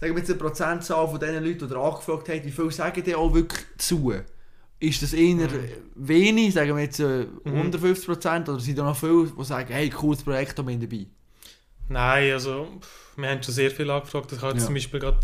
sagen 0.00 0.14
wir 0.14 0.18
jetzt 0.18 0.30
eine 0.30 0.38
Prozentzahl 0.38 1.06
von 1.08 1.20
den 1.20 1.44
Leuten, 1.44 1.68
die 1.68 1.74
ihr 1.74 1.78
angefragt 1.80 2.28
habt, 2.28 2.44
wie 2.44 2.50
viel 2.50 2.70
sagen 2.72 3.02
die 3.04 3.14
auch 3.14 3.32
wirklich 3.34 3.60
zu? 3.78 4.14
Ist 4.78 5.02
das 5.02 5.12
eher 5.12 5.34
Mhm. 5.34 5.68
wenig, 5.94 6.54
sagen 6.54 6.74
wir 6.74 6.82
jetzt 6.82 7.00
äh, 7.00 7.26
Mhm. 7.44 7.60
unter 7.60 7.78
50% 7.78 8.48
oder 8.48 8.60
sind 8.60 8.78
da 8.78 8.84
noch 8.84 8.96
viele, 8.96 9.26
die 9.38 9.44
sagen, 9.44 9.72
hey, 9.72 9.90
cooles 9.90 10.22
Projekt, 10.22 10.58
da 10.58 10.62
bin 10.62 10.80
ich 10.82 10.88
dabei? 10.88 11.06
Nein, 11.88 12.32
also 12.32 12.68
wir 13.16 13.28
haben 13.28 13.42
schon 13.42 13.52
sehr 13.54 13.70
viel 13.70 13.90
angefragt. 13.90 14.32
Ich 14.32 14.40
habe 14.40 14.58
Ja. 14.58 14.64
zum 14.64 14.72
Beispiel 14.74 15.00
gerade 15.00 15.18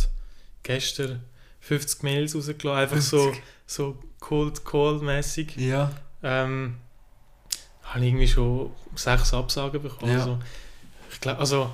gestern 0.63 1.23
50 1.61 2.03
Mails 2.03 2.35
rausgelassen, 2.35 2.71
einfach 2.83 3.01
so, 3.01 3.33
so 3.67 3.99
cold 4.21 4.65
call 4.65 4.99
mäßig 4.99 5.57
Ja. 5.57 5.91
ähm, 6.23 6.77
habe 7.85 8.01
ich 8.01 8.07
irgendwie 8.09 8.29
schon 8.29 8.73
sechs 8.95 9.33
Absagen 9.33 9.81
bekommen. 9.81 10.13
Ja. 10.13 10.19
Also, 10.19 10.39
ich 11.11 11.21
glaube, 11.21 11.39
also 11.39 11.71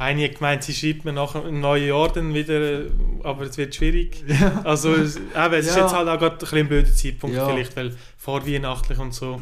hat 0.00 0.34
gemeint, 0.36 0.62
sie 0.64 0.72
schreibt 0.74 1.04
mir 1.04 1.12
nach 1.12 1.34
einem 1.34 1.60
neuen 1.60 1.86
Jahr 1.88 2.08
dann 2.12 2.32
wieder, 2.34 2.84
aber 3.22 3.42
es 3.44 3.56
wird 3.58 3.74
schwierig. 3.74 4.24
Ja. 4.28 4.62
Also 4.64 4.94
es, 4.94 5.16
eben, 5.16 5.52
es 5.54 5.66
ist 5.66 5.76
Ja. 5.76 5.82
jetzt 5.82 5.94
halt 5.94 6.08
auch 6.08 6.18
gerade 6.18 6.34
ein 6.36 6.38
bisschen 6.38 6.58
ein 6.58 6.68
blöder 6.68 6.94
Zeitpunkt 6.94 7.36
Ja. 7.36 7.48
vielleicht, 7.48 7.76
weil 7.76 7.96
vorweihnachtlich 8.16 8.98
und 8.98 9.12
so 9.14 9.40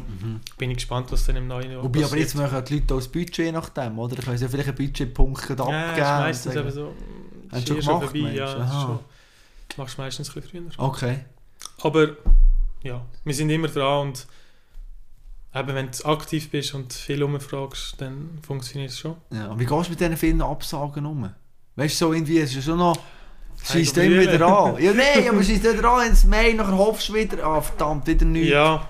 bin 0.57 0.71
ich 0.71 0.77
gespannt, 0.77 1.11
was 1.11 1.25
dann 1.25 1.35
im 1.37 1.47
neuen 1.47 1.71
Jahr 1.71 1.83
Wobei, 1.83 2.03
aber 2.03 2.17
jetzt 2.17 2.33
passiert. 2.33 2.51
machen 2.51 2.65
die 2.65 2.73
Leute 2.75 2.93
auch 2.93 2.97
das 2.97 3.07
Budget 3.07 3.53
nach 3.53 3.69
dem, 3.69 3.97
oder? 3.99 4.15
Da 4.15 4.21
können 4.23 4.37
sie 4.37 4.43
ja 4.45 4.49
vielleicht 4.49 4.67
einen 4.69 4.77
Budgetpunkt 4.77 5.49
Ja, 5.49 5.55
abgeben. 5.55 5.97
ist 5.97 6.07
und 6.09 6.19
meistens 6.19 6.55
eben 6.55 6.71
so, 6.71 6.93
Hast 7.51 7.59
ist 7.59 7.69
du 7.69 7.73
eh 7.73 7.79
gemacht, 7.79 8.03
vorbei, 8.03 8.19
meinst 8.21 8.37
ja, 8.37 8.45
ist 8.65 8.71
schon, 8.81 8.99
machst 9.77 9.97
du 9.97 10.01
meistens 10.01 10.29
ein 10.35 10.41
bisschen 10.41 10.71
früher. 10.71 10.85
Okay. 10.85 11.19
Aber 11.81 12.07
ja, 12.83 13.01
wir 13.23 13.33
sind 13.33 13.49
immer 13.49 13.67
dran 13.69 14.07
und 14.09 14.27
eben, 15.55 15.75
wenn 15.75 15.89
du 15.91 16.05
aktiv 16.05 16.49
bist 16.49 16.73
und 16.73 16.93
viel 16.93 17.23
umfragst, 17.23 17.95
dann 17.99 18.39
funktioniert 18.45 18.91
es 18.91 18.99
schon. 18.99 19.15
Ja. 19.31 19.47
Und 19.47 19.59
wie 19.59 19.65
gehst 19.65 19.87
du 19.87 19.89
mit 19.91 19.99
diesen 19.99 20.17
vielen 20.17 20.41
Absagen 20.41 21.05
um? 21.05 21.29
Weißt 21.75 22.01
du, 22.01 22.05
so 22.05 22.13
irgendwie, 22.13 22.39
es 22.39 22.51
ist 22.51 22.57
ja 22.57 22.61
schon 22.61 22.77
noch... 22.77 22.97
Schießt 23.61 23.97
Hey, 23.97 24.07
immer 24.07 24.21
wieder 24.21 24.47
an. 24.47 24.81
Ja, 24.81 24.93
nein, 24.93 25.27
aber 25.27 25.43
schießt 25.43 25.63
wieder 25.63 25.91
an 25.91 26.07
ins 26.07 26.23
Mail, 26.23 26.55
nachher 26.55 26.77
hoffst 26.77 27.09
du 27.09 27.13
wieder, 27.13 27.43
ah, 27.43 27.59
verdammt, 27.59 28.07
wieder 28.07 28.25
nichts. 28.25 28.51
Ja, 28.51 28.87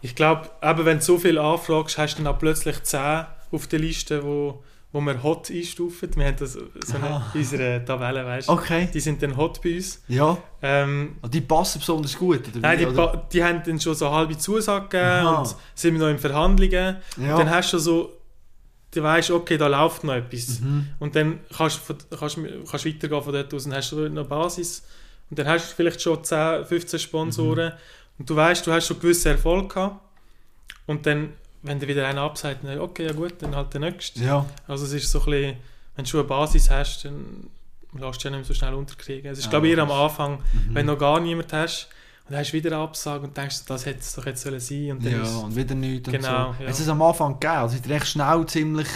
ich 0.00 0.14
glaube, 0.14 0.48
eben 0.62 0.84
wenn 0.84 0.98
du 0.98 1.04
so 1.04 1.18
viel 1.18 1.38
anfragst, 1.38 1.98
hast 1.98 2.14
du 2.14 2.22
dann 2.22 2.32
auch 2.32 2.38
plötzlich 2.38 2.82
10 2.82 3.24
auf 3.50 3.66
der 3.66 3.78
Liste, 3.80 4.22
wo, 4.22 4.62
wo 4.92 5.00
wir 5.00 5.22
hot 5.22 5.50
einstufen. 5.50 6.10
Wir 6.16 6.26
haben 6.26 6.36
das 6.38 6.52
so 6.52 6.60
eine, 6.96 7.06
Aha. 7.06 7.32
unsere 7.34 7.82
Tabelle, 7.84 8.24
weißt 8.26 8.48
du. 8.48 8.52
Okay. 8.52 8.88
Die 8.92 9.00
sind 9.00 9.22
dann 9.22 9.36
hot 9.36 9.62
bei 9.62 9.76
uns. 9.76 10.02
Ja. 10.08 10.36
Ähm, 10.60 11.16
Und 11.22 11.32
die 11.32 11.40
passen 11.40 11.78
besonders 11.78 12.18
gut, 12.18 12.46
oder 12.48 12.60
nein, 12.60 12.78
die, 12.78 12.86
oder? 12.86 13.26
die 13.32 13.42
haben 13.42 13.62
dann 13.64 13.80
schon 13.80 13.94
so 13.94 14.10
halbe 14.10 14.36
Zusage 14.36 14.88
gegeben 14.88 15.26
und 15.36 15.56
sind 15.74 15.96
noch 15.98 16.08
in 16.08 16.18
Verhandlungen. 16.18 16.96
Ja. 17.16 17.38
Dann 17.38 17.48
hast 17.50 17.72
du 17.72 17.78
so, 17.78 18.12
du 18.90 19.02
weißt, 19.02 19.30
okay, 19.30 19.56
da 19.56 19.66
läuft 19.66 20.04
noch 20.04 20.12
etwas. 20.14 20.60
Mhm. 20.60 20.88
Und 20.98 21.16
dann 21.16 21.40
kannst 21.56 21.80
du 21.88 21.94
kannst, 22.16 22.38
kannst 22.70 22.84
weitergehen 22.86 23.22
von 23.22 23.32
dort 23.32 23.54
aus 23.54 23.64
und 23.66 23.74
hast 23.74 23.92
du 23.92 24.08
noch 24.10 24.26
Basis. 24.26 24.82
Und 25.30 25.38
dann 25.38 25.48
hast 25.48 25.70
du 25.70 25.74
vielleicht 25.76 26.02
schon 26.02 26.22
10, 26.22 26.66
15 26.66 26.98
Sponsoren 27.00 27.70
Mhm. 27.72 27.78
und 28.18 28.28
du 28.30 28.36
weißt, 28.36 28.66
du 28.66 28.72
hast 28.72 28.88
schon 28.88 29.00
gewissen 29.00 29.28
Erfolg 29.32 29.72
gehabt. 29.72 30.00
Und 30.86 31.06
dann, 31.06 31.30
wenn 31.62 31.78
dir 31.78 31.88
wieder 31.88 32.06
einer 32.06 32.22
absagt, 32.22 32.64
dann 32.64 32.80
okay, 32.80 33.06
ja 33.06 33.12
gut, 33.12 33.34
dann 33.40 33.54
halt 33.56 33.72
der 33.74 33.80
nächste. 33.80 34.22
Ja. 34.22 34.46
Also 34.66 34.84
es 34.84 34.92
ist 34.92 35.10
so 35.10 35.20
ein 35.20 35.24
bisschen, 35.26 35.56
wenn 35.96 36.04
du 36.04 36.10
schon 36.10 36.20
eine 36.20 36.28
Basis 36.28 36.70
hast, 36.70 37.04
dann 37.04 37.50
lässt 37.94 38.24
du 38.24 38.28
ja 38.28 38.30
nicht 38.30 38.38
mehr 38.40 38.44
so 38.44 38.54
schnell 38.54 38.74
unterkriegen. 38.74 39.30
Es 39.30 39.38
ist 39.38 39.46
Ah, 39.46 39.50
glaube 39.50 39.68
ich 39.68 39.74
eher 39.76 39.82
am. 39.82 39.90
Anfang, 39.90 40.38
Mhm. 40.52 40.74
wenn 40.74 40.86
du 40.86 40.92
noch 40.94 40.98
gar 40.98 41.20
niemand 41.20 41.52
hast 41.52 41.88
und 42.26 42.32
dann 42.32 42.40
hast 42.40 42.50
du 42.50 42.54
wieder 42.54 42.72
eine 42.72 42.80
Absage 42.82 43.24
und 43.24 43.36
denkst, 43.36 43.64
das 43.66 43.84
hätte 43.86 44.00
es 44.00 44.14
doch 44.14 44.24
jetzt 44.26 44.42
sollen 44.42 44.60
sein 44.60 44.92
und 44.92 45.04
dann 45.04 45.12
Ja, 45.12 45.22
ist 45.22 45.34
und 45.34 45.54
wieder 45.56 45.74
nichts 45.74 46.08
und 46.08 46.14
Genau, 46.14 46.54
so. 46.58 46.62
ja. 46.64 46.68
Es 46.70 46.80
ist 46.80 46.88
am 46.88 47.02
Anfang 47.02 47.34
gegeben, 47.38 47.52
also 47.58 47.76
ist 47.76 47.88
recht 47.88 48.06
schnell 48.06 48.46
ziemlich 48.46 48.88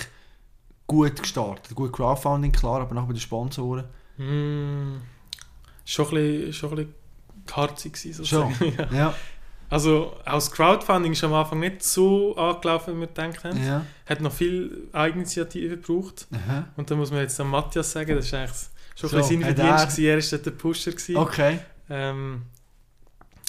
gut 0.87 1.20
gestartet. 1.22 1.74
Gut 1.74 1.92
Crowdfunding, 1.92 2.52
klar, 2.52 2.81
aber 2.81 2.94
nachher 2.94 3.07
bei 3.09 3.12
den 3.12 3.20
Sponsoren. 3.20 3.85
Mm, 4.16 5.02
schon 5.85 6.07
ein 6.07 6.11
bisschen, 6.14 6.52
schon 6.52 6.70
ein 6.70 6.76
bisschen 6.76 6.94
harzig 7.52 7.92
gewesen, 7.92 8.24
sozusagen. 8.24 8.74
ja. 8.90 8.96
Ja. 8.98 9.14
Also 9.68 10.14
das 10.24 10.50
Crowdfunding 10.50 11.12
ist 11.12 11.24
am 11.24 11.33
Anfang 11.35 11.59
nicht 11.61 11.83
so 11.83 12.37
angelaufen, 12.37 12.96
wie 12.96 13.00
wir 13.00 13.07
gedacht 13.09 13.42
haben. 13.44 13.64
Ja. 13.64 13.85
Hat 14.07 14.20
noch 14.20 14.33
viel 14.33 14.88
Eigeninitiative 14.92 15.76
gebraucht. 15.79 16.26
Aha. 16.33 16.66
Und 16.76 16.90
da 16.90 16.94
muss 16.94 17.11
man 17.11 17.20
jetzt 17.20 17.40
an 17.40 17.48
Matthias 17.48 17.90
sagen, 17.92 18.14
das 18.16 18.26
ist 18.26 18.35
eigentlich 18.35 18.50
schon 18.94 19.09
So, 19.11 19.16
ein 19.16 19.22
bisschen 19.22 19.40
sein 19.42 19.50
hat 19.50 19.92
Verdienst 19.92 20.33
er- 20.33 20.38
dort 20.38 20.46
der 20.46 20.50
Pusher 20.52 20.90
gewesen. 20.92 21.16
Okay. 21.16 21.59
Ähm, 21.90 22.42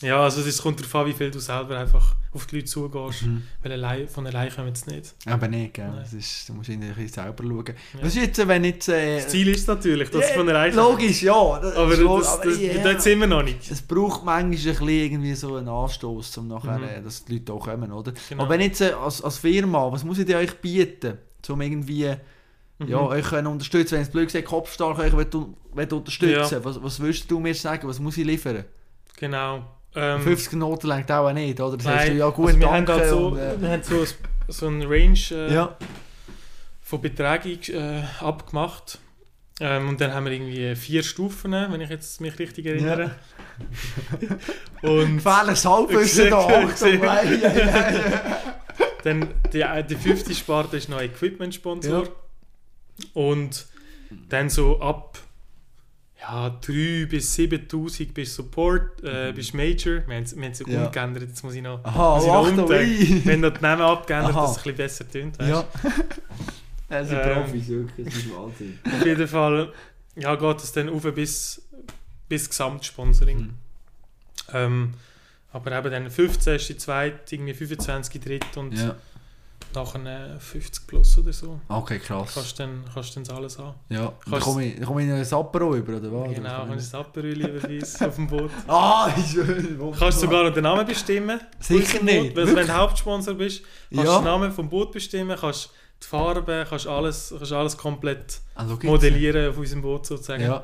ja, 0.02 0.22
also 0.24 0.42
es 0.42 0.62
kommt 0.62 0.80
darauf 0.80 0.96
an, 0.96 1.06
wie 1.08 1.14
viel 1.14 1.32
du 1.32 1.40
selber 1.40 1.78
einfach 1.78 2.16
auf 2.34 2.46
die 2.46 2.58
Leute 2.58 2.68
zugehst. 2.68 3.24
Mhm. 3.24 3.44
Weil 3.64 3.72
allein, 3.72 4.08
von 4.08 4.28
allein 4.28 4.54
kommen 4.54 4.72
es 4.74 4.86
nicht. 4.86 5.16
Aber 5.26 5.48
nicht, 5.48 5.74
gell? 5.74 5.88
Nein. 5.88 6.00
Das 6.04 6.14
ist, 6.14 6.48
du 6.48 6.54
musst 6.54 6.70
ein 6.70 6.80
bisschen 6.82 7.08
selber 7.08 7.44
schauen. 7.44 7.66
Ja. 7.68 8.00
Was 8.02 8.16
ist 8.16 8.16
jetzt, 8.18 8.48
wenn 8.48 8.64
jetzt... 8.64 8.90
Äh, 8.90 9.16
Das 9.18 9.30
Ziel 9.30 9.48
ist 9.48 9.68
natürlich, 9.68 10.10
dass 10.12 10.30
ja, 10.30 10.36
von 10.36 10.48
allein 10.50 10.76
Logisch, 10.76 11.24
ja. 11.24 11.60
Das, 11.60 11.76
Aber 11.76 11.98
logisch, 11.98 12.28
das, 12.28 12.42
das, 12.42 12.62
ja. 12.62 12.84
dort 12.84 13.02
sind 13.02 13.20
wir 13.22 13.28
noch 13.28 13.42
nicht. 13.42 13.72
Es 13.72 13.82
braucht 13.82 14.24
manchmal 14.24 14.44
ein 14.44 14.52
bisschen 14.52 14.88
irgendwie 14.90 15.34
so 15.34 15.56
einen 15.56 15.68
Anstoß, 15.68 16.38
um 16.38 16.48
nachher, 16.50 16.78
Mhm. 16.78 16.84
äh, 16.84 17.02
dass 17.02 17.26
die 17.26 17.34
Leute 17.34 17.54
auch 17.54 17.66
kommen, 17.66 17.92
oder? 17.92 18.14
Genau. 18.30 18.44
Aber 18.44 18.52
wenn 18.52 18.62
jetzt 18.62 18.82
äh, 18.82 18.92
als, 18.92 19.22
als 19.24 19.38
Firma, 19.38 19.92
was 19.92 20.04
muss 20.04 20.20
ich 20.20 20.26
dir 20.26 20.38
euch 20.38 20.54
bieten, 20.58 21.18
um 21.50 21.62
irgendwie 21.62 22.14
Mhm. 22.80 22.88
ja, 22.90 23.00
euch 23.00 23.26
können 23.26 23.48
unterstützen, 23.48 23.94
wenn 23.96 24.02
es 24.04 24.12
blöd 24.12 24.28
gesagt 24.28 24.46
Kopfstark 24.46 25.00
euch 25.00 25.12
will, 25.18 25.26
will 25.74 25.94
unterstützen 25.94 26.54
Ja. 26.54 26.64
was, 26.64 26.84
was 26.84 27.00
würdest 27.00 27.32
du 27.32 27.40
mir 27.40 27.56
sagen, 27.56 27.88
was 27.88 28.00
muss 28.00 28.16
ich 28.18 28.26
liefern? 28.26 28.66
Genau. 29.18 29.66
Ähm, 30.00 30.22
50 30.22 30.54
Noten 30.54 30.88
längt 30.88 31.12
auch 31.12 31.32
nicht, 31.34 31.60
oder? 31.60 31.76
Das 31.76 31.88
heißt, 31.88 32.06
Nein, 32.06 32.12
du, 32.14 32.20
ja 32.20 32.30
gut, 32.30 32.48
also 32.48 32.60
wir 32.60 32.72
haben 32.72 32.88
halt 32.88 33.10
so, 33.10 33.28
und, 33.30 33.40
äh, 33.40 33.60
wir 33.60 33.70
haben 33.70 33.84
so, 33.84 34.00
ein, 34.00 34.08
so 34.48 34.68
eine 34.68 34.86
Range 34.88 35.20
äh, 35.32 35.54
ja, 35.54 35.76
von 36.84 37.02
Beträgen 37.02 37.60
äh, 37.74 38.04
abgemacht. 38.20 39.00
Ähm, 39.60 39.90
und 39.90 40.00
dann 40.00 40.14
haben 40.14 40.26
wir 40.26 40.34
irgendwie 40.34 40.76
vier 40.76 41.02
Stufen, 41.02 41.52
wenn 41.52 41.82
ich 41.82 41.90
jetzt 41.90 42.22
mich 42.22 42.38
richtig 42.38 42.68
erinnere. 42.68 43.16
Und 44.84 45.16
gefährliches 45.16 45.66
Halbwissen 45.66 46.30
da, 46.30 46.46
Achtung, 46.46 47.04
ei, 47.04 47.44
ei. 47.44 48.02
dann 49.04 49.34
die, 49.52 49.62
äh, 49.62 49.84
die 49.84 49.96
fünfte 49.96 50.36
Sparte 50.36 50.78
ist 50.78 50.90
noch 50.90 51.02
Equipment-Sponsor. 51.02 52.04
Ja. 52.04 52.10
Und 53.16 53.66
dann 54.30 54.50
so 54.50 54.80
ab 54.80 55.18
ja, 56.28 56.50
3 56.50 57.06
bis 57.06 57.36
7000 57.36 58.14
bis 58.14 58.36
Support, 58.36 59.04
äh, 59.04 59.32
bis 59.34 59.54
Major. 59.54 60.02
Wir 60.08 60.16
haben 60.18 60.24
es 60.24 60.60
ja 60.60 60.66
umgeändert, 60.66 61.24
jetzt 61.24 61.44
muss 61.44 61.56
ich 61.56 61.62
noch, 61.62 61.84
Aha, 61.84 62.16
muss 62.16 62.26
ich 62.26 62.32
noch 62.32 62.64
umdenken. 62.64 63.26
Wir 63.26 63.34
haben 63.34 63.42
noch 63.42 63.54
die 63.54 63.62
Namen 63.62 63.82
abgeändert, 63.82 64.36
Aha. 64.36 64.42
dass 64.42 64.52
es 64.52 64.58
ein 64.58 64.64
bisschen 64.64 64.78
besser 64.78 65.10
tönt. 65.10 65.38
Ja. 65.42 65.66
Sind 67.04 67.20
Ähm, 67.20 67.44
Profis, 67.44 67.68
wirklich, 67.68 68.08
das 68.08 68.16
ist 68.16 68.30
Wahnsinn. 68.34 68.80
Auf 68.86 69.06
jeden 69.06 69.28
Fall 69.28 69.74
ja, 70.16 70.36
geht 70.36 70.58
es 70.58 70.72
dann 70.72 70.90
auf 70.90 71.04
bis, 71.14 71.62
bis 72.28 72.50
Gesamtsponsoring. 72.50 73.40
Mhm. 73.40 73.54
Ähm, 74.54 74.94
aber 75.52 75.78
eben 75.78 75.92
dann 75.92 76.10
15 76.10 76.56
ist 76.56 76.70
die 76.70 76.78
zweite, 76.78 77.36
irgendwie 77.36 77.54
25 77.54 78.14
die 78.14 78.20
dritte 78.20 78.60
und 78.60 78.74
Ja, 78.78 78.96
nachher 79.76 80.36
äh, 80.36 80.40
50 80.40 80.88
plus 80.88 81.18
oder 81.18 81.34
so. 81.34 81.60
okay, 81.70 82.00
krass. 82.00 82.32
Kannst 82.34 82.60
dann, 82.60 82.84
kannst 82.94 83.16
dann 83.16 83.24
das 83.24 83.36
alles 83.36 83.60
an. 83.60 83.74
Ja, 83.90 84.02
dann 84.06 84.14
Kannst- 84.32 84.46
komme 84.46 84.66
ich, 84.66 84.76
dann 84.76 84.86
komme 84.86 85.02
ich 85.04 85.08
in 85.10 85.14
ein 85.14 85.34
Apero 85.34 85.76
über, 85.76 85.98
oder 85.98 86.12
was? 86.12 86.34
genau, 86.36 86.66
kannst 86.66 86.94
du 86.94 86.98
das 86.98 87.06
Aperöli 87.06 87.48
überweisen 87.50 88.08
auf 88.08 88.16
dem 88.16 88.28
Boot. 88.28 88.52
Ah, 88.68 89.10
schön. 89.22 89.80
Kannst 89.98 90.20
sogar 90.20 90.44
noch 90.46 90.54
den 90.54 90.64
Namen 90.64 90.86
bestimmen. 90.86 91.40
Sicher 91.60 92.02
nicht. 92.04 92.34
Boot, 92.34 92.48
weil 92.48 92.56
wenn 92.56 92.68
du 92.68 92.74
Hauptsponsor 92.76 93.34
bist, 93.36 93.62
kannst 93.90 94.06
du 94.06 94.12
Ja. 94.12 94.20
den 94.20 94.26
Namen 94.26 94.52
vom 94.52 94.70
Boot 94.70 94.92
bestimmen, 94.92 95.38
kannst 95.40 95.70
die 96.02 96.08
Farbe, 96.08 96.66
kannst 96.70 96.88
alles, 96.88 97.34
kannst 97.38 97.52
alles 97.54 97.78
komplett 97.78 98.40
jetzt. 98.60 98.84
modellieren 98.84 99.50
auf 99.50 99.58
unserem 99.58 99.82
Boot 99.82 100.06
sozusagen. 100.06 100.44
Ja, 100.44 100.64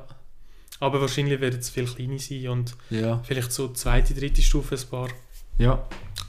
Aber 0.80 1.02
wahrscheinlich 1.02 1.40
werden 1.42 1.60
es 1.60 1.70
viel 1.70 1.86
kleiner 1.86 2.20
sein 2.20 2.48
und 2.50 2.76
ja, 2.90 3.20
vielleicht 3.24 3.52
so 3.52 3.70
zweite, 3.70 4.14
dritte 4.14 4.42
Stufe 4.42 4.76
ein 4.76 4.82
paar. 4.90 5.08
ja. 5.58 5.84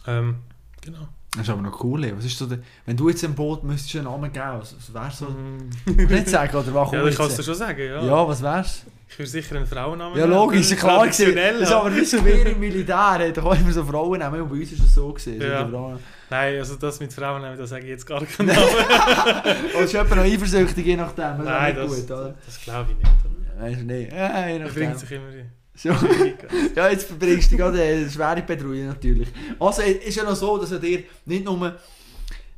Ähm, 0.07 0.37
genau. 0.81 1.09
Das 1.37 1.43
ist 1.49 1.51
aber 1.51 1.63
noch 1.63 1.83
cool. 1.83 2.05
ey. 2.05 2.17
Was 2.17 2.25
ist 2.25 2.39
so 2.39 2.47
der, 2.47 2.59
wenn 2.87 2.97
du 2.97 3.09
jetzt 3.09 3.25
ein 3.25 3.35
Boot 3.35 3.65
müsstest 3.65 3.97
einen 3.97 4.05
Namen 4.05 4.33
geben, 4.33 4.47
was, 4.61 4.75
was 4.77 4.95
wär's 4.95 5.19
so? 5.19 5.27
Mm. 5.27 5.69
Nicht 6.07 6.29
sagen, 6.29 6.57
oder 6.57 6.73
was 6.75 6.93
ja, 6.93 7.03
das 7.03 7.17
kannst 7.17 7.33
du 7.33 7.37
jetzt? 7.39 7.45
schon 7.47 7.55
sagen, 7.57 7.81
ja. 7.81 8.03
Ja, 8.05 8.29
was 8.29 8.41
wär's? 8.43 8.85
Ich 9.09 9.19
würde 9.19 9.31
sicher 9.31 9.57
einen 9.57 9.67
Frauennamen 9.67 10.17
Ja, 10.19 10.27
nehmen, 10.27 10.37
logisch, 10.39 10.71
ist 10.73 10.79
klar 10.81 11.05
gewesen. 11.07 11.35
Das 11.37 11.61
ist 11.61 11.73
aber 11.73 11.95
wie 11.95 12.01
Gewehr 12.05 12.47
im 12.47 12.59
Militär, 12.61 13.33
doch 13.33 13.45
auch 13.45 13.55
immer 13.55 13.71
so 13.73 13.85
Frauen 13.85 14.19
nehmen. 14.19 14.41
Und 14.43 14.49
bei 14.49 14.57
uns 14.57 14.73
ist 14.73 14.81
es 14.83 14.95
so 14.95 15.13
gewesen. 15.13 15.41
so 15.41 15.47
Ja. 15.47 15.69
Frauen- 15.69 15.99
Nein, 16.31 16.59
also 16.59 16.77
das 16.77 16.99
mit 17.01 17.13
Frauennamen, 17.13 17.59
das 17.59 17.71
sage 17.71 17.83
ich 17.85 17.91
jetzt 17.91 18.07
gar 18.07 18.25
keinen 18.25 18.47
Namen. 18.49 18.61
Oder 19.75 19.85
ist 19.85 19.93
jemand 19.93 20.11
noch 20.17 20.19
eifersüchtig, 20.25 20.87
je 20.87 20.97
nachdem? 20.97 21.37
Das 21.39 21.45
Nein, 21.45 21.77
das, 21.77 21.87
gut, 22.01 22.11
oder? 22.11 22.35
das 22.45 22.61
glaube 22.61 22.91
ich 22.93 22.97
nicht. 22.99 23.61
Weißt 23.61 23.81
du 23.81 23.85
nicht? 23.85 24.13
Ja, 24.13 24.47
je 24.49 24.53
Er 24.55 24.59
nachdem. 24.61 24.75
bringt 24.75 24.99
sich 24.99 25.11
immer 25.13 25.31
die 25.31 25.45
So. 25.75 25.91
Ja, 26.75 26.89
jetzt 26.89 27.07
verbringst 27.07 27.53
du 27.53 27.57
gerade 27.57 27.81
eine 27.81 28.11
schwere 28.11 28.43
Patrouille 28.43 28.87
natürlich. 28.87 29.29
Also, 29.59 29.83
es 29.83 30.07
ist 30.07 30.17
ja 30.17 30.25
noch 30.25 30.37
so, 30.37 30.59
dass 30.59 30.73
ihr 30.83 31.05
nicht 31.25 31.45
nur 31.45 31.77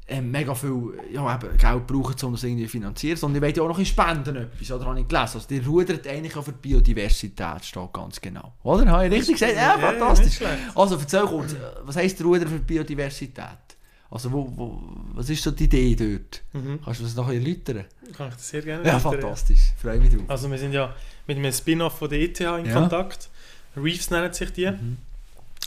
ähm, 0.09 0.31
mega 0.31 0.55
viel 0.55 0.99
ja, 1.13 1.35
eben 1.35 1.57
Geld 1.57 1.87
braucht, 1.87 2.23
um 2.25 2.33
das 2.33 2.45
irgendwie 2.45 2.69
finanzieren, 2.69 3.17
sondern 3.17 3.43
ihr 3.43 3.47
wollt 3.47 3.57
ja 3.57 3.63
auch 3.63 3.69
noch 3.69 3.79
in 3.79 3.87
Spenden 3.87 4.37
etwas, 4.37 4.71
oder 4.71 4.87
habe 4.87 5.01
ich 5.01 5.09
gelesen? 5.09 5.35
Also, 5.35 5.55
ihr 5.55 5.67
rudert 5.67 6.07
eigentlich 6.07 6.33
für 6.33 6.53
die 6.53 6.69
Biodiversität, 6.69 7.65
steht 7.65 7.93
ganz 7.93 8.21
genau. 8.21 8.53
Oder? 8.63 8.87
Habe 8.87 9.07
ich 9.07 9.13
richtig 9.13 9.35
gesagt? 9.35 9.57
Ja, 9.57 9.79
fantastisch. 9.79 10.41
Also, 10.75 10.97
erzähl 10.97 11.25
kurz, 11.25 11.53
äh, 11.53 11.57
was 11.83 11.97
heisst 11.97 12.23
Ruder 12.23 12.47
für 12.47 12.59
Biodiversität? 12.59 13.66
Also 14.11 14.31
wo, 14.33 14.53
wo, 14.57 14.83
was 15.15 15.29
ist 15.31 15.43
so 15.43 15.51
die 15.51 15.65
Idee 15.65 15.95
dort? 15.97 16.43
Mhm. 16.53 16.81
Kannst 16.85 17.01
du 17.01 17.05
das 17.05 17.15
noch 17.17 17.29
erläutern? 17.29 17.85
Kann 18.17 18.29
ich 18.29 18.35
das 18.35 18.49
sehr 18.49 18.63
gerne 18.63 18.85
Ja, 18.87 18.97
erläutern, 18.99 19.21
fantastisch. 19.21 19.73
Freue 19.81 19.99
mich 19.99 20.15
drauf. 20.15 20.23
Also 20.29 20.51
wir 20.51 20.59
sind 20.59 20.73
ja 20.73 20.95
mit 21.27 21.37
einem 21.39 21.53
Spin-off 21.53 21.99
von 21.99 22.09
der 22.09 22.21
ETH 22.21 22.41
in 22.41 22.67
Ja. 22.67 22.73
Kontakt. 22.75 23.29
Reefs 23.77 24.11
nennen 24.11 24.33
sich 24.33 24.53
die. 24.53 24.71
Mhm. 24.71 24.99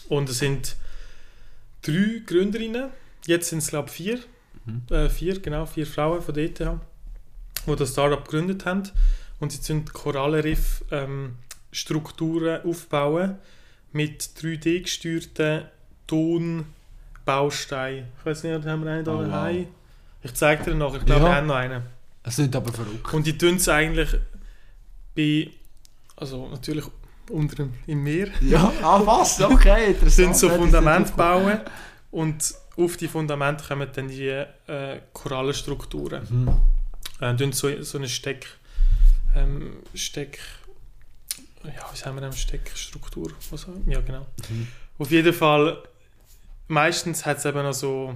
Und 0.08 0.30
es 0.30 0.40
sind 0.40 0.76
drei 1.82 2.22
Gründerinnen. 2.26 2.90
Jetzt 3.26 3.50
sind 3.50 3.60
es 3.60 3.68
glaube 3.68 3.90
ich 3.90 3.96
vier. 3.96 4.20
Mhm. 4.66 4.84
Äh, 4.90 5.10
vier, 5.10 5.40
genau, 5.40 5.66
vier 5.66 5.86
Frauen 5.86 6.22
von 6.22 6.34
der 6.34 6.46
ETH, 6.46 6.60
die 6.60 7.76
das 7.76 7.92
Startup 7.92 8.24
gegründet 8.24 8.66
haben. 8.66 8.84
Und 9.40 9.52
sie 9.52 9.62
sind 9.62 9.94
Korallenriff 9.94 10.84
ähm, 10.92 11.36
Strukturen 11.72 12.62
aufbauen 12.66 13.36
mit 13.92 14.22
3D 14.24 14.82
gesteuerten 14.84 15.66
Tonbausteinen. 17.30 18.06
Ich 18.20 18.26
weiß 18.26 18.44
nicht, 18.44 18.66
haben 18.66 18.84
wir 18.84 18.92
einen 18.92 19.06
da 19.06 19.12
Oh, 19.14 19.26
wow. 19.26 19.66
Ich 20.22 20.34
zeige 20.34 20.64
dir 20.66 20.76
noch, 20.76 20.96
ich 20.96 21.06
glaube, 21.06 21.22
Ja. 21.22 21.28
wir 21.30 21.36
haben 21.36 21.48
noch 21.48 21.56
einen. 21.56 21.84
Es 22.24 22.36
sind 22.36 22.56
aber 22.56 22.72
verrückt. 22.74 23.14
Und 23.14 23.26
die 23.26 23.38
tun 23.38 23.56
es 23.56 23.70
eigentlich 23.70 24.10
bei, 25.16 25.50
also 26.18 26.48
natürlich 26.50 26.86
unter 27.30 27.56
dem, 27.56 27.74
im 27.88 28.04
Meer, 28.04 28.28
Ja, 28.42 28.72
ah 28.82 29.02
was? 29.06 29.40
Okay, 29.42 29.88
interessant. 29.94 30.12
sind 30.12 30.36
so 30.36 30.48
Ja, 30.48 30.54
das 30.54 30.62
Fundament 30.62 31.06
ist 31.08 31.16
bauen 31.16 31.60
und 32.12 32.54
auf 32.78 32.98
die 32.98 33.08
Fundamente 33.08 33.64
kommen 33.68 33.88
dann 33.94 34.08
die 34.08 34.28
äh, 34.30 35.00
Korallenstrukturen. 35.14 36.24
Mhm. 36.30 36.50
Äh, 37.22 37.36
tun 37.36 37.52
so, 37.52 37.82
so 37.84 37.98
eine 37.98 38.10
Steck, 38.10 38.48
ähm, 39.36 39.78
Steck, 39.94 40.40
ja, 41.64 41.72
wie 41.94 41.98
sagen 41.98 42.16
wir 42.18 42.22
denn, 42.22 42.34
Steckstruktur? 42.34 43.32
Was, 43.52 43.68
ja, 43.86 44.02
genau. 44.02 44.26
Mhm. 44.50 44.68
Auf 44.98 45.12
jeden 45.12 45.34
Fall, 45.34 45.78
meistens 46.70 47.26
hat 47.26 47.38
es 47.40 47.46
eben 47.46 47.62
noch 47.64 47.74
so, 47.74 48.16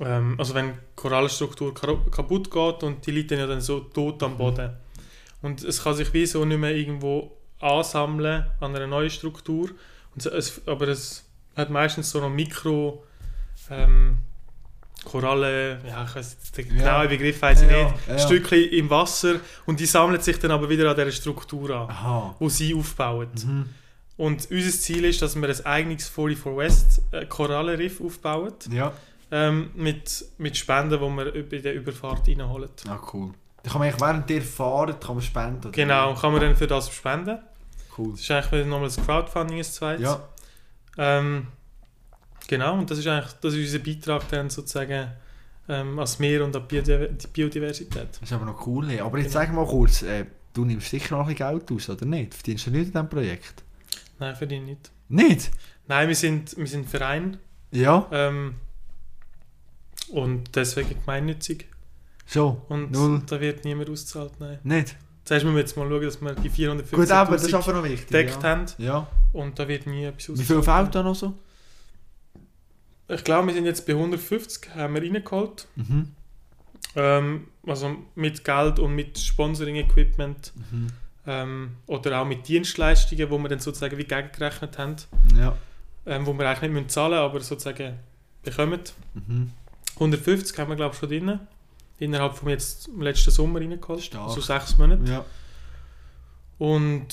ähm, 0.00 0.34
also 0.38 0.54
wenn 0.54 0.68
die 0.72 0.78
Korallenstruktur 0.96 1.74
kaputt 1.74 2.50
geht 2.50 2.82
und 2.82 3.06
die 3.06 3.10
liegen 3.10 3.38
ja 3.38 3.46
dann 3.46 3.60
so 3.60 3.80
tot 3.80 4.22
am 4.22 4.36
Boden. 4.38 4.70
Und 5.42 5.62
es 5.62 5.82
kann 5.84 5.94
sich 5.94 6.12
wie 6.14 6.26
so 6.26 6.44
nicht 6.44 6.58
mehr 6.58 6.74
irgendwo 6.74 7.36
ansammeln 7.60 8.46
an 8.60 8.74
einer 8.74 8.86
neuen 8.86 9.10
Struktur. 9.10 9.68
Und 10.14 10.24
es, 10.26 10.62
aber 10.66 10.88
es 10.88 11.28
hat 11.56 11.70
meistens 11.70 12.10
so 12.10 12.20
noch 12.20 12.30
Mikro 12.30 13.04
ähm, 13.70 14.18
Korallen, 15.04 15.78
ja, 15.86 16.04
ich 16.04 16.14
weiß 16.16 16.52
den 16.52 16.66
Ja. 16.68 16.74
genauen 16.82 17.08
Begriff 17.08 17.40
weiß 17.40 17.62
ich 17.62 17.70
Ja, 17.70 17.84
nicht, 17.84 17.94
ja. 18.08 18.18
Stückchen 18.18 18.68
im 18.70 18.90
Wasser 18.90 19.36
und 19.66 19.78
die 19.78 19.86
sammeln 19.86 20.20
sich 20.20 20.38
dann 20.38 20.50
aber 20.50 20.68
wieder 20.68 20.90
an 20.90 20.96
dieser 20.96 21.12
Struktur 21.12 21.70
an, 21.70 21.88
Aha. 21.88 22.34
wo 22.38 22.48
sie 22.48 22.74
aufbauen. 22.74 23.28
Mhm. 23.44 23.68
Und 24.18 24.50
unser 24.50 24.70
Ziel 24.78 25.04
ist, 25.06 25.22
dass 25.22 25.34
wir 25.40 25.48
ein 25.48 25.64
eigenes 25.66 26.08
44 26.08 26.56
West 26.56 27.02
äh, 27.12 27.24
Korallenriff 27.24 28.00
aufbauen. 28.02 28.52
Ja. 28.70 28.92
Ähm, 29.30 29.70
mit, 29.74 30.24
mit 30.38 30.56
Spenden, 30.56 30.90
die 30.98 31.00
wir 31.00 31.48
bei 31.48 31.58
der 31.58 31.74
Überfahrt 31.74 32.28
reinholen. 32.28 32.68
Ah, 32.88 32.98
cool. 33.12 33.32
Da 33.62 33.70
kann 33.70 33.78
man 33.80 33.88
eigentlich 33.88 34.00
während 34.00 34.30
ihr 34.30 34.42
fahrt, 34.42 35.00
kann 35.04 35.14
man 35.16 35.22
spenden. 35.22 35.58
oder? 35.60 35.70
Genau, 35.70 36.14
kann 36.14 36.32
man 36.32 36.40
dann 36.40 36.56
für 36.56 36.66
das 36.66 36.90
spenden. 36.92 37.38
Cool. 37.96 38.12
Das 38.12 38.20
ist 38.20 38.30
eigentlich 38.30 38.66
nochmal 38.66 38.88
das 38.88 38.96
Crowdfunding, 39.04 39.58
das 39.58 39.74
zweite. 39.74 40.02
Ja. 40.02 40.28
Ähm, 40.96 41.46
genau, 42.48 42.78
und 42.78 42.90
das 42.90 42.98
ist 42.98 43.06
eigentlich 43.06 43.32
das 43.40 43.54
ist 43.54 43.74
unser 43.74 43.78
Beitrag 43.84 44.28
dann 44.30 44.50
sozusagen 44.50 45.08
ähm, 45.68 45.98
als 45.98 46.18
Meer 46.18 46.44
und 46.44 46.56
an 46.56 46.62
die 46.68 46.76
Biodiver- 46.80 47.08
die 47.08 47.26
Biodiversität. 47.26 48.08
Das 48.12 48.22
ist 48.22 48.32
aber 48.32 48.46
noch 48.46 48.66
cool. 48.66 48.88
hey. 48.88 49.00
Aber 49.00 49.18
jetzt 49.18 49.32
Genau. 49.32 49.44
sag 49.44 49.52
mal 49.54 49.66
kurz, 49.66 50.02
äh, 50.02 50.24
du 50.54 50.64
nimmst 50.64 50.88
sicher 50.90 51.16
noch 51.18 51.28
ein 51.28 51.34
Geld 51.34 51.70
aus, 51.70 51.90
oder 51.90 52.06
nicht? 52.06 52.34
Verdienst 52.34 52.66
du 52.66 52.70
nicht 52.70 52.86
in 52.86 52.92
diesem 52.92 53.08
Projekt? 53.08 53.62
Nein, 54.18 54.36
für 54.36 54.46
die 54.46 54.60
nicht. 54.60 54.90
Nicht? 55.08 55.50
Nein, 55.86 56.08
wir 56.08 56.14
sind, 56.14 56.56
wir 56.56 56.66
sind 56.66 56.88
Verein 56.88 57.38
Ja. 57.70 58.06
ähm, 58.12 58.54
und 60.10 60.54
deswegen 60.56 60.90
gemeinnützig. 61.00 61.66
So. 62.26 62.62
Und 62.68 62.90
Null. 62.92 63.22
da 63.26 63.40
wird 63.40 63.64
niemand 63.64 63.88
ausgezahlt, 63.90 64.32
nein. 64.38 64.58
Nicht? 64.64 64.96
Zuerst 65.24 65.44
müssen 65.44 65.56
wir 65.56 65.60
jetzt 65.60 65.76
mal 65.76 65.88
schauen, 65.88 66.02
dass 66.02 66.20
wir 66.22 66.34
die 66.34 66.48
Gut, 66.48 67.10
aber 67.10 67.32
das 67.36 67.44
ist 67.44 67.50
450'000 67.52 67.56
einfach 67.56 67.74
noch 67.74 67.84
wichtig. 67.84 68.06
gedeckt 68.06 68.42
ja. 68.42 68.48
haben 68.48 68.66
Ja. 68.78 69.06
und 69.32 69.58
da 69.58 69.68
wird 69.68 69.86
nie 69.86 70.04
etwas 70.04 70.38
Wie 70.38 70.44
viel 70.44 70.62
fehlt 70.62 70.94
da 70.94 71.02
noch 71.02 71.14
so? 71.14 71.34
Ich 73.08 73.24
glaube, 73.24 73.46
wir 73.48 73.54
sind 73.54 73.64
jetzt 73.64 73.86
bei 73.86 73.92
150, 73.94 74.74
haben 74.74 74.94
wir 74.94 75.02
reingeholt. 75.02 75.66
Mhm. 75.76 76.08
Ähm, 76.96 77.48
also 77.66 77.96
mit 78.14 78.44
Geld 78.44 78.78
und 78.78 78.94
mit 78.94 79.18
Sponsoring-Equipment 79.18 80.52
Mhm. 80.70 80.86
Ähm, 81.30 81.76
oder 81.86 82.20
auch 82.20 82.24
mit 82.24 82.48
Dienstleistungen, 82.48 83.28
wo 83.30 83.36
wir 83.38 83.48
dann 83.50 83.58
sozusagen 83.60 83.98
wie 83.98 84.04
gegengerechnet 84.04 84.78
haben, 84.78 84.96
Ja. 85.38 85.54
ähm, 86.06 86.26
wo 86.26 86.32
wir 86.32 86.46
eigentlich 86.48 86.62
nicht 86.62 86.72
müssen 86.72 86.88
zahlen 86.88 87.14
aber 87.18 87.40
sozusagen 87.40 87.98
bekommen. 88.42 88.80
Mhm. 89.14 89.50
150 89.94 90.58
haben 90.58 90.70
wir 90.70 90.76
glaube 90.76 90.94
ich 90.94 91.00
schon 91.00 91.08
drin. 91.10 91.40
Innerhalb 91.98 92.34
vom 92.36 92.48
jetzt 92.48 92.88
letzten 92.98 93.30
Sommer 93.32 93.60
reingeholt, 93.60 94.02
Stark. 94.04 94.30
so 94.30 94.40
sechs 94.40 94.78
Monate. 94.78 95.02
Ja. 95.10 95.24
Und 96.58 97.08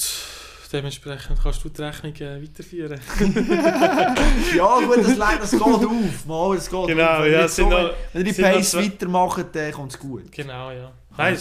dementsprechend 0.72 1.40
kannst 1.42 1.64
du 1.64 1.70
die 1.70 1.82
Rechnung 1.82 2.14
äh, 2.16 2.42
weiterführen. 2.42 3.00
ja, 4.56 4.80
gut, 4.80 4.98
das, 5.04 5.18
das 5.18 5.52
geht 5.52 5.62
auf. 5.64 6.26
Mal, 6.26 6.58
es 6.58 6.70
geht 6.70 6.88
Genau, 6.88 7.04
auf. 7.18 7.24
Wenn 7.24 7.32
ja, 7.34 7.48
so, 7.48 7.70
noch- 7.70 7.92
wenn 8.14 8.26
ihr 8.26 8.34
die 8.34 8.42
Pace 8.42 8.76
weitermacht, 8.76 9.46
dann 9.54 9.72
kommt 9.72 9.92
es 9.94 10.00
gut. 10.00 10.32
genau, 10.32 10.72
ja. 10.72 10.92
Kann 11.16 11.18
Nein, 11.34 11.38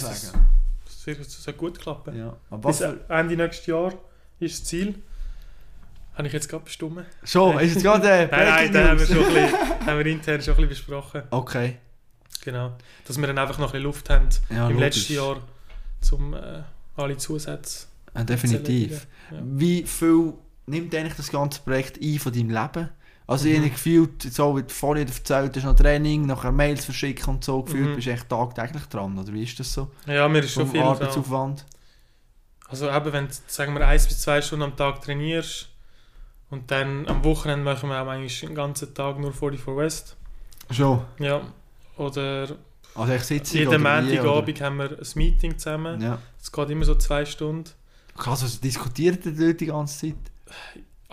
es, 1.06 1.46
wird 1.46 1.58
gut 1.58 1.78
klappen. 1.78 2.16
Ja. 2.16 2.36
Aber 2.50 2.68
Bis 2.68 2.78
für, 2.78 2.98
Ende 3.08 3.36
nächstes 3.36 3.66
Jahr 3.66 3.92
ist 4.40 4.60
das 4.60 4.64
Ziel. 4.68 5.02
Habe 6.14 6.28
ich 6.28 6.32
jetzt 6.32 6.48
gerade 6.48 6.64
bestimmt. 6.64 7.04
schon, 7.24 7.58
ist 7.58 7.74
jetzt 7.74 7.82
gerade 7.82 8.08
äh, 8.08 8.26
Nein, 8.30 8.46
nein, 8.48 8.72
da 8.72 8.88
haben 8.88 8.98
wir, 9.00 9.06
schon 9.06 9.18
ein 9.18 9.24
bisschen, 9.34 9.52
haben 9.86 9.98
wir 9.98 10.06
intern 10.06 10.40
schon 10.42 10.54
ein 10.54 10.68
bisschen 10.68 10.68
besprochen. 10.68 11.22
Okay. 11.30 11.78
Genau. 12.44 12.76
Dass 13.06 13.18
wir 13.18 13.26
dann 13.26 13.38
einfach 13.38 13.58
noch 13.58 13.68
ein 13.68 13.72
bisschen 13.72 13.82
Luft 13.84 14.10
haben 14.10 14.28
Ja, 14.50 14.68
im 14.68 14.74
logisch. 14.74 14.96
letzten 15.08 15.12
Jahr, 15.14 15.40
um 16.12 16.34
äh, 16.34 16.62
alle 16.96 17.16
Zusätze 17.16 17.86
Ja, 18.14 18.22
definitiv. 18.22 19.06
zelebrieren. 19.30 19.58
Wie 19.58 19.82
viel 19.84 20.34
nimmt 20.66 20.94
eigentlich 20.94 21.16
das 21.16 21.30
ganze 21.30 21.60
Projekt 21.62 22.00
ein 22.00 22.18
von 22.18 22.32
deinem 22.32 22.50
Leben? 22.50 22.88
Also 23.26 23.46
Mhm. 23.46 23.52
ich 23.52 23.58
habe 23.60 23.70
gefühlt, 23.70 24.22
so 24.22 24.56
wie 24.56 24.62
du 24.62 24.68
vorhin 24.68 25.06
erzählt 25.08 25.56
hast, 25.56 25.64
noch 25.64 25.74
Training, 25.76 26.26
nachher 26.26 26.52
Mails 26.52 26.84
verschicken 26.84 27.34
und 27.34 27.44
so, 27.44 27.62
gefühlt 27.62 27.90
Mhm. 27.90 27.94
bist 27.94 28.06
du 28.06 28.10
echt 28.12 28.28
tagtäglich 28.28 28.84
dran, 28.86 29.18
oder 29.18 29.32
wie 29.32 29.42
ist 29.44 29.58
das 29.58 29.72
so? 29.72 29.90
Ja, 30.06 30.28
mir 30.28 30.40
ist 30.40 30.52
schon 30.52 30.68
viel. 30.70 30.82
Arbeitsaufwand? 30.82 31.64
Also 32.68 32.90
eben, 32.90 33.12
wenn 33.12 33.28
du, 33.28 33.32
sagen 33.46 33.74
wir, 33.74 33.86
eins 33.86 34.06
bis 34.06 34.20
zwei 34.20 34.42
Stunden 34.42 34.64
am 34.64 34.76
Tag 34.76 35.00
trainierst 35.02 35.68
und 36.50 36.70
dann 36.70 37.06
am 37.08 37.22
Wochenende 37.24 37.64
machen 37.64 37.88
wir 37.88 38.02
auch 38.02 38.08
eigentlich 38.08 38.40
den 38.40 38.54
ganzen 38.54 38.92
Tag 38.94 39.18
nur 39.18 39.32
44 39.32 39.76
West. 39.76 40.16
Schon. 40.70 41.02
Ja. 41.18 41.42
Oder 41.96 42.48
Also 42.94 43.12
ich 43.12 43.22
sitze 43.22 43.58
jeden 43.58 43.82
Montagabend 43.82 44.60
haben 44.60 44.76
wir 44.78 44.90
ein 44.90 45.06
Meeting 45.14 45.58
zusammen. 45.58 46.00
Ja. 46.00 46.18
Es 46.40 46.50
geht 46.52 46.70
immer 46.70 46.84
so 46.84 46.94
zwei 46.96 47.24
Stunden. 47.24 47.70
Krass, 48.16 48.42
was 48.44 48.60
diskutiert 48.60 49.24
ihr 49.26 49.54
die 49.54 49.66
ganze 49.66 49.98
Zeit? 50.08 50.16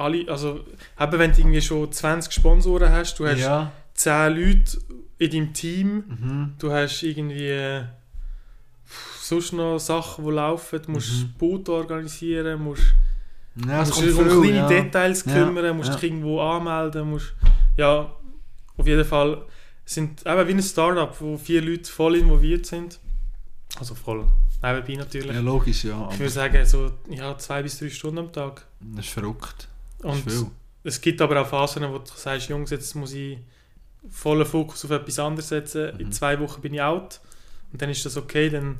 Alle, 0.01 0.27
also 0.29 0.59
eben 0.99 1.19
wenn 1.19 1.31
du 1.31 1.37
irgendwie 1.39 1.61
schon 1.61 1.91
20 1.91 2.31
Sponsoren 2.33 2.91
hast, 2.91 3.17
du 3.19 3.27
hast 3.27 3.39
ja. 3.39 3.71
10 3.93 4.35
Leute 4.35 4.77
in 5.17 5.31
deinem 5.31 5.53
Team, 5.53 6.03
Mhm. 6.07 6.53
du 6.59 6.71
hast 6.71 7.03
irgendwie 7.03 7.83
sonst 9.21 9.53
noch 9.53 9.79
Sachen, 9.79 10.25
die 10.25 10.31
laufen, 10.31 10.81
du 10.85 10.91
musst 10.91 11.11
Mhm. 11.23 11.33
Boot 11.37 11.69
organisieren, 11.69 12.61
musst, 12.63 12.93
Ja, 13.67 13.79
musst 13.79 14.01
dich 14.01 14.15
um 14.15 14.27
kleine 14.41 14.55
ja. 14.57 14.67
Details 14.67 15.25
Ja, 15.25 15.33
kümmern, 15.33 15.75
musst 15.77 15.89
ja. 15.89 15.95
dich 15.95 16.03
irgendwo 16.11 16.41
anmelden, 16.41 17.09
musst, 17.09 17.33
ja, 17.77 18.11
auf 18.77 18.87
jeden 18.87 19.05
Fall 19.05 19.43
sind 19.85 20.25
eben 20.25 20.47
wie 20.47 20.53
ein 20.53 20.61
Startup, 20.63 21.13
wo 21.19 21.37
vier 21.37 21.61
Leute 21.61 21.89
voll 21.91 22.15
involviert 22.15 22.65
sind, 22.65 22.99
also 23.77 23.93
voll, 23.95 24.25
nebenbei 24.63 24.95
natürlich. 24.95 25.33
Ja, 25.33 25.39
logisch, 25.41 25.83
ja. 25.85 26.09
ich 26.11 26.19
würde 26.19 26.29
sagen, 26.31 26.65
so 26.65 26.91
ja, 27.09 27.37
zwei 27.37 27.61
bis 27.61 27.77
drei 27.79 27.89
Stunden 27.89 28.19
am 28.19 28.31
Tag. 28.31 28.65
das 28.79 29.05
ist 29.05 29.13
verrückt. 29.13 29.67
Und 30.03 30.23
es 30.83 30.99
gibt 31.01 31.21
aber 31.21 31.41
auch 31.41 31.47
Phasen, 31.47 31.83
wo 31.91 31.97
du 31.99 32.05
sagst, 32.15 32.49
Jungs, 32.49 32.69
jetzt 32.71 32.95
muss 32.95 33.13
ich 33.13 33.37
vollen 34.09 34.45
Fokus 34.45 34.83
auf 34.85 34.91
etwas 34.91 35.19
anderes 35.19 35.49
setzen. 35.49 35.97
In 35.99 36.07
Mhm. 36.07 36.11
zwei 36.11 36.39
Wochen 36.39 36.61
bin 36.61 36.73
ich 36.73 36.81
out. 36.81 37.19
Und 37.71 37.81
dann 37.81 37.89
ist 37.89 38.05
das 38.05 38.17
okay, 38.17 38.49
dann, 38.49 38.79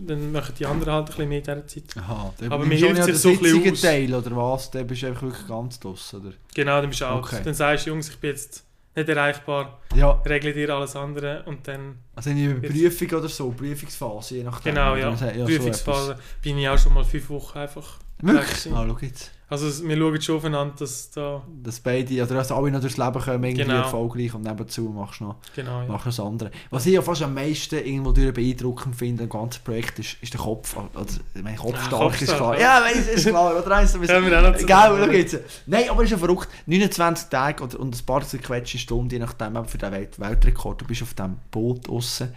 dann 0.00 0.32
machen 0.32 0.54
die 0.58 0.66
anderen 0.66 0.92
halt 0.94 1.04
ein 1.04 1.06
bisschen 1.06 1.28
mehr 1.28 1.38
in 1.38 1.44
dieser 1.44 1.66
Zeit. 1.68 1.84
Aha, 2.02 2.34
dann 2.38 2.50
Aber 2.52 2.64
mir 2.64 2.74
hilft 2.76 3.04
sich 3.04 3.16
so 3.18 3.28
ein 3.28 3.38
bisschen 3.38 3.72
aus. 3.72 3.80
Teil, 3.80 4.12
oder 4.12 4.36
was? 4.36 4.70
Dann 4.72 4.86
bist 4.88 5.02
du 5.02 5.06
einfach 5.06 5.22
wirklich 5.22 5.46
ganz 5.46 5.78
draus, 5.78 6.14
oder? 6.14 6.32
Genau, 6.52 6.80
dann 6.80 6.88
bist 6.90 7.00
du 7.00 7.04
out. 7.04 7.22
Okay. 7.24 7.42
Dann 7.44 7.54
sagst 7.54 7.86
du, 7.86 7.90
Jungs, 7.90 8.08
ich 8.08 8.16
bin 8.18 8.30
jetzt 8.30 8.64
nicht 8.96 9.08
erreichbar, 9.08 9.80
Ja, 9.94 10.10
regle 10.26 10.52
dir 10.52 10.70
alles 10.70 10.96
andere 10.96 11.44
und 11.44 11.66
dann, 11.68 11.98
also 12.16 12.30
in 12.30 12.60
Prüfung 12.60 13.18
oder 13.18 13.28
so, 13.28 13.50
Prüfungsphase, 13.52 14.36
je 14.36 14.42
nachdem. 14.44 14.74
genau, 14.74 14.96
ja, 14.96 15.10
Man 15.10 15.18
sagt, 15.18 15.36
so 15.36 15.44
Prüfungsphase, 15.44 16.18
bin 16.42 16.58
ich 16.58 16.68
auch 16.68 16.78
schon 16.78 16.94
mal 16.94 17.04
fünf 17.04 17.28
Wochen 17.30 17.58
einfach 17.58 17.98
Wirklich? 18.20 18.72
Ah, 18.72 18.84
schau 18.88 18.98
jetzt. 19.00 19.30
Also 19.48 19.86
wir 19.86 19.96
schauen 19.98 20.20
schon 20.22 20.36
aufeinander, 20.36 20.74
dass 20.78 21.10
da... 21.10 21.42
Dass 21.62 21.78
beide, 21.78 22.14
oder 22.22 22.34
dass 22.36 22.50
alle 22.50 22.70
noch 22.70 22.80
durchs 22.80 22.96
Leben 22.96 23.12
kommen, 23.20 23.44
irgendwie 23.44 23.64
Genau. 23.64 23.74
erfolgreich 23.82 24.34
und 24.34 24.42
nebenzu 24.42 24.84
machst 24.88 25.20
du 25.20 25.24
noch, 25.24 25.36
Genau, 25.54 25.82
ja. 25.82 25.86
machst 25.86 26.06
noch 26.06 26.16
das 26.16 26.20
andere. 26.20 26.50
Was 26.70 26.86
ich 26.86 26.94
ja 26.94 27.02
fast 27.02 27.22
am 27.22 27.34
meisten 27.34 27.74
irgendwo 27.76 28.12
durch 28.12 28.32
beeindruckend 28.32 28.96
finde 28.96 29.24
im 29.24 29.28
ganzen 29.28 29.62
Projekt, 29.62 29.98
ist, 29.98 30.16
ist 30.22 30.32
der 30.32 30.40
Kopf. 30.40 30.74
Also, 30.94 31.20
mein 31.42 31.56
Kopf 31.56 31.74
Ja, 31.74 31.82
stark 31.84 32.02
Kopf 32.02 32.22
ist 32.22 32.34
klar. 32.34 32.58
ja. 32.58 32.80
Ja, 32.80 32.86
ist 32.86 33.26
klar. 33.26 33.54
Oder 33.62 33.76
eins, 33.76 33.92
wir 34.00 34.06
Können 34.08 34.26
wir 34.30 34.38
auch 34.38 34.50
noch 34.50 34.56
zu- 34.56 34.64
Gell, 34.66 34.66
da 34.98 35.06
geht's. 35.08 35.36
Nein, 35.66 35.84
aber 35.90 36.00
es 36.00 36.04
ist 36.06 36.12
ja 36.12 36.18
verrückt. 36.18 36.48
29 36.66 37.28
Tage 37.28 37.62
oder, 37.62 37.78
und 37.80 37.94
ein 37.94 38.06
paar 38.06 38.22
zerquetschte 38.26 38.78
Stunden, 38.78 39.10
je 39.10 39.18
nachdem, 39.18 39.62
für 39.66 39.76
den 39.78 39.92
Welt 39.92 40.18
Weltrekord. 40.18 40.80
Du 40.80 40.86
bist 40.86 41.02
auf 41.02 41.12
diesem 41.12 41.36
Boot 41.50 41.86
draussen. 41.86 42.32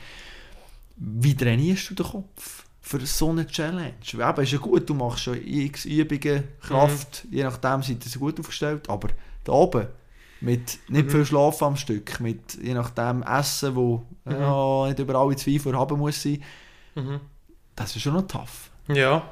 Wie 0.97 1.35
trainierst 1.35 1.89
du 1.91 1.95
den 1.95 2.05
Kopf 2.05 2.65
für 2.87 3.05
so 3.05 3.29
eine 3.31 3.45
Challenge? 3.45 3.93
Weil 4.13 4.29
Eben, 4.31 4.43
ist 4.43 4.51
ja 4.53 4.57
gut, 4.59 4.89
du 4.89 4.93
machst 4.93 5.23
schon 5.23 5.39
x 5.45 5.85
Übungen, 5.85 6.43
Kraft, 6.61 7.25
je 7.29 7.43
nachdem 7.43 7.81
ihr 7.81 7.97
so 8.09 8.19
gut 8.19 8.39
aufgestellt. 8.39 8.89
Aber 8.89 9.09
da 9.43 9.51
oben, 9.51 9.87
mit 10.39 10.77
nicht 10.89 11.05
Mhm. 11.07 11.09
viel 11.09 11.25
Schlaf 11.25 11.61
am 11.63 11.75
Stück, 11.75 12.19
mit 12.19 12.55
je 12.61 12.73
nachdem 12.73 13.23
Essen, 13.23 13.75
wo 13.75 14.05
Mhm. 14.25 14.31
ja, 14.31 14.87
nicht 14.87 14.99
über 14.99 15.15
alle 15.15 15.35
Zweifel 15.35 15.77
haben 15.77 15.97
muss 15.99 16.21
sein, 16.23 16.41
Mhm. 16.95 17.19
das 17.75 17.95
ist 17.95 18.01
schon 18.03 18.13
noch 18.13 18.27
tough. 18.27 18.69
Ja. 18.87 19.29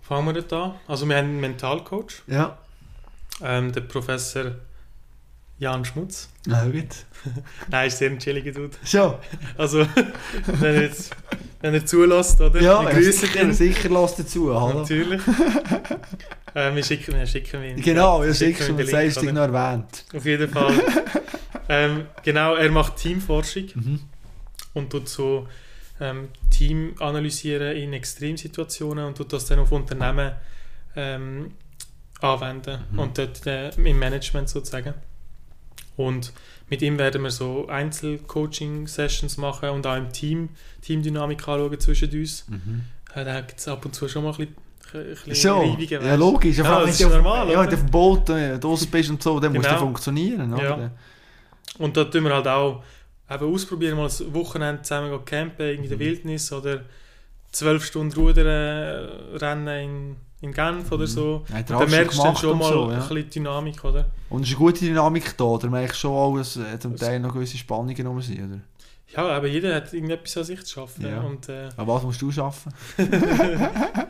Fangen 0.00 0.26
wir 0.26 0.32
dort 0.40 0.52
an. 0.54 0.74
Also 0.86 1.06
wir 1.06 1.16
haben 1.16 1.26
einen 1.26 1.40
Mentalcoach, 1.40 2.22
Ja. 2.28 2.56
ähm, 3.42 3.72
der 3.72 3.82
Professor 3.82 4.52
Jan 5.58 5.84
Schmutz. 5.84 6.28
Na 6.46 6.64
gut. 6.66 6.86
Nein, 7.70 7.88
ist 7.88 7.98
sehr 7.98 8.10
ein 8.10 8.18
chilliger 8.18 8.52
Dude. 8.52 8.76
Schon. 8.84 9.14
Also, 9.56 9.80
wenn 10.46 10.74
er 10.74 10.82
jetzt 10.82 11.10
wenn 11.60 11.74
er 11.74 11.84
zulässt, 11.84 12.40
oder? 12.40 12.60
Ja, 12.60 12.84
grüßen 12.84 13.12
sicher, 13.28 13.42
ihn. 13.42 13.52
sicher 13.52 13.88
lass 13.88 14.14
dazu. 14.14 14.54
Hallo. 14.54 14.80
Natürlich. 14.80 15.20
ähm, 16.54 16.76
wir 16.76 16.84
schicken, 16.84 17.14
wir 17.14 17.26
schicken 17.26 17.62
ihn. 17.64 17.82
Genau, 17.82 18.22
ja, 18.22 18.28
ihm 18.28 18.76
du 18.76 18.86
sagst 18.86 19.16
Link, 19.16 19.20
dich 19.20 19.32
noch 19.32 19.42
erwähnt. 19.52 20.04
Auf 20.14 20.24
jeden 20.24 20.48
Fall. 20.48 20.72
ähm, 21.68 22.06
genau, 22.22 22.54
er 22.54 22.70
macht 22.70 22.96
Teamforschung 22.96 23.64
Mhm. 23.74 24.00
und 24.74 24.90
tut 24.90 25.08
so 25.08 25.48
ähm, 26.00 26.28
Team 26.50 26.94
analysieren 27.00 27.76
in 27.76 27.92
Extremsituationen 27.92 29.04
und 29.06 29.16
tut 29.16 29.32
das 29.32 29.46
dann 29.46 29.58
auf 29.58 29.72
Unternehmen 29.72 30.30
ähm, 30.94 31.50
anwenden 32.20 32.84
Mhm. 32.92 32.98
und 33.00 33.18
dort 33.18 33.44
äh, 33.48 33.70
im 33.70 33.98
Management 33.98 34.48
sozusagen. 34.48 34.94
Und 35.98 36.32
mit 36.70 36.80
ihm 36.80 36.96
werden 36.98 37.22
wir 37.22 37.30
so 37.30 37.66
Einzel-Coaching-Sessions 37.68 39.36
machen 39.36 39.70
und 39.70 39.86
auch 39.86 39.96
im 39.96 40.12
Team 40.12 40.50
Teamdynamik 40.82 41.46
anschauen 41.48 41.78
zwischen 41.80 42.10
uns. 42.12 42.44
Mhm. 42.48 42.82
Äh, 43.14 43.24
da 43.24 43.40
gibt 43.40 43.58
es 43.58 43.68
ab 43.68 43.84
und 43.84 43.94
zu 43.94 44.08
schon 44.08 44.22
mal 44.24 44.32
ein 44.38 44.48
bisschen, 44.92 45.34
So, 45.34 45.58
Reibungen, 45.60 45.88
ja 45.90 46.14
logisch. 46.14 46.58
Ja, 46.58 46.64
Ja, 46.64 46.80
das 46.86 47.00
ist 47.00 47.08
normal, 47.10 47.50
Ja, 47.50 47.60
auf 47.60 47.68
dem 47.68 47.86
Boot 47.86 48.28
äh, 48.30 48.58
draussen 48.58 48.90
bist 48.92 49.10
und 49.10 49.22
so, 49.22 49.38
dann 49.40 49.52
muss 49.52 49.62
Genau. 49.62 49.74
das 49.74 49.82
funktionieren. 49.82 50.54
Oder? 50.54 50.62
Ja. 50.78 50.90
Und 51.78 51.96
da 51.96 52.04
tun 52.04 52.24
wir 52.24 52.34
halt 52.34 52.46
auch 52.48 52.82
eben 53.30 53.52
ausprobieren, 53.52 53.96
mal 53.96 54.08
ein 54.08 54.34
Wochenende 54.34 54.82
zusammen 54.82 55.24
campen 55.24 55.68
in 55.76 55.82
der 55.88 55.96
Mhm. 55.96 56.00
Wildnis 56.00 56.52
oder 56.52 56.84
zwölf 57.52 57.84
Stunden 57.84 58.14
Rudern 58.18 58.46
äh, 58.46 59.36
rennen 59.36 59.68
in, 59.68 60.16
in 60.40 60.52
Genf 60.52 60.90
oder 60.92 61.06
so. 61.06 61.44
Ja, 61.52 61.62
dann 61.62 61.90
merkst 61.90 62.18
du 62.18 62.22
dann 62.22 62.36
schon 62.36 62.58
mal 62.58 62.72
so, 62.72 62.84
ein 62.84 62.92
ja. 62.92 63.06
bisschen 63.06 63.30
Dynamik, 63.30 63.84
oder? 63.84 64.10
Und 64.30 64.42
es 64.42 64.48
ist 64.48 64.56
eine 64.56 64.64
gute 64.64 64.84
Dynamik 64.84 65.36
da, 65.36 65.44
oder 65.44 65.68
merkst 65.68 65.98
schon 65.98 66.12
auch, 66.12 66.36
dass 66.36 66.56
äh, 66.56 66.78
zum 66.78 66.96
Teil 66.96 67.20
noch 67.20 67.32
gewisse 67.32 67.56
Spannungen 67.56 68.06
rum 68.06 68.20
sind, 68.22 68.38
oder? 68.38 68.60
Ja, 69.16 69.26
aber 69.28 69.46
jeder 69.46 69.74
hat 69.74 69.92
irgendetwas 69.92 70.36
an 70.36 70.44
sich 70.44 70.64
zu 70.64 70.74
schaffen. 70.74 71.06
Ja. 71.06 71.20
Und 71.20 71.48
äh, 71.48 71.70
An 71.76 71.86
was 71.86 72.02
musst 72.02 72.20
du 72.20 72.30
arbeiten? 72.30 72.74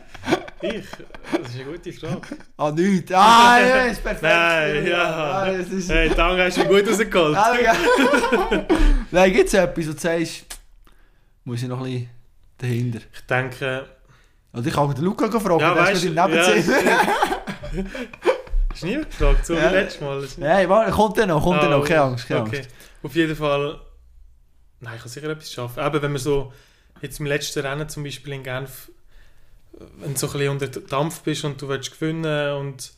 ich, 0.61 0.85
das 1.31 1.49
ist 1.49 1.55
eine 1.55 1.71
gute 1.71 1.93
Frage. 1.93 2.21
Ah, 2.57 2.71
nichts. 2.71 3.11
Ah, 3.13 3.59
ja, 3.61 3.85
ist 3.85 4.03
perfekt. 4.03 4.23
Nein, 4.23 4.87
ja. 4.87 5.03
Ah, 5.03 5.51
das 5.51 5.69
ist... 5.69 5.89
Hey, 5.89 6.09
Tanga 6.09 6.43
hast 6.43 6.57
du 6.57 6.65
gut 6.65 6.85
rausgeholt. 6.85 7.35
Ah. 7.37 7.55
Nein, 9.11 9.33
gibt 9.33 9.47
es 9.47 9.53
etwas, 9.53 9.87
wo 9.87 9.93
du 9.93 9.99
sagst, 9.99 10.45
muss 11.45 11.63
ich 11.63 11.69
noch 11.69 11.79
ein 11.79 11.85
bisschen 11.85 12.09
dahinter? 12.57 12.99
Ich 13.13 13.21
denke, 13.21 13.85
Also 14.51 14.67
ich 14.69 14.75
habe 14.75 14.93
den 14.93 15.03
Luca 15.03 15.27
gefragt, 15.27 15.61
Ja, 15.61 15.73
der 15.75 15.91
ist 15.91 16.03
du, 16.03 16.07
neben 16.09 16.17
ja, 16.33 16.55
ja, 16.55 16.99
hast 18.71 18.81
du 18.83 18.85
nie 18.87 18.95
gefragt, 18.97 19.45
so 19.45 19.53
Ja. 19.53 19.69
wie 19.71 19.75
letztes 19.75 20.01
Mal. 20.01 20.21
Nicht- 20.21 20.37
Nein, 20.37 20.69
warte, 20.69 20.91
kommt 20.91 21.17
dann 21.17 21.29
noch, 21.29 21.43
kommt 21.43 21.61
dann 21.61 21.71
noch, 21.71 21.85
keine 21.85 22.01
Angst, 22.01 22.27
keine 22.27 22.41
okay. 22.41 22.57
Angst. 22.57 22.69
Auf 23.03 23.15
jeden 23.15 23.35
Fall, 23.35 23.79
nein, 24.79 24.93
ich 24.95 25.01
kann 25.01 25.09
sicher 25.11 25.29
etwas 25.29 25.51
schaffen. 25.51 25.79
Aber 25.81 26.01
wenn 26.01 26.11
man 26.11 26.19
so, 26.21 26.51
jetzt 27.01 27.19
im 27.19 27.25
letzten 27.25 27.59
Rennen 27.59 27.87
zum 27.89 28.03
Beispiel 28.03 28.33
in 28.33 28.43
Genf, 28.43 28.91
wenn 29.99 30.13
du 30.13 30.19
so 30.19 30.27
ein 30.27 30.33
bisschen 30.33 30.49
unter 30.49 30.67
Dampf 30.67 31.21
bist 31.21 31.45
und 31.45 31.61
du 31.61 31.67
willst 31.69 31.91
gewinnen 31.91 32.53
und 32.57 32.91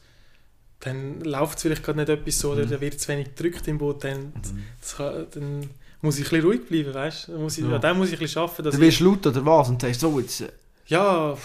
dann 0.79 1.21
läuft 1.21 1.57
es 1.57 1.61
vielleicht 1.63 1.83
gerade 1.83 1.99
nicht 1.99 2.09
etwas 2.09 2.39
so, 2.39 2.51
oder 2.53 2.65
Mhm. 2.65 2.69
dann 2.71 2.81
wird 2.81 2.99
zu 2.99 3.07
wenig 3.09 3.35
gedrückt 3.35 3.67
im 3.67 3.77
Boot, 3.77 4.03
dann, 4.03 4.33
das 4.79 4.95
kann, 4.97 5.27
dann 5.31 5.69
muss 6.01 6.17
ich 6.17 6.25
ein 6.25 6.29
bisschen 6.31 6.45
ruhig 6.45 6.65
bleiben, 6.65 6.93
weißt 6.93 7.27
du? 7.27 7.31
Dann 7.33 7.41
muss 7.43 7.57
ich, 7.57 7.63
Ja. 7.65 7.71
ja. 7.71 7.77
Dann 7.79 7.97
muss 7.97 8.07
ich 8.07 8.13
ein 8.13 8.19
bisschen 8.19 8.33
schaffen, 8.41 8.65
dass 8.65 8.73
Du 8.75 8.81
ich, 8.81 8.87
wirst 8.87 8.99
laut 9.01 9.27
oder 9.27 9.45
was 9.45 9.69
und 9.69 9.79
sagst 9.81 9.99
so, 9.99 10.19
jetzt... 10.19 10.43
ja, 10.91 11.37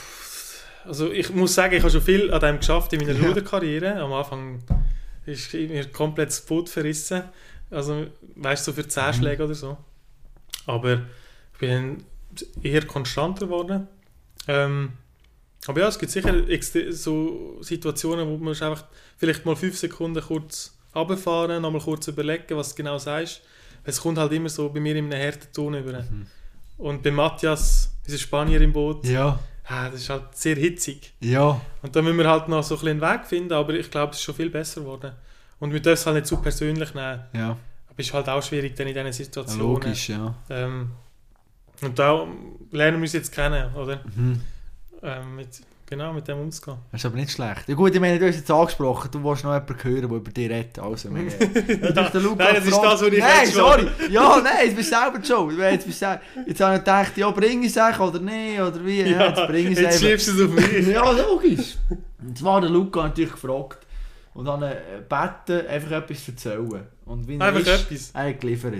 also 0.84 1.10
ich 1.12 1.30
muss 1.30 1.54
sagen, 1.54 1.74
ich 1.74 1.80
habe 1.82 1.90
schon 1.90 2.02
viel 2.02 2.32
an 2.32 2.40
dem 2.40 2.58
geschafft 2.58 2.92
in 2.92 3.00
meiner 3.00 3.18
Ja. 3.18 3.28
Ruderkarriere. 3.28 3.94
Am 4.00 4.12
Anfang 4.12 4.62
ist 5.24 5.52
mir 5.54 5.86
komplett 5.90 6.28
das 6.28 6.40
Boot 6.40 6.68
verrissen. 6.68 7.22
Also, 7.70 8.06
weißt 8.36 8.66
du, 8.66 8.72
so 8.72 8.80
für 8.80 8.86
10 8.86 9.06
Mhm. 9.08 9.12
Schläge 9.14 9.44
oder 9.44 9.54
so. 9.54 9.76
Aber 10.66 10.94
ich 11.52 11.58
bin 11.58 12.04
eher 12.62 12.84
konstanter 12.86 13.46
geworden. 13.46 13.88
Ähm, 14.48 14.92
aber 15.66 15.80
ja, 15.80 15.88
es 15.88 15.98
gibt 15.98 16.12
sicher 16.12 16.32
so 16.90 17.56
Situationen, 17.60 18.28
wo 18.28 18.36
man 18.36 18.54
einfach 18.54 18.84
vielleicht 19.16 19.44
mal 19.44 19.56
5 19.56 19.76
Sekunden 19.76 20.22
kurz 20.22 20.76
runterfahren, 20.94 21.60
nochmal 21.62 21.80
kurz 21.82 22.06
überlegen, 22.08 22.56
was 22.56 22.70
du 22.70 22.76
genau 22.76 22.98
sagst. 22.98 23.42
Es 23.84 24.00
kommt 24.00 24.18
halt 24.18 24.32
immer 24.32 24.48
so 24.48 24.68
bei 24.68 24.78
mir 24.80 24.94
in 24.94 25.12
einem 25.12 25.20
harten 25.20 25.52
Ton 25.52 25.74
über. 25.74 26.04
Und 26.78 27.02
bei 27.02 27.10
Matthias, 27.10 27.90
unser 28.06 28.18
Spanier 28.18 28.60
im 28.60 28.72
Boot, 28.72 29.04
Ja, 29.06 29.38
ah, 29.64 29.88
das 29.90 30.00
ist 30.02 30.10
halt 30.10 30.36
sehr 30.36 30.56
hitzig. 30.56 31.12
ja. 31.20 31.60
Und 31.82 31.94
da 31.94 32.02
müssen 32.02 32.18
wir 32.18 32.28
halt 32.28 32.48
noch 32.48 32.62
so 32.62 32.74
ein 32.76 32.80
bisschen 32.80 33.02
einen 33.02 33.14
Weg 33.20 33.26
finden, 33.26 33.52
aber 33.52 33.74
ich 33.74 33.90
glaube, 33.90 34.12
es 34.12 34.18
ist 34.18 34.24
schon 34.24 34.34
viel 34.34 34.50
besser 34.50 34.80
geworden. 34.80 35.12
Und 35.58 35.72
wir 35.72 35.80
dürfen 35.80 35.94
es 36.00 36.06
halt 36.06 36.16
nicht 36.16 36.26
zu 36.26 36.36
persönlich 36.38 36.94
nehmen. 36.94 37.20
Ja, 37.32 37.50
Aber 37.50 37.98
es 37.98 38.06
ist 38.06 38.12
halt 38.14 38.28
auch 38.28 38.42
schwierig 38.42 38.74
dann 38.76 38.86
in 38.88 38.94
diesen 38.94 39.06
ja 39.06 39.12
Situationen. 39.12 39.66
logisch, 39.66 40.08
ja. 40.10 40.34
Ähm, 40.50 40.90
und 41.82 41.98
da 41.98 42.26
lernen 42.72 42.98
wir 42.98 43.02
uns 43.02 43.12
jetzt 43.12 43.32
kennen, 43.32 43.74
oder? 43.74 44.00
Mhm. 44.14 44.40
Ähm, 45.02 45.36
mit, 45.36 45.48
genau, 45.86 46.12
mit 46.12 46.26
dem 46.28 46.38
umzugehen. 46.40 46.78
Das 46.92 47.00
ist 47.00 47.06
aber 47.06 47.16
nicht 47.16 47.30
schlecht. 47.30 47.68
Ja 47.68 47.74
gut, 47.74 47.94
ich 47.94 48.00
meine, 48.00 48.18
du 48.18 48.26
hast 48.26 48.36
jetzt 48.36 48.50
angesprochen, 48.50 49.10
du 49.10 49.22
willst 49.24 49.44
noch 49.44 49.54
jemanden 49.54 49.82
hören, 49.84 50.08
der 50.08 50.10
über 50.18 50.30
dich 50.30 50.50
redet. 50.50 50.78
Also, 50.78 51.14
wir- 51.14 51.22
Jetzt 51.24 51.40
ist 51.40 52.14
der 52.14 52.20
Luca 52.20 52.44
Nein, 52.44 52.54
das 52.56 52.64
ist 52.66 52.76
das, 52.76 53.00
was 53.00 53.02
ich 53.02 53.18
Nein, 53.18 53.46
sorry. 53.52 53.86
Ja, 54.10 54.40
nein, 54.42 54.52
jetzt 54.66 54.76
bist 54.76 54.92
du 54.92 54.96
selber 54.96 55.24
schon. 55.24 55.58
Jetzt, 55.58 55.86
bist 55.86 56.02
du, 56.02 56.20
jetzt 56.46 56.60
habe 56.60 56.74
ich 56.74 56.80
gedacht, 56.80 57.16
ja, 57.16 57.30
bringe 57.30 57.66
ich 57.66 57.76
es 57.76 57.98
oder 58.00 58.20
nicht, 58.20 58.60
oder 58.60 58.84
wie. 58.84 59.00
Ja, 59.02 59.06
Ja, 59.06 59.26
jetzt 59.28 59.46
bringe 59.46 59.70
ich 59.70 59.78
es 59.78 60.00
schiebst 60.00 60.28
du 60.28 60.32
es 60.32 60.40
auf 60.48 60.54
mich. 60.54 60.86
Ja, 60.94 61.10
logisch. 61.10 61.76
Und 62.20 62.36
zwar 62.38 62.60
der 62.60 62.70
Luca 62.70 63.02
natürlich 63.04 63.32
gefragt 63.32 63.78
und 64.34 64.44
dann 64.46 64.62
äh, 64.62 64.76
gebeten, 64.98 65.66
einfach 65.68 65.90
etwas 65.92 66.28
erzählen. 66.28 66.86
Und 67.04 67.28
wie 67.28 67.40
Einfach 67.40 67.60
ist, 67.60 67.68
etwas. 67.68 68.10
er 68.12 68.28
hat 68.30 68.40
geliefert. 68.40 68.74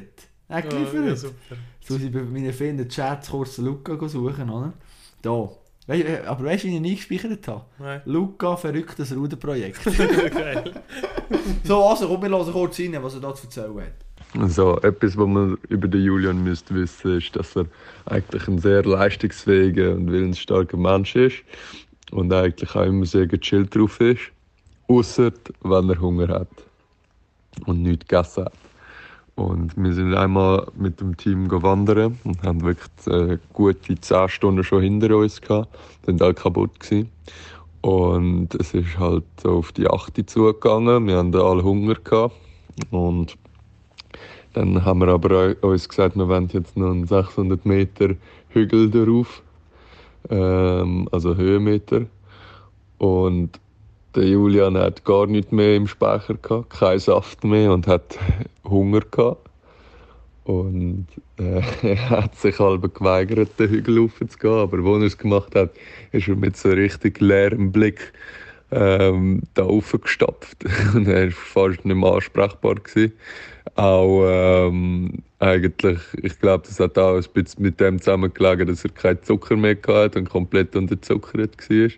Er 0.49 0.57
hat 0.57 0.65
Ja, 0.65 0.71
geliefert. 0.71 1.07
ja, 1.07 1.17
super. 1.17 1.57
So 1.87 1.97
sie 1.99 2.09
bei 2.11 2.23
meinen 2.23 2.53
Freunden 2.53 2.89
Chats 2.89 3.31
kurz 3.31 3.57
den 3.57 3.67
Luca 3.67 3.97
suchen, 4.09 4.51
oder? 4.51 4.73
Da. 5.23 5.49
Wei- 5.87 6.01
äh, 6.03 6.24
aber 6.26 6.45
weißt 6.45 6.64
du, 6.64 6.68
wie 6.68 6.72
ich 6.72 6.76
ihn 6.78 6.84
eingespeichert 6.84 7.47
habe? 7.49 7.64
Nein. 7.78 8.01
Luca, 8.07 8.57
verrücktes 8.57 9.14
Ruderprojekt. 9.14 9.84
Geil. 10.34 10.72
so, 11.64 11.84
also 11.84 12.09
komm, 12.09 12.22
wir 12.22 12.30
hören 12.30 12.53
kurz 12.53 12.80
rein, 12.80 12.97
was 13.01 13.14
er 13.14 13.20
da 13.20 13.34
zu 13.34 13.47
erzählen 13.47 13.76
hat. 13.80 14.41
Also, 14.43 14.76
etwas, 14.80 15.16
was 15.16 15.26
man 15.26 15.57
über 15.68 15.87
den 15.89 16.03
Julian 16.03 16.43
müsste 16.43 16.74
wissen, 16.74 17.16
ist, 17.18 17.34
dass 17.37 17.57
er 17.57 17.66
eigentlich 18.07 18.47
ein 18.49 18.59
sehr 18.59 18.82
leistungsfähiger 18.84 19.93
und 19.95 20.11
willensstarker 20.11 20.76
Mensch 20.76 21.14
ist 21.14 21.37
und 22.11 22.32
eigentlich 22.32 22.74
auch 22.74 22.84
immer 22.84 23.07
sehr 23.07 23.26
gechillt 23.26 23.74
drauf 23.74 24.01
ist, 24.01 24.20
außer 24.89 25.32
wenn 25.62 25.89
er 25.89 26.01
Hunger 26.01 26.28
hat 26.28 26.49
und 27.66 27.82
nichts 27.82 28.07
gegessen 28.09 28.47
hat. 28.47 28.53
Und 29.37 29.76
wir 29.76 29.93
sind 29.93 30.14
einmal 30.14 30.66
mit 30.76 31.01
dem 31.01 31.16
Team 31.16 31.51
wandern 31.51 32.18
und 32.24 32.43
haben 32.43 32.62
wirklich 32.62 32.89
äh, 33.07 33.39
gute 33.53 34.01
10 34.01 34.28
Stunden 34.30 34.64
schon 34.64 34.82
hinter 34.82 35.14
uns 35.14 35.41
gehabt. 35.43 35.68
Sind 36.07 36.22
alle 36.22 36.32
kaputt 36.32 36.80
gewesen. 36.80 37.11
Und 37.82 38.55
es 38.55 38.72
ist 38.72 38.99
halt 38.99 39.24
so 39.43 39.59
auf 39.59 39.72
die 39.72 39.89
8 39.89 40.28
zugegangen. 40.28 41.07
Wir 41.07 41.18
haben 41.18 41.34
alle 41.34 41.62
Hunger 41.62 41.97
gehabt. 41.97 42.34
Und 42.91 43.37
dann 44.55 44.82
haben 44.87 45.01
wir 45.01 45.09
aber 45.09 45.55
uns 45.61 45.87
gesagt, 45.87 46.16
wir 46.16 46.28
wollen 46.28 46.49
jetzt 46.51 46.74
noch 46.78 46.91
einen 46.91 47.07
600 47.07 47.66
Meter 47.66 48.14
Hügel 48.49 48.91
darauf, 48.91 49.43
ähm, 50.30 51.11
also 51.12 51.37
Höhenmeter. 51.37 52.07
Und 52.97 53.61
der 54.17 54.25
Julian 54.25 54.77
hat 54.77 55.05
gar 55.05 55.27
nichts 55.27 55.53
mehr 55.53 55.77
im 55.77 55.87
Speicher 55.87 56.35
gehabt, 56.35 56.71
keinen 56.71 56.99
Saft 56.99 57.45
mehr 57.45 57.73
und 57.73 57.87
hat 57.87 58.19
Hunger 58.64 59.01
gehabt. 59.01 59.49
Und 60.45 61.07
äh, 61.39 61.61
er 61.83 62.11
hat 62.11 62.37
sich 62.37 62.59
halb 62.59 62.95
geweigert, 62.95 63.59
den 63.59 63.69
Hügel 63.69 63.99
raufzugehen. 63.99 64.55
Aber 64.55 64.79
als 64.79 65.01
er 65.01 65.07
es 65.07 65.19
gemacht 65.19 65.55
hat, 65.55 65.71
ist 66.12 66.29
er 66.29 66.37
mit 66.37 66.57
so 66.57 66.71
richtig 66.71 67.21
leerem 67.21 67.73
Blick 67.73 68.12
ähm, 68.71 69.43
da 69.55 69.64
aufgestapft. 69.64 70.64
und 70.95 71.07
er 71.07 71.27
war 71.27 71.31
fast 71.33 71.85
nicht 71.85 71.97
mehr 71.97 72.12
ansprechbar. 72.12 72.77
Gewesen. 72.77 73.12
Auch 73.75 74.25
ähm, 74.27 75.23
eigentlich, 75.39 75.99
ich 76.23 76.39
glaube, 76.39 76.64
das 76.67 76.81
hat 76.81 76.99
auch 76.99 77.17
ein 77.17 77.25
bisschen 77.35 77.62
mit 77.62 77.79
dem 77.79 77.99
zusammengelegen, 77.99 78.67
dass 78.67 78.85
er 78.85 78.91
keinen 78.91 79.23
Zucker 79.23 79.57
mehr 79.57 79.77
hatte 79.87 80.19
und 80.19 80.31
komplett 80.31 80.75
unterzuckert 80.75 81.71
war. 81.71 81.89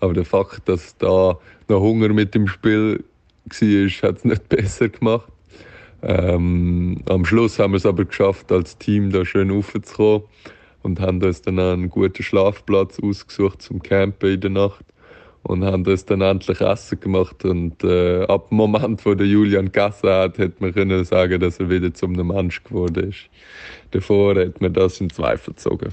Aber 0.00 0.14
der 0.14 0.24
Fakt, 0.24 0.68
dass 0.68 0.96
da 0.98 1.38
noch 1.68 1.80
Hunger 1.80 2.08
mit 2.08 2.34
im 2.34 2.46
Spiel 2.46 3.02
war, 3.44 4.08
hat 4.08 4.18
es 4.18 4.24
nicht 4.24 4.48
besser 4.48 4.88
gemacht. 4.88 5.28
Ähm, 6.02 7.00
am 7.06 7.24
Schluss 7.24 7.58
haben 7.58 7.72
wir 7.72 7.76
es 7.76 7.86
aber 7.86 8.04
geschafft, 8.04 8.50
als 8.50 8.76
Team 8.76 9.10
da 9.10 9.24
schön 9.24 9.50
raufzukommen 9.50 10.24
und 10.82 11.00
haben 11.00 11.22
uns 11.22 11.42
dann 11.42 11.60
einen 11.60 11.88
guten 11.88 12.22
Schlafplatz 12.22 12.98
ausgesucht 13.00 13.62
zum 13.62 13.80
Campen 13.82 14.34
in 14.34 14.40
der 14.40 14.50
Nacht 14.50 14.84
und 15.42 15.64
haben 15.64 15.84
uns 15.86 16.04
dann 16.04 16.20
endlich 16.20 16.60
Essen 16.60 17.00
gemacht 17.00 17.44
und 17.44 17.82
äh, 17.84 18.24
ab 18.24 18.48
dem 18.48 18.56
Moment, 18.56 19.04
wo 19.04 19.14
der 19.14 19.26
Julian 19.26 19.66
gegessen 19.66 20.08
hat, 20.08 20.38
hätte 20.38 20.56
man 20.60 20.72
können 20.72 21.04
sagen, 21.04 21.40
dass 21.40 21.58
er 21.58 21.68
wieder 21.68 21.92
zum 21.92 22.14
einem 22.14 22.28
Mensch 22.28 22.62
geworden 22.62 23.10
ist. 23.10 23.28
Davor 23.90 24.36
hat 24.36 24.60
man 24.60 24.72
das 24.72 25.00
in 25.00 25.10
Zweifel 25.10 25.54
gezogen. 25.54 25.92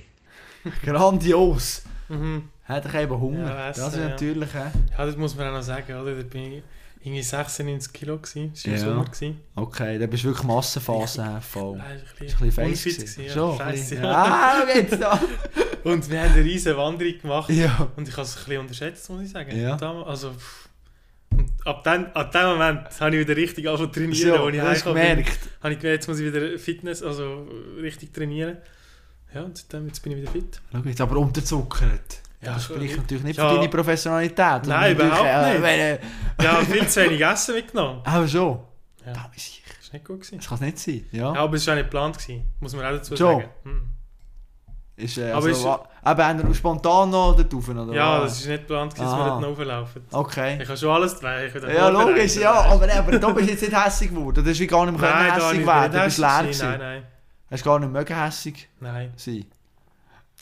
Grandios! 0.83 1.83
Mhm. 2.09 2.43
Hätte 2.63 2.87
ich 2.87 2.95
eben 2.95 3.19
Hunger. 3.19 3.49
Ja, 3.49 3.67
das 3.69 3.77
ist 3.79 3.87
Essen, 3.87 4.01
ja. 4.01 4.09
natürlich, 4.09 4.53
hä? 4.53 4.71
Ja, 4.97 5.05
das 5.05 5.17
muss 5.17 5.35
man 5.35 5.47
auch 5.47 5.53
noch 5.53 5.63
sagen, 5.63 5.95
oder? 5.99 6.13
Da 6.13 6.21
bin 6.21 6.53
ich 6.53 6.63
irgendwie 7.01 7.21
96 7.21 7.93
Kilo 7.93 8.17
gewesen. 8.17 8.51
Das 8.53 8.65
war 8.65 8.71
im 8.73 8.79
Ja. 8.79 8.85
Sommer. 8.85 9.05
Gewesen. 9.05 9.39
Okay, 9.55 9.97
dann 9.99 10.09
bist 10.09 10.23
du 10.23 10.27
wirklich 10.27 10.45
Massenphase, 10.45 11.23
hä? 11.25 11.41
Voll. 11.41 11.77
Nein, 11.77 12.01
ein 12.19 12.27
bisschen 12.27 12.51
gewesen. 12.51 13.29
Schon, 13.29 13.51
ja. 13.51 13.57
Scheisse, 13.57 13.81
bisschen. 13.95 14.03
ja. 14.03 14.23
Ah, 14.23 14.67
jetzt 14.75 15.01
da! 15.01 15.19
Und 15.85 16.09
wir 16.09 16.21
haben 16.21 16.33
eine 16.33 16.43
riesige 16.43 16.75
Wanderung 16.75 17.19
gemacht. 17.21 17.49
Ja. 17.51 17.87
Und 17.95 18.07
ich 18.07 18.13
habe 18.13 18.23
es 18.23 18.35
ein 18.35 18.43
bisschen 18.43 18.59
unterschätzt, 18.59 19.09
muss 19.09 19.21
ich 19.23 19.29
sagen. 19.31 19.57
Ja. 19.57 19.77
Damals, 19.77 20.07
also, 20.07 20.33
pff. 20.33 20.69
und 21.31 21.49
ab 21.65 21.83
dem, 21.85 22.07
ab 22.13 22.31
dem 22.33 22.43
Moment 22.47 22.99
habe 22.99 23.15
ich 23.15 23.21
wieder 23.27 23.35
richtig 23.37 23.65
angefangen 23.67 23.93
zu 23.93 23.99
trainieren. 23.99 24.37
So, 24.37 24.43
als 24.45 24.55
ich 24.55 24.61
heimgekommen 24.61 24.95
bin, 25.15 25.25
habe 25.61 25.73
ich 25.73 25.79
gemerkt, 25.79 25.83
jetzt 25.83 26.07
muss 26.09 26.19
ich 26.19 26.33
wieder 26.33 26.59
Fitness, 26.59 27.01
also 27.01 27.47
richtig 27.81 28.13
trainieren. 28.13 28.57
Ja, 29.33 29.43
und 29.43 29.57
seitdem, 29.57 29.87
jetzt 29.87 30.01
bin 30.01 30.11
ich 30.11 30.21
wieder 30.21 30.31
fit. 30.31 30.59
Schau 30.71 30.79
jetzt, 30.79 30.99
aber 31.01 31.17
unterzuckert. 31.17 32.21
Ja, 32.41 32.53
das 32.53 32.63
spricht 32.65 32.97
natürlich 32.97 33.23
nicht 33.23 33.37
ja. 33.37 33.49
für 33.49 33.55
deine 33.55 33.69
Professionalität. 33.69 34.65
Nein, 34.65 34.93
überhaupt 34.95 35.61
nicht. 35.61 35.99
Ja, 36.41 36.55
viel 36.61 36.87
zu 36.87 37.01
wenig 37.03 37.21
Essen 37.21 37.55
mitgenommen. 37.55 38.01
Aber 38.05 38.27
schon. 38.27 38.59
Ja. 39.05 39.13
Da 39.13 39.31
ist 39.35 39.45
sicher. 39.45 39.63
Das 39.77 39.87
war 39.87 39.93
nicht 39.93 40.05
gut. 40.05 40.21
Gewesen. 40.21 40.37
Das 40.37 40.47
kann 40.47 40.55
es 40.55 40.61
nicht 40.61 40.79
sein. 40.79 41.05
Ja. 41.11 41.33
Ja, 41.33 41.41
aber 41.41 41.55
es 41.55 41.67
war 41.67 41.73
auch 41.73 41.77
nicht 41.77 41.85
geplant, 41.85 42.17
gewesen, 42.17 42.43
muss 42.61 42.75
man 42.75 42.85
auch 42.85 42.91
dazu 42.91 43.15
sagen. 43.15 43.43
Hm. 43.63 43.81
Ist, 44.95 45.17
äh, 45.17 45.27
Aber 45.31 45.35
also, 45.35 45.49
ist- 45.49 45.63
wa- 45.63 45.87
eben, 46.11 46.23
haben 46.23 46.47
wir 46.47 46.53
spontan 46.55 47.09
noch 47.09 47.33
dort 47.35 47.53
rauf, 47.53 47.69
oder 47.69 47.93
Ja, 47.93 48.21
was? 48.21 48.31
das 48.31 48.39
ist 48.41 48.47
nicht 48.47 48.59
geplant, 48.67 48.93
gewesen, 48.93 49.09
dass 49.09 49.17
wir 49.17 49.25
dort 49.25 49.41
noch 49.41 49.49
hochlaufen. 49.57 50.01
Okay. 50.11 50.59
Ich 50.61 50.67
habe 50.67 50.77
schon 50.77 50.89
alles 50.91 51.13
ich 51.13 51.23
habe 51.55 51.73
Ja, 51.73 51.87
logisch, 51.89 52.35
ja. 52.35 52.51
Aber, 52.51 52.93
aber 52.93 53.17
da 53.19 53.29
bist 53.31 53.47
du 53.47 53.51
jetzt 53.51 53.61
nicht 53.61 53.85
hässig 53.85 54.09
geworden. 54.09 54.43
Das 54.43 54.51
ist 54.51 54.59
wie 54.59 54.67
gar 54.67 54.85
nicht 54.85 54.99
mehr 54.99 55.09
Nein, 55.09 55.33
hässig 55.33 55.65
werden. 55.65 55.91
Du 55.91 55.97
nicht 55.97 56.05
bist 56.05 56.17
leer 56.17 56.39
gewesen. 56.41 56.67
Nein, 56.69 56.79
nein, 56.79 57.03
Hast 57.51 57.63
gar 57.63 57.79
nicht 57.79 57.91
mögen 57.91 58.15
hässig 58.23 58.69
nein, 58.81 59.13
sein. 59.15 59.45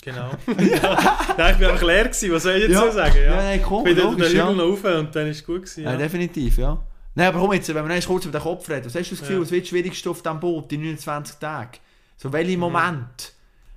Genau. 0.02 0.30
ja. 0.48 1.18
Nein, 1.38 1.56
ich 1.56 1.62
war 1.62 1.72
einfach 1.72 1.84
leer, 1.86 2.04
gewesen, 2.06 2.32
was 2.32 2.44
soll 2.44 2.54
ich 2.56 2.64
jetzt 2.64 2.72
Ja. 2.74 2.82
so 2.82 2.92
sagen? 2.92 3.16
Ja. 3.18 3.24
Ja, 3.24 3.36
nein, 3.36 3.62
komm, 3.64 3.88
ich 3.88 3.96
bin 3.96 4.04
logisch, 4.04 4.34
ja. 4.34 4.46
Rauf 4.50 4.84
und 4.84 5.16
dann 5.16 5.24
war 5.24 5.32
es 5.32 5.46
gut. 5.46 5.62
Gewesen, 5.64 5.84
Ja, 5.84 5.92
ja. 5.92 5.98
definitiv, 5.98 6.58
ja. 6.58 6.78
Nein, 7.16 7.28
aber 7.28 7.40
komm 7.40 7.54
jetzt, 7.54 7.74
wenn 7.74 7.88
wir 7.88 7.96
noch 7.96 8.06
kurz 8.08 8.26
über 8.26 8.38
den 8.38 8.44
Kopf 8.44 8.70
reden. 8.70 8.86
Was 8.86 8.96
hast 8.96 9.10
du 9.10 9.16
das 9.16 9.20
Gefühl, 9.22 9.42
was 9.42 9.52
wird 9.52 9.64
das 9.64 9.70
Schwierigste 9.70 10.10
auf 10.10 10.22
diesem 10.22 10.40
Boot, 10.40 10.70
die 10.72 10.78
29 10.78 11.38
Tage? 11.38 11.80
So, 12.16 12.32
welche 12.32 12.54
Mhm. 12.54 12.60
Momente 12.62 13.26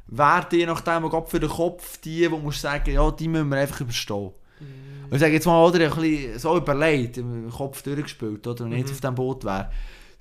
werden 0.08 0.58
je 0.58 0.66
nachdem, 0.66 1.08
gerade 1.08 1.26
für 1.30 1.40
den 1.40 1.48
Kopf, 1.48 1.98
die, 1.98 2.30
wo 2.30 2.36
du 2.38 2.50
sagen, 2.50 2.92
ja, 2.92 3.10
die 3.10 3.28
müssen 3.28 3.48
wir 3.48 3.58
einfach 3.58 3.80
überstehen? 3.80 4.30
Mhm. 4.60 5.04
Und 5.06 5.14
ich 5.14 5.20
sage 5.20 5.32
jetzt 5.32 5.46
mal, 5.46 5.64
oder, 5.66 5.78
ein 5.78 5.90
bisschen 6.00 6.38
so 6.38 6.56
überlegt, 6.56 7.16
im 7.18 7.50
Kopf 7.50 7.82
durchgespielt, 7.82 8.46
oder, 8.46 8.64
wenn 8.64 8.72
ich 8.72 8.78
jetzt 8.80 8.88
Mhm. 8.88 8.94
auf 8.94 9.00
diesem 9.00 9.14
Boot 9.14 9.44
wäre. 9.44 9.70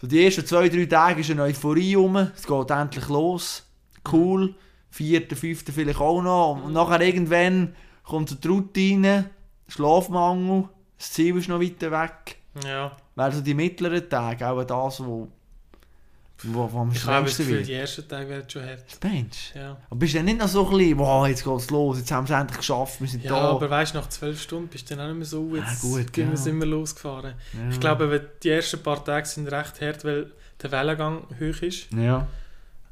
So, 0.02 0.08
die 0.08 0.24
ersten 0.24 0.46
zwei, 0.46 0.70
drei 0.70 0.86
Tage 0.86 1.20
ist 1.22 1.30
eine 1.32 1.44
Euphorie 1.44 1.96
rum, 1.96 2.16
es 2.16 2.48
geht 2.48 2.70
endlich 2.72 3.08
los, 3.10 3.66
cool, 4.14 4.56
vierte, 4.92 5.36
fünfte 5.36 5.72
vielleicht 5.72 6.00
auch 6.00 6.22
noch, 6.22 6.54
und 6.56 6.68
Mhm. 6.68 6.74
nachher 6.74 7.02
irgendwann 7.02 7.76
kommt 8.04 8.44
die 8.44 8.48
Routine, 8.48 9.30
Schlafmangel, 9.68 10.68
das 10.98 11.12
Ziel 11.12 11.38
ist 11.38 11.48
noch 11.48 11.62
weiter 11.62 11.92
weg. 11.92 12.38
Ja, 12.66 12.96
Wären 13.16 13.32
so 13.32 13.42
die 13.42 13.54
mittleren 13.54 14.10
Tage 14.10 14.48
auch 14.50 14.64
das, 14.64 15.00
wo, 15.04 15.28
wo, 16.44 16.72
wo 16.72 16.80
am 16.80 16.92
ich 16.92 17.00
schlimmsten 17.00 17.48
wird. 17.48 17.68
die 17.68 17.74
ersten 17.74 18.08
Tage 18.08 18.30
werden 18.30 18.50
schon 18.50 18.64
hart. 18.64 18.84
Mensch. 19.04 19.52
Ja, 19.56 19.78
Aber 19.90 20.00
bist 20.00 20.14
du 20.14 20.18
dann 20.18 20.26
nicht 20.26 20.40
noch 20.40 20.48
so 20.48 20.66
ein 20.70 20.78
bisschen, 20.78 20.98
wow, 20.98 21.28
jetzt 21.28 21.44
geht's 21.44 21.70
los, 21.70 21.98
jetzt 22.00 22.12
haben 22.12 22.28
wir 22.28 22.34
es 22.36 22.42
endlich 22.42 22.58
geschafft, 22.58 23.00
wir 23.02 23.08
sind 23.08 23.24
ja 23.26 23.32
da. 23.32 23.50
aber 23.52 23.70
weißt 23.70 23.94
du, 23.94 24.00
nach 24.00 24.10
zwölf 24.10 24.42
Stunden 24.42 24.68
bist 24.70 24.90
du 24.90 24.96
dann 24.96 25.06
auch 25.06 25.10
nicht 25.10 25.18
mehr 25.18 25.26
so, 25.28 25.56
Ja, 25.56 25.64
jetzt 25.70 25.82
gut, 25.82 26.12
gehen 26.14 26.28
wir 26.30 26.36
ja. 26.36 26.38
sind 26.38 26.58
wir 26.60 26.66
losgefahren. 26.66 27.34
ja. 27.54 27.70
Ich 27.70 27.80
glaube, 27.80 28.30
die 28.42 28.50
ersten 28.50 28.82
paar 28.82 29.04
Tage 29.04 29.28
sind 29.28 29.48
recht 29.52 29.80
hart, 29.82 30.04
weil 30.06 30.32
der 30.62 30.72
Wellengang 30.72 31.24
hoch 31.40 31.62
ist. 31.62 31.92
Ja. 31.94 32.26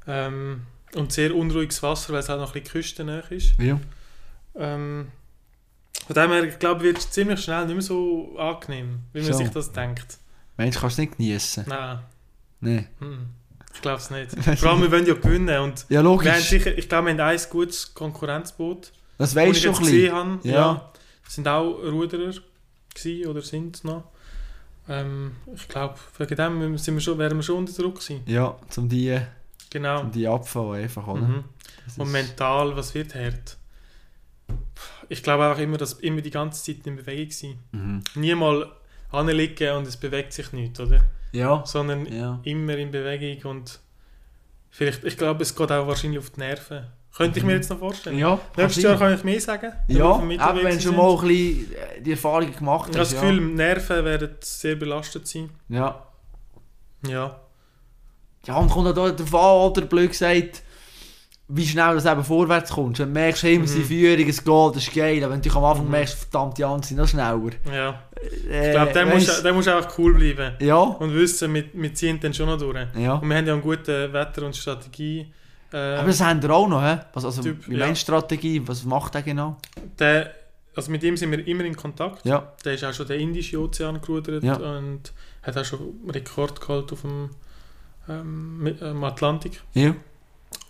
Ähm, 0.05 0.61
und 0.95 1.11
sehr 1.11 1.35
unruhiges 1.35 1.81
Wasser, 1.83 2.13
weil 2.13 2.19
es 2.19 2.29
halt 2.29 2.39
noch 2.39 2.55
ein 2.55 2.61
bisschen 2.61 2.71
küstennähe 2.81 3.23
ist. 3.29 3.53
Ja. 3.59 3.79
Ähm, 4.55 5.07
von 6.05 6.13
dem 6.13 6.31
her, 6.31 6.43
ich 6.45 6.59
glaube, 6.59 6.81
wird 6.83 6.97
es 6.97 7.11
ziemlich 7.11 7.41
schnell 7.43 7.65
nicht 7.65 7.73
mehr 7.75 7.81
so 7.81 8.35
angenehm, 8.37 8.99
wie 9.13 9.21
man 9.21 9.31
So. 9.33 9.37
sich 9.37 9.49
das 9.49 9.71
denkt. 9.71 10.17
Mensch, 10.57 10.77
kannst 10.79 10.97
du 10.97 11.01
nicht 11.01 11.17
genießen. 11.17 11.65
Nein, 11.67 11.99
Nee. 12.61 12.87
hm, 12.99 13.27
ich 13.73 13.81
glaube 13.81 13.97
es 13.99 14.09
nicht. 14.09 14.31
Vor 14.59 14.71
allem, 14.71 14.81
wir 14.81 14.91
wollen 14.91 15.05
ja 15.05 15.13
gewinnen 15.13 15.59
und 15.61 15.85
Ja, 15.89 16.01
logisch. 16.01 16.49
sicher, 16.49 16.75
ich 16.77 16.89
glaube, 16.89 17.07
wir 17.07 17.11
haben 17.13 17.19
ein 17.37 17.39
gutes 17.49 17.93
Konkurrenzboot. 17.93 18.91
Das 19.19 19.35
weißt 19.35 19.57
ich 19.57 19.63
du 19.63 19.67
schon 19.67 19.75
ein 19.75 19.79
bisschen. 19.81 19.95
gesehen 20.01 20.15
habe. 20.15 20.39
Ja. 20.43 20.53
Ja. 20.53 20.91
Sind 21.27 21.47
auch 21.47 21.73
Ruderer 21.83 22.31
gewesen, 22.95 23.27
oder 23.27 23.41
sind 23.41 23.75
es 23.75 23.83
noch. 23.83 24.05
Ähm, 24.89 25.33
ich 25.53 25.67
glaube, 25.67 25.95
wegen 26.17 26.35
dem 26.35 26.77
sind 26.77 26.93
wir 26.95 27.01
schon, 27.01 27.17
wären 27.19 27.37
wir 27.37 27.43
schon 27.43 27.57
unter 27.57 27.73
Druck 27.73 27.95
gewesen. 27.99 28.21
Ja, 28.25 28.55
zum 28.69 28.87
die, 28.87 29.19
Genau. 29.69 30.03
die 30.05 30.27
abfallen 30.27 30.83
einfach, 30.83 31.07
oder? 31.07 31.21
Mhm. 31.21 31.43
Und 31.97 32.11
mental, 32.11 32.75
was 32.75 32.93
wird 32.95 33.15
hart? 33.15 33.57
Ich 35.09 35.23
glaube 35.23 35.45
auch 35.51 35.57
immer, 35.57 35.77
dass 35.77 35.93
immer 35.93 36.21
die 36.21 36.31
ganze 36.31 36.63
Zeit 36.63 36.85
in 36.87 36.95
Bewegung 36.95 37.31
sein. 37.31 37.59
Mhm. 37.71 38.03
Nie 38.15 38.35
mal 38.35 38.71
anliegen 39.11 39.77
und 39.77 39.87
es 39.87 39.97
bewegt 39.97 40.33
sich 40.33 40.51
nicht, 40.53 40.79
oder? 40.79 41.01
Ja. 41.31 41.63
Sondern 41.65 42.05
Ja. 42.11 42.39
immer 42.43 42.77
in 42.77 42.91
Bewegung 42.91 43.51
und 43.51 43.79
vielleicht, 44.69 45.03
ich 45.03 45.17
glaube, 45.17 45.43
es 45.43 45.55
geht 45.55 45.71
auch 45.71 45.87
wahrscheinlich 45.87 46.19
auf 46.19 46.29
die 46.31 46.39
Nerven. 46.41 46.85
Könnte 47.15 47.39
ich 47.39 47.45
mir 47.45 47.53
jetzt 47.53 47.69
noch 47.71 47.79
vorstellen. 47.79 48.19
Ja, 48.19 48.37
Nächstes 48.55 48.83
Jahr 48.83 48.97
kann 48.97 49.13
ich 49.15 49.23
mehr 49.23 49.41
sagen. 49.41 49.73
Ja, 49.87 50.17
eben 50.21 50.29
wenn 50.63 50.75
du 50.75 50.81
schon 50.81 50.95
mal 50.95 51.17
ein 51.17 51.27
bisschen 51.27 51.73
äh, 51.73 52.01
die 52.01 52.11
Erfahrung 52.11 52.53
gemacht 52.55 52.89
Ich 52.91 52.95
habe 52.95 52.99
hast. 52.99 53.13
das 53.13 53.13
ja. 53.13 53.21
Gefühl, 53.21 53.41
Nerven 53.41 54.05
werden 54.05 54.35
sehr 54.41 54.75
belastet 54.75 55.27
sein. 55.27 55.49
Ja. 55.67 56.05
Ja. 57.07 57.39
Ja, 58.47 58.55
und 58.57 58.69
kommt 58.69 58.87
auch 58.87 58.93
darauf 59.11 59.35
an, 59.35 59.71
oder 59.71 59.81
blöd 59.85 60.09
gesagt, 60.11 60.63
wie 61.49 61.65
schnell 61.65 61.95
das 61.95 62.05
eben 62.05 62.23
vorwärts 62.23 62.71
kommt. 62.71 62.99
Wenn 62.99 63.07
du 63.13 63.19
merkst, 63.19 63.43
hey, 63.43 63.59
wir 63.61 63.67
sind 63.67 63.83
Mhm. 63.83 63.87
Führung, 63.87 64.27
es 64.27 64.43
geht, 64.43 64.75
das 64.75 64.83
ist 64.87 64.93
geil. 64.93 65.23
Aber 65.23 65.33
wenn 65.33 65.41
du 65.41 65.49
am 65.55 65.63
Anfang 65.63 65.85
Mhm. 65.85 65.91
merkst, 65.91 66.15
verdammt, 66.29 66.57
die 66.57 66.63
anderen 66.65 66.83
sind 66.83 66.97
noch 66.97 67.07
schneller. 67.07 67.51
ja. 67.71 68.03
Äh, 68.49 68.65
Ich 68.69 68.71
glaube, 68.71 68.91
der, 68.93 69.05
muss, 69.05 69.27
weisst- 69.27 69.43
der 69.45 69.53
muss 69.53 69.67
einfach 69.67 69.97
cool 69.97 70.13
bleiben. 70.15 70.55
Ja. 70.59 70.75
Und 70.77 71.13
wissen, 71.13 71.53
wir, 71.53 71.65
wir 71.71 71.93
ziehen 71.93 72.19
dann 72.19 72.33
schon 72.33 72.47
noch 72.47 72.57
durch. 72.57 72.75
Ja. 72.97 73.13
Und 73.13 73.29
wir 73.29 73.37
haben 73.37 73.45
ja 73.47 73.53
einen 73.53 73.61
guten 73.61 74.11
Wetter- 74.11 74.43
und 74.45 74.55
Strategie. 74.55 75.31
Äh, 75.71 75.77
Aber 75.77 76.07
das 76.07 76.19
haben 76.21 76.41
wir 76.41 76.49
auch 76.51 76.67
noch, 76.67 76.81
hä? 76.81 76.97
Was, 77.13 77.23
also, 77.25 77.41
Typ, 77.43 77.67
wie 77.69 77.75
ja. 77.77 77.93
Strategie? 77.95 78.61
Was 78.65 78.83
macht 78.85 79.13
der 79.13 79.21
genau? 79.21 79.57
der, 79.99 80.31
also 80.75 80.91
mit 80.91 81.03
ihm 81.03 81.15
sind 81.17 81.31
wir 81.31 81.45
immer 81.47 81.63
in 81.65 81.75
Kontakt. 81.75 82.25
Ja. 82.25 82.51
Der 82.65 82.73
ist 82.73 82.83
auch 82.83 82.93
schon 82.93 83.07
den 83.07 83.19
Indischen 83.19 83.59
Ozean 83.59 84.01
gerudert 84.01 84.43
Ja. 84.43 84.55
und 84.55 85.13
hat 85.43 85.57
auch 85.57 85.65
schon 85.65 85.79
Rekord 86.09 86.59
gehalten 86.59 86.93
auf 86.93 87.01
dem 87.01 87.29
ähm, 88.09 88.59
mit- 88.59 88.81
ähm, 88.81 89.03
Atlantik. 89.03 89.61
Ja. 89.73 89.95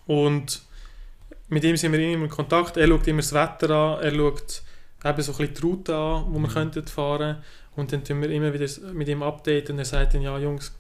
Und 0.06 0.62
mit 1.50 1.64
ihm 1.64 1.78
sind 1.78 1.92
wir 1.92 2.00
immer 2.00 2.26
in 2.26 2.30
Kontakt. 2.30 2.78
Er 2.78 2.88
schaut 2.88 3.08
immer 3.08 3.22
das 3.22 3.34
Wetter 3.34 3.70
an, 3.70 4.02
er 4.04 4.14
schaut 4.14 4.62
eben 5.06 5.22
so 5.22 5.32
ein 5.32 5.38
bisschen 5.38 5.54
die 5.54 5.62
Route 5.62 5.96
an, 5.96 6.26
wo 6.30 6.34
wir 6.40 6.48
Mhm. 6.48 6.54
könnten 6.54 6.88
fahren 6.88 7.38
Und 7.76 7.92
dann 7.94 8.04
tun 8.04 8.20
wir 8.24 8.30
immer 8.32 8.52
wieder 8.52 8.66
mit 8.94 9.08
ihm 9.08 9.22
updaten 9.22 9.74
und 9.74 9.80
er 9.80 9.86
sagt 9.86 10.16
dann, 10.16 10.22
ja 10.24 10.36
Jungs, 10.40 10.72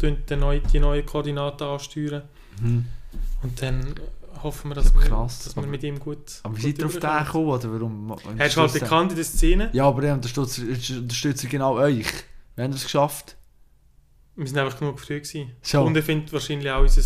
die 0.00 0.36
neue, 0.36 0.60
die 0.60 0.78
neue 0.80 1.02
Koordinaten 1.02 1.64
ansteuern. 1.66 2.22
Mhm. 2.62 2.86
Und 3.42 3.60
dann 3.60 3.94
hoffen 4.42 4.70
wir, 4.70 4.74
dass, 4.74 4.94
wir, 4.94 5.02
Krass, 5.02 5.44
dass 5.44 5.54
wir 5.54 5.62
aber- 5.62 5.70
mit 5.70 5.82
ihm 5.82 6.00
gut 6.00 6.40
Aber 6.44 6.56
wie 6.56 6.62
seid 6.62 6.78
ihr 6.78 6.86
auf 6.86 6.92
den 6.98 7.00
gekommen? 7.24 7.46
Oder 7.48 7.72
warum? 7.72 8.16
Er 8.38 8.46
ist 8.46 8.56
halt 8.56 8.72
bekannt 8.72 9.10
in 9.12 9.16
der 9.16 9.24
Szene. 9.26 9.68
Ja, 9.74 9.86
aber 9.86 10.02
er 10.04 10.14
unterstützt, 10.14 10.58
unterstützt 10.60 11.44
er 11.44 11.50
genau 11.50 11.74
euch. 11.76 12.06
Wir 12.54 12.64
haben 12.64 12.72
es 12.72 12.84
geschafft. 12.84 13.36
Wir 14.36 14.46
sind 14.46 14.58
einfach 14.58 14.78
genug 14.78 15.00
früh 15.00 15.20
gewesen. 15.20 15.52
So. 15.62 15.82
Und 15.82 15.96
er 15.96 16.02
findet 16.02 16.32
wahrscheinlich 16.32 16.70
auch 16.70 16.80
unser, 16.82 17.02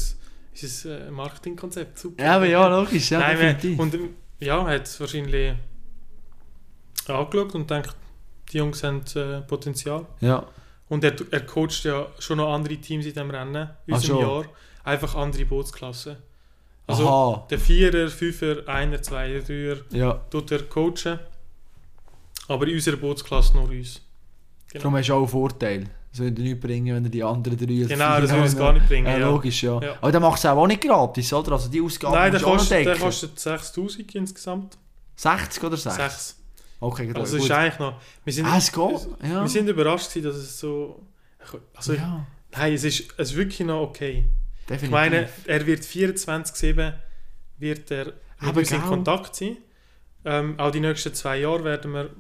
unser 0.53 1.07
äh, 1.07 1.11
Marketingkonzept 1.11 1.99
super. 1.99 2.23
Ja, 2.25 2.37
aber 2.37 2.47
ja, 2.47 2.67
logisch. 2.69 3.11
Ja, 3.11 3.21
Nein, 3.21 3.59
wir, 3.63 3.79
und 3.81 3.95
ja, 4.41 4.59
er 4.69 4.75
hat 4.75 4.87
es 4.87 4.99
wahrscheinlich 4.99 5.55
angeschaut 7.07 7.55
und 7.55 7.71
denkt, 7.71 7.95
die 8.51 8.59
Jungs 8.59 8.83
haben 8.83 9.03
äh, 9.15 9.41
Potenzial. 9.43 10.07
ja. 10.21 10.47
Und 10.89 11.05
er, 11.05 11.15
er 11.31 11.47
coacht 11.47 11.85
ja 11.85 12.09
schon 12.19 12.39
noch 12.39 12.53
andere 12.53 12.77
Teams 12.79 13.07
in 13.07 13.13
diesem 13.13 13.31
Rennen, 13.31 13.71
in 13.87 13.95
unserem 13.95 14.17
so. 14.17 14.23
Jahr. 14.23 14.45
Einfach 14.83 15.15
andere 15.15 15.45
Bootsklassen. 15.45 16.17
Also 16.89 17.09
Aha. 17.09 17.47
der 17.49 17.61
Vierer, 17.61 18.09
Fünfer, 18.09 18.67
Einer, 18.67 19.01
Zweier, 19.01 19.41
Dreier 19.41 19.77
Ja. 19.91 20.15
tut 20.31 20.51
er 20.51 20.65
coachen. 20.65 21.21
Aber 22.49 22.67
in 22.67 22.75
unserer 22.75 22.97
Bootsklasse 22.97 23.57
nur 23.57 23.69
uns. 23.69 24.03
Genau. 24.73 24.83
Darum 24.83 24.97
hast 24.97 25.09
du 25.09 25.15
auch 25.15 25.19
einen 25.19 25.29
Vorteil. 25.29 25.85
Das 26.11 26.19
würde 26.21 26.43
nichts 26.43 26.61
bringen, 26.61 26.95
wenn 26.97 27.05
er 27.05 27.11
die 27.11 27.23
anderen 27.23 27.57
drei 27.57 27.67
Genau, 27.67 28.21
das 28.21 28.31
würde 28.31 28.45
es 28.45 28.53
haben. 28.53 28.59
gar 28.59 28.73
nicht 28.73 28.89
bringen. 28.89 29.07
Ja, 29.07 29.19
Ja. 29.19 29.29
logisch, 29.29 29.63
ja. 29.63 29.81
Ja. 29.81 29.95
Aber 30.01 30.11
dann 30.11 30.23
machst 30.23 30.43
du 30.43 30.49
es 30.49 30.55
auch 30.55 30.67
nicht 30.67 30.81
gratis, 30.83 31.33
oder? 31.33 31.53
Also 31.53 31.69
die 31.69 31.81
Ausgaben 31.81 32.15
Nein, 32.15 32.33
der 32.33 32.41
kostet, 32.41 32.87
der 32.87 32.97
kostet 32.99 33.39
6000 33.39 34.15
insgesamt. 34.17 34.77
60 35.17 35.63
oder 35.63 35.77
6? 35.77 35.95
6. 35.97 36.37
Okay, 36.81 37.07
gut. 37.07 37.17
Also 37.19 37.37
ist 37.37 37.51
eigentlich 37.51 37.79
noch... 37.79 38.01
Wir 38.25 38.33
sind, 38.33 38.47
ah, 38.47 38.57
es 38.59 38.73
geht, 38.73 39.09
ja. 39.23 39.43
wir 39.43 39.49
sind 39.49 39.69
überrascht 39.69 40.17
dass 40.17 40.35
es 40.35 40.59
so... 40.59 41.07
Also, 41.75 41.95
ja, 41.95 42.27
Nein, 42.57 42.73
es 42.75 42.85
ist, 42.85 43.13
es 43.17 43.31
ist 43.31 43.37
wirklich 43.37 43.61
noch 43.61 43.81
okay. 43.83 44.25
definitiv. 44.69 44.85
Ich 44.85 44.91
meine, 44.91 45.29
er 45.47 45.67
wird 45.67 45.83
24-7 45.83 46.93
wird 47.59 47.91
er 47.91 48.07
mit 48.07 48.15
Aber 48.41 48.59
uns 48.61 48.71
in? 48.73 48.81
Kontakt 48.83 49.37
sein. 49.37 49.59
Ähm, 50.25 50.59
auch 50.59 50.71
die 50.71 50.81
nächsten 50.81 51.15
zwei 51.15 51.39
Jahre 51.39 51.63
werden 51.65 51.93
wir 51.93 52.11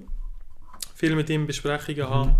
viel 0.95 1.14
mit 1.16 1.28
ihm 1.30 1.47
Besprechungen 1.47 2.01
Mhm. 2.09 2.14
haben. 2.14 2.34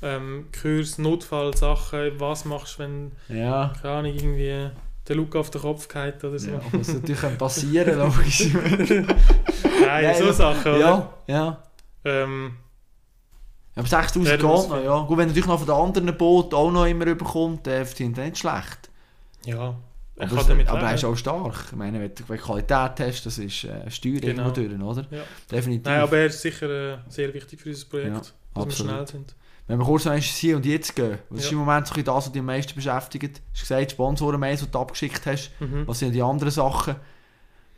Ähm, 0.00 0.46
Kurs, 0.60 0.98
Notfallsachen, 0.98 2.20
was 2.20 2.44
machst 2.44 2.78
du, 2.78 2.82
wenn, 2.84 3.12
ja. 3.28 3.72
keine 3.82 3.94
Ahnung, 3.94 4.14
irgendwie 4.14 4.70
der 5.08 5.16
Luke 5.16 5.38
auf 5.38 5.50
den 5.50 5.60
Kopf 5.62 5.88
geht 5.88 6.22
oder 6.22 6.38
so. 6.38 6.50
ja. 6.50 6.60
Das 6.72 6.88
natürlich 6.88 7.20
kann 7.20 7.36
passieren, 7.38 7.98
logisch. 7.98 8.48
Nein, 8.52 10.04
Ja, 10.04 10.14
so 10.14 10.24
ja. 10.26 10.32
Sachen, 10.32 10.72
oder? 10.72 10.78
ja, 10.78 11.12
ja. 11.26 11.62
Ähm, 12.04 12.52
Aber 13.74 13.86
6000 13.88 14.26
Ja, 14.26 14.36
geht 14.36 14.42
noch, 14.44 14.84
ja. 14.84 15.00
Gut, 15.02 15.18
wenn 15.18 15.28
natürlich 15.28 15.46
noch 15.46 15.58
von 15.58 15.66
den 15.66 15.74
anderen 15.76 16.16
Booten 16.16 16.54
auch 16.54 16.70
noch 16.70 16.86
immer 16.86 17.06
überkommt, 17.06 17.66
dann 17.66 17.86
er 17.86 18.06
nicht 18.24 18.38
schlecht. 18.38 18.90
ja, 19.46 19.74
er 20.16 20.26
Aber, 20.26 20.36
kann 20.36 20.48
damit 20.48 20.68
aber 20.68 20.80
er 20.82 20.94
ist 20.94 21.04
auch 21.04 21.16
stark. 21.16 21.54
Ich 21.70 21.76
meine, 21.76 22.00
wenn 22.00 22.12
du 22.14 22.24
Qualität 22.36 23.00
hast, 23.00 23.24
das 23.26 23.38
ist 23.38 23.64
äh, 23.64 23.88
Steuer 23.90 24.20
Genau. 24.20 24.50
durch, 24.50 24.68
oder? 24.80 25.06
Ja. 25.10 25.22
Definitiv. 25.50 25.86
Nein, 25.86 26.00
aber 26.00 26.18
er 26.18 26.26
ist 26.26 26.42
sicher 26.42 26.94
äh, 26.94 26.98
sehr 27.08 27.32
wichtig 27.32 27.60
für 27.60 27.68
unser 27.68 27.86
Projekt, 27.86 28.08
Ja, 28.14 28.18
dass 28.18 28.32
wir 28.54 28.62
absolut. 28.62 28.92
schnell 28.92 29.06
sind. 29.06 29.34
Wenn 29.68 29.78
wir 29.78 29.84
kurz 29.84 30.06
noch 30.06 30.14
Hier 30.14 30.56
und 30.56 30.64
Jetzt 30.64 30.96
gehen, 30.96 31.18
was 31.28 31.40
ist 31.40 31.46
Ja. 31.46 31.52
im 31.52 31.58
Moment 31.58 31.86
so 31.86 31.94
das, 31.94 32.06
was 32.08 32.32
dich 32.32 32.40
am 32.40 32.46
meisten 32.46 32.74
beschäftigt? 32.74 33.36
Du 33.36 33.42
hast 33.52 33.60
gesagt, 33.60 33.92
Sponsoren-Mails, 33.92 34.60
die 34.60 34.70
du 34.70 34.78
abgeschickt 34.78 35.26
hast. 35.26 35.50
Mhm. 35.60 35.86
Was 35.86 35.98
sind 35.98 36.12
die 36.12 36.22
anderen 36.22 36.50
Sachen, 36.50 36.96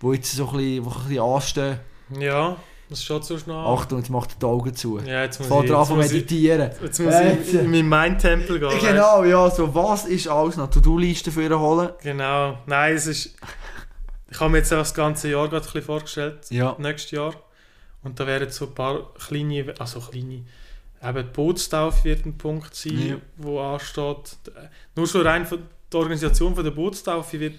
die 0.00 0.06
jetzt 0.12 0.32
so 0.32 0.48
ein 0.50 0.56
bisschen, 0.56 0.86
ein 0.86 1.02
bisschen 1.08 1.20
anstehen? 1.20 1.80
Ja, 2.18 2.56
das 2.88 3.02
schaut 3.04 3.24
so 3.24 3.36
schnell 3.38 3.56
an. 3.56 3.66
Achtung, 3.66 3.98
jetzt 3.98 4.08
macht 4.08 4.40
die 4.40 4.46
Augen 4.46 4.72
zu. 4.74 5.00
Ja, 5.00 5.22
jetzt 5.24 5.40
muss 5.40 5.48
Fällt 5.48 5.64
ich, 5.64 5.70
jetzt 5.70 5.86
zu 5.88 5.94
muss 5.96 6.06
ich, 6.06 6.12
meditieren. 6.12 6.70
jetzt 6.80 7.00
muss 7.00 7.14
Jetzt. 7.14 7.48
ich 7.48 7.60
in 7.60 7.70
meinen 7.70 7.88
Mindtempel 7.88 8.60
gehen. 8.60 8.68
weißt 8.68 8.86
Genau, 8.86 9.24
ja, 9.24 9.50
so 9.50 9.74
was 9.74 10.04
ist 10.06 10.28
alles 10.28 10.56
noch 10.56 10.70
To-Do-Liste 10.70 11.32
für 11.32 11.58
holen? 11.58 11.90
Genau. 12.02 12.56
Nein, 12.66 12.94
es 12.94 13.08
ist... 13.08 13.36
Ich 14.30 14.38
habe 14.38 14.50
mir 14.50 14.58
jetzt 14.58 14.72
auch 14.72 14.78
das 14.78 14.94
ganze 14.94 15.28
Jahr 15.28 15.48
gerade 15.48 15.62
ein 15.62 15.66
bisschen 15.66 15.82
vorgestellt. 15.82 16.38
Ja. 16.50 16.76
Nächstes 16.78 17.10
Jahr. 17.10 17.34
Und 18.04 18.18
da 18.20 18.26
wären 18.28 18.48
so 18.48 18.66
ein 18.66 18.74
paar 18.74 19.12
kleine... 19.14 19.74
Also 19.80 19.98
kleine... 20.00 20.44
Eben 21.02 21.16
die 21.26 21.32
Bootstaufe 21.32 22.04
wird 22.04 22.26
ein 22.26 22.36
Punkt 22.36 22.74
sein, 22.74 23.08
Ja. 23.08 23.16
wo 23.38 23.58
ansteht. 23.60 24.36
Nur 24.94 25.06
schon 25.06 25.22
rein 25.26 25.46
von 25.46 25.60
der 25.92 26.00
Organisation 26.00 26.54
von 26.54 26.62
der 26.62 26.70
Bootstaufe 26.72 27.40
wird 27.40 27.54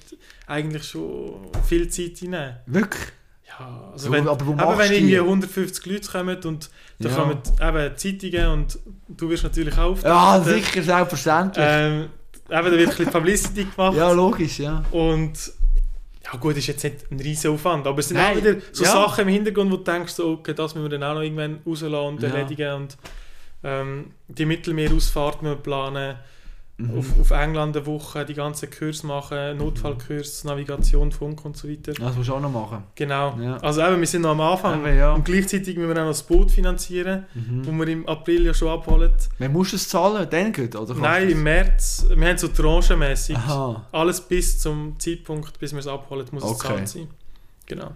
eigentlich 0.47 0.83
schon 0.83 1.47
viel 1.67 1.87
Zeit 1.89 2.21
einnehmen. 2.21 2.57
Wirklich? 2.67 3.07
Ja, 3.47 3.89
also 3.91 4.05
Ja, 4.07 4.11
wenn, 4.13 4.27
aber 4.27 4.45
wo 4.47 4.51
eben 4.53 4.59
wenn 4.77 4.91
irgendwie 4.91 5.11
die? 5.13 5.19
150 5.19 5.85
Leute 5.87 6.09
kommen 6.11 6.37
und 6.45 6.69
da 6.99 7.09
Ja. 7.09 7.15
kommen 7.15 7.37
eben 7.59 7.97
Zeitungen 7.97 8.47
und 8.47 8.79
du 9.09 9.29
wirst 9.29 9.43
natürlich 9.43 9.77
auch 9.77 10.01
Ja, 10.03 10.39
sicher, 10.41 10.83
selbstverständlich. 10.83 11.65
Ähm, 11.67 12.01
eben, 12.03 12.09
da 12.49 12.63
wird 12.63 12.79
ein 12.79 12.85
bisschen 12.87 13.05
Publicity 13.11 13.65
gemacht. 13.65 13.97
ja, 13.97 14.11
logisch, 14.11 14.59
ja. 14.59 14.83
Und 14.91 15.33
ja 16.23 16.37
gut, 16.39 16.55
ist 16.55 16.67
jetzt 16.67 16.83
nicht 16.83 17.11
ein 17.11 17.19
riesen 17.19 17.51
Aufwand, 17.51 17.85
aber 17.87 17.99
es 17.99 18.07
sind 18.07 18.17
Nein, 18.17 18.33
auch 18.33 18.37
wieder 18.41 18.55
so 18.71 18.83
ja. 18.83 18.91
Sachen 18.91 19.21
im 19.27 19.33
Hintergrund, 19.33 19.71
wo 19.71 19.77
du 19.77 19.83
denkst, 19.83 20.13
so, 20.13 20.29
okay, 20.33 20.53
das 20.53 20.75
müssen 20.75 20.89
wir 20.89 20.97
dann 20.99 21.03
auch 21.09 21.15
noch 21.15 21.21
irgendwann 21.23 21.59
rauslassen 21.65 21.95
und 21.95 22.21
Ja. 22.23 22.29
erledigen 22.29 22.73
und 22.75 22.97
ähm, 23.63 24.11
die 24.27 24.45
Mittelmeerausfahrt 24.45 25.39
planen, 25.63 26.15
Mhm. 26.77 26.97
auf, 26.97 27.05
auf 27.19 27.29
England 27.31 27.77
eine 27.77 27.85
Woche, 27.85 28.25
die 28.25 28.33
ganzen 28.33 28.71
Kurs 28.71 29.03
machen, 29.03 29.57
Notfallkurs, 29.57 30.45
Navigation, 30.45 31.11
Funk 31.11 31.45
und 31.45 31.55
so 31.55 31.69
weiter. 31.69 31.93
Das 31.93 32.15
musst 32.15 32.29
du 32.29 32.33
auch 32.33 32.39
noch 32.41 32.51
machen. 32.51 32.85
Genau. 32.95 33.37
Ja. 33.39 33.57
Also 33.57 33.81
eben, 33.83 33.99
wir 33.99 34.07
sind 34.07 34.23
noch 34.23 34.31
am 34.31 34.41
Anfang 34.41 34.83
Eben, 34.87 34.97
ja. 34.97 35.13
und 35.13 35.23
gleichzeitig 35.23 35.77
müssen 35.77 35.89
wir 35.89 35.95
auch 36.01 36.05
noch 36.05 36.11
das 36.11 36.23
Boot 36.23 36.49
finanzieren, 36.49 37.25
Mhm. 37.35 37.67
wo 37.67 37.71
wir 37.73 37.87
im 37.87 38.07
April 38.07 38.45
ja 38.47 38.53
schon 38.55 38.69
abholen. 38.69 39.11
Wann 39.37 39.51
musst 39.53 39.73
du 39.73 39.75
es 39.75 39.89
zahlen? 39.89 40.27
Dann 40.27 40.51
geht, 40.53 40.75
oder? 40.75 40.95
Nein, 40.95 41.29
im 41.29 41.43
März, 41.43 42.05
wir 42.15 42.27
haben 42.29 42.37
so 42.39 42.47
tranchenmässig. 42.47 43.35
es- 43.37 43.43
Aha. 43.43 43.85
Alles 43.91 44.19
bis 44.21 44.59
zum 44.59 44.95
Zeitpunkt, 44.99 45.59
bis 45.59 45.73
wir 45.73 45.79
es 45.79 45.87
abholen, 45.87 46.25
muss 46.31 46.43
es 46.43 46.49
Okay. 46.49 46.67
gezahlt 46.69 46.87
sein. 46.89 47.07
Genau. 47.67 47.91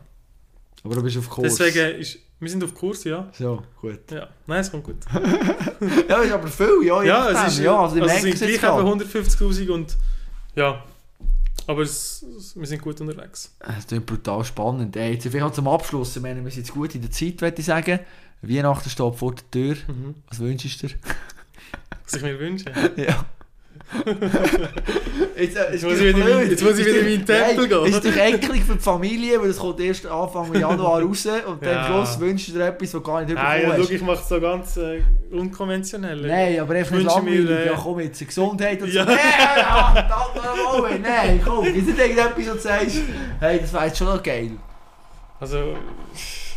Aber 0.83 0.93
du 0.95 1.01
bist 1.01 1.17
auf 1.17 1.27
Kurs. 1.27 1.55
Deswegen 1.55 1.99
ist, 1.99 2.19
wir 2.39 2.49
sind 2.49 2.63
auf 2.63 2.73
Kurs, 2.73 3.03
ja. 3.03 3.29
So, 3.33 3.63
gut. 3.81 4.11
Ja, 4.11 4.27
nein, 4.47 4.61
es 4.61 4.71
kommt 4.71 4.83
gut. 4.83 4.97
Ja, 6.09 6.21
ist 6.21 6.31
aber 6.31 6.47
viel, 6.47 6.83
ja. 6.83 7.03
ja, 7.03 7.29
es 7.29 7.53
ist, 7.53 7.63
ja, 7.63 7.79
also, 7.79 8.01
also, 8.01 8.13
es 8.13 8.21
sind 8.21 8.33
es 8.33 8.39
gleich 8.39 8.51
eben 8.53 8.61
gerade. 8.61 8.83
150'000 8.83 9.69
und 9.69 9.97
ja, 10.55 10.83
aber 11.67 11.81
es, 11.81 12.23
es, 12.37 12.55
wir 12.55 12.67
sind 12.67 12.81
gut 12.81 12.99
unterwegs. 13.01 13.55
Das 13.59 13.85
ist 13.91 14.05
brutal 14.05 14.43
spannend. 14.43 14.95
Ey, 14.95 15.13
jetzt 15.13 15.27
vielleicht 15.27 15.55
zum 15.55 15.67
Abschluss. 15.67 16.15
Ich 16.15 16.21
meine, 16.21 16.43
wir 16.43 16.51
sind 16.51 16.65
jetzt 16.65 16.73
gut 16.73 16.93
in 16.95 17.01
der 17.01 17.11
Zeit, 17.11 17.41
würde 17.41 17.59
ich 17.59 17.65
sagen. 17.65 17.99
Weihnachten 18.41 18.89
steht 18.89 19.15
vor 19.15 19.33
der 19.33 19.51
Tür. 19.51 19.75
Mhm. 19.87 20.15
Was 20.29 20.39
wünschst 20.39 20.83
du 20.83 20.87
dir? 20.87 20.95
Was 22.03 22.13
ich 22.13 22.21
mir 22.21 22.39
wünsche. 22.39 22.65
Ja. 22.95 23.25
Jetzt, 25.37 25.55
äh, 25.57 25.71
Jetzt 25.73 25.83
muss 25.83 25.99
ich 25.99 26.15
wieder 26.15 26.43
jetzt 26.43 26.63
muss 26.63 26.77
ich 26.79 26.85
wieder 26.85 26.99
in 26.99 27.05
meinen 27.05 27.25
Tempel 27.25 27.67
gehen. 27.67 27.85
Ist 27.85 27.93
natürlich 27.93 28.21
eklig 28.21 28.63
für 28.63 28.73
die 28.75 28.79
Familie, 28.79 29.39
weil 29.41 29.47
das 29.49 29.57
kommt 29.57 29.79
erst 29.79 30.05
Anfang 30.05 30.53
Januar 30.53 31.01
raus 31.01 31.25
und 31.47 31.63
dann 31.65 31.71
Ja. 31.73 31.85
am 31.85 32.05
Schluss 32.05 32.19
wünschst 32.19 32.49
du 32.49 32.53
dir 32.53 32.65
etwas, 32.67 32.93
was 32.93 33.03
gar 33.03 33.21
nicht 33.23 33.33
Nein, 33.35 33.61
überkommen 33.61 33.61
ja, 33.63 33.77
hast. 33.83 33.87
schau, 33.89 33.93
ich 33.95 34.01
mache 34.01 34.21
es 34.21 34.29
so 34.29 34.41
ganz 34.41 34.77
äh, 34.77 35.01
unkonventionell. 35.31 36.21
Nein, 36.21 36.59
aber 36.59 36.73
einfach 36.75 36.91
nicht 36.95 37.05
wünsche 37.05 37.21
mir, 37.21 37.39
langweilig. 37.41 37.59
äh, 37.59 37.65
ja, 37.67 37.79
komm 37.81 37.99
jetzt, 37.99 38.27
Gesundheit 38.27 38.81
und 38.81 38.91
so. 38.91 38.97
Ja. 38.99 39.05
Nein, 39.05 39.17
ja, 39.57 40.05
nochmal, 40.73 40.99
nein, 40.99 41.41
komm. 41.43 41.65
Ist 41.65 41.87
nicht 41.87 41.99
irgendetwas, 41.99 42.47
wo 42.47 42.53
du 42.53 42.59
sagst, 42.59 42.97
hey, 43.39 43.59
das 43.59 43.73
wäre 43.73 43.85
jetzt 43.85 43.97
schon 43.97 44.07
noch 44.07 44.23
geil. 44.23 44.51
Also, 45.39 45.57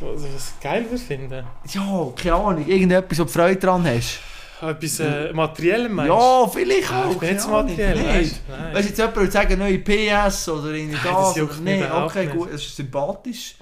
was 0.01 0.23
ich 0.25 0.61
geil 0.63 0.85
würde 0.89 0.99
finden. 1.03 1.45
Ja, 1.73 2.07
keine 2.17 2.35
Ahnung, 2.37 2.65
irgendetwas, 2.67 3.19
wo 3.19 3.25
du 3.25 3.29
Freude 3.31 3.57
dran 3.57 3.85
hast. 3.85 4.21
Etwas 4.61 5.01
äh, 5.01 5.33
Materiellem 5.33 5.93
meinst 5.95 6.11
Ja, 6.11 6.47
vielleicht 6.49 6.93
Ah, 6.93 7.05
auch. 7.07 7.13
ich 7.13 7.19
bin 7.19 7.39
Ahnung, 7.39 7.67
materiell, 7.67 8.05
weißt 8.05 8.33
du? 8.49 8.53
Nein. 8.53 8.77
Jetzt 8.77 8.99
jemand 8.99 9.17
würde 9.17 9.31
sagen, 9.31 9.59
neue 9.59 9.79
PS 9.79 10.49
oder 10.49 10.71
irgendwie 10.71 10.97
Nein, 10.97 11.15
das. 11.15 11.35
das 11.35 11.47
mich 11.57 11.61
nee, 11.61 11.79
überhaupt 11.79 12.11
okay, 12.11 12.25
nicht. 12.27 12.37
gut, 12.37 12.53
das 12.53 12.63
ist 12.63 12.77
sympathisch. 12.77 13.55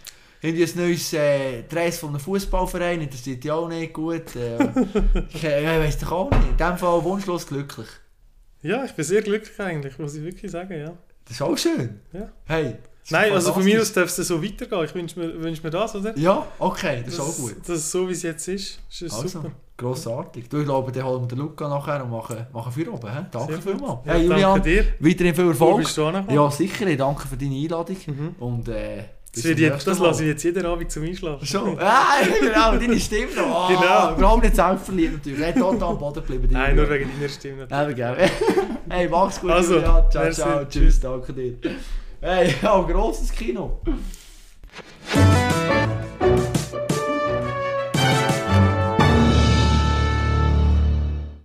Irgendwie 0.43 0.65
ein 0.65 0.71
neues 0.77 1.13
äh, 1.13 1.63
Dress 1.65 1.99
von 1.99 2.11
einem 2.11 2.21
Fußballverein 2.21 3.01
interessiert 3.01 3.43
dich 3.43 3.51
auch 3.51 3.69
nicht 3.69 3.93
gut. 3.93 4.37
Äh, 4.37 4.69
ich 5.31 5.45
äh, 5.45 5.81
weiss 5.81 5.99
doch 5.99 6.13
auch 6.13 6.31
nicht. 6.31 6.51
In 6.51 6.57
dem 6.57 6.77
Fall 6.79 7.03
wunschlos 7.05 7.47
glücklich. 7.47 7.89
Ja, 8.63 8.85
ich 8.85 8.93
bin 8.93 9.05
sehr 9.05 9.23
glücklich 9.23 9.59
eigentlich, 9.61 9.99
muss 9.99 10.15
ich 10.15 10.23
wirklich 10.23 10.51
sagen, 10.51 10.79
ja. 10.79 10.93
Das 11.25 11.33
ist 11.37 11.43
auch 11.43 11.57
schön. 11.59 12.01
Ja. 12.13 12.29
Hey. 12.45 12.77
Das 13.09 13.13
Nein, 13.13 13.33
also 13.33 13.53
von 13.53 13.63
mir 13.65 13.81
aus 13.81 13.91
fantastisch. 13.91 14.17
darf 14.17 14.19
es 14.19 14.29
so 14.29 14.43
weitergehen. 14.43 14.85
Ich 14.85 14.95
wünsche 14.95 15.19
mir, 15.21 15.41
wünsch 15.43 15.63
mir 15.63 15.71
das, 15.71 15.95
oder? 15.95 16.17
Ja, 16.19 16.45
okay, 16.59 17.03
das 17.05 17.15
ist 17.15 17.21
auch 17.21 17.37
gut. 17.37 17.55
Das 17.67 17.77
ist 17.79 17.91
so, 17.93 18.09
wie 18.09 18.13
es 18.13 18.23
jetzt 18.23 18.49
ist. 18.49 18.81
Das 18.89 19.03
ist 19.03 19.15
Also, 19.15 19.29
super. 19.29 19.53
grossartig. 19.77 20.49
Du, 20.49 20.59
ich 20.59 20.65
glaube, 20.65 20.91
dann 20.91 21.05
holen 21.05 21.23
wir 21.23 21.29
den 21.29 21.39
Luca 21.39 21.69
nachher 21.69 22.03
und 22.05 22.11
machen, 22.11 22.47
machen 22.53 22.73
für 22.73 22.93
oben. 22.93 23.09
He? 23.09 23.25
Danke 23.31 23.61
vielmals. 23.63 23.99
Ja, 24.07 24.13
hey 24.13 24.23
Julian, 24.25 24.41
Danke 24.41 24.61
dir. 24.71 24.85
weiterhin 24.99 25.35
viel 25.35 25.47
Erfolg. 25.49 25.79
bist 25.79 25.97
du? 25.97 26.03
Ja, 26.31 26.51
sicher. 26.51 26.87
Ich 26.89 26.97
danke 26.99 27.29
für 27.29 27.37
deine 27.37 27.55
Einladung. 27.55 27.97
Mhm. 28.07 28.35
Und 28.41 28.69
äh, 28.69 29.05
Das, 29.33 29.45
jetzt, 29.45 29.87
das 29.87 29.99
lasse 30.01 30.23
ich 30.25 30.29
jetzt 30.31 30.43
jeden 30.43 30.67
Abend 30.67 30.91
zum 30.91 31.05
Einschlafen. 31.05 31.47
So, 31.47 31.77
ah, 31.79 32.07
genau, 32.41 32.73
deine 32.77 32.99
Stimme 32.99 33.35
noch. 33.37 33.45
Ah, 33.45 33.69
Genau. 33.69 34.17
Überhaupt 34.19 34.43
nicht 34.43 34.57
selbstverliebt 34.57 35.13
natürlich. 35.25 35.41
Er 35.41 35.55
total 35.55 35.91
am 35.91 35.99
Boden 35.99 36.15
geblieben. 36.27 36.49
Nein, 36.51 36.75
nur 36.75 36.89
wegen 36.91 37.09
deiner 37.17 37.29
Stimme. 37.29 37.67
natürlich. 37.69 37.99
Eben, 37.99 38.17
gell. 38.17 38.31
hey, 38.89 39.09
mach's 39.09 39.41
gut, 39.41 39.51
Also, 39.51 39.75
Julian. 39.75 40.11
Ciao, 40.11 40.25
merci. 40.25 40.41
ciao. 40.41 40.65
Tschüss, 40.65 40.99
danke 41.01 41.33
dir. 41.33 41.55
Hey, 42.29 42.53
ja, 42.61 42.83
grosses 42.83 43.31
Kino. 43.31 43.81